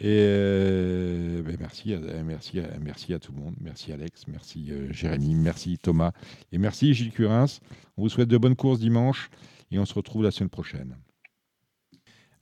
[0.00, 1.94] Et euh, ben, merci,
[2.24, 3.54] merci, merci à tout le monde.
[3.60, 6.12] Merci Alex, merci euh, Jérémy, merci Thomas
[6.52, 7.46] et merci Gilles Curins.
[7.96, 9.30] On vous souhaite de bonnes courses dimanche
[9.70, 10.96] et on se retrouve la semaine prochaine.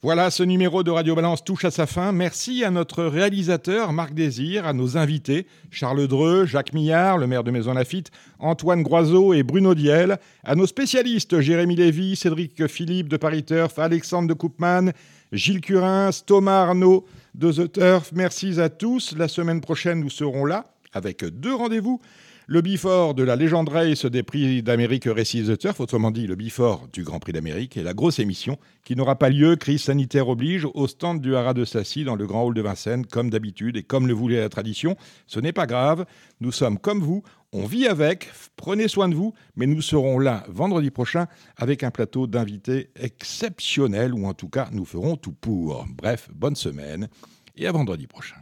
[0.05, 2.11] Voilà, ce numéro de Radio Balance touche à sa fin.
[2.11, 7.45] Merci à notre réalisateur Marc Désir, à nos invités Charles Dreux, Jacques Millard, le maire
[7.45, 8.11] de Maison Lafitte,
[8.41, 13.79] Antoine Groiseau et Bruno Diel, à nos spécialistes Jérémy Lévy, Cédric Philippe de Paris Turf,
[13.79, 14.91] Alexandre de Koopman,
[15.31, 17.07] Gilles Curins, Thomas Arnaud
[17.37, 18.11] de The Turf.
[18.13, 19.15] Merci à tous.
[19.17, 22.01] La semaine prochaine, nous serons là avec deux rendez-vous.
[22.49, 26.35] Le Bifort de la légende race des prix d'Amérique Récits de Turf, autrement dit le
[26.35, 30.29] Bifort du Grand Prix d'Amérique, et la grosse émission qui n'aura pas lieu, crise sanitaire
[30.29, 33.77] oblige, au stand du Haras de Sassy dans le Grand Hall de Vincennes, comme d'habitude
[33.77, 34.97] et comme le voulait la tradition.
[35.29, 36.05] Ce n'est pas grave,
[36.41, 40.43] nous sommes comme vous, on vit avec, prenez soin de vous, mais nous serons là
[40.49, 45.87] vendredi prochain avec un plateau d'invités exceptionnels, ou en tout cas nous ferons tout pour.
[45.97, 47.09] Bref, bonne semaine
[47.55, 48.42] et à vendredi prochain.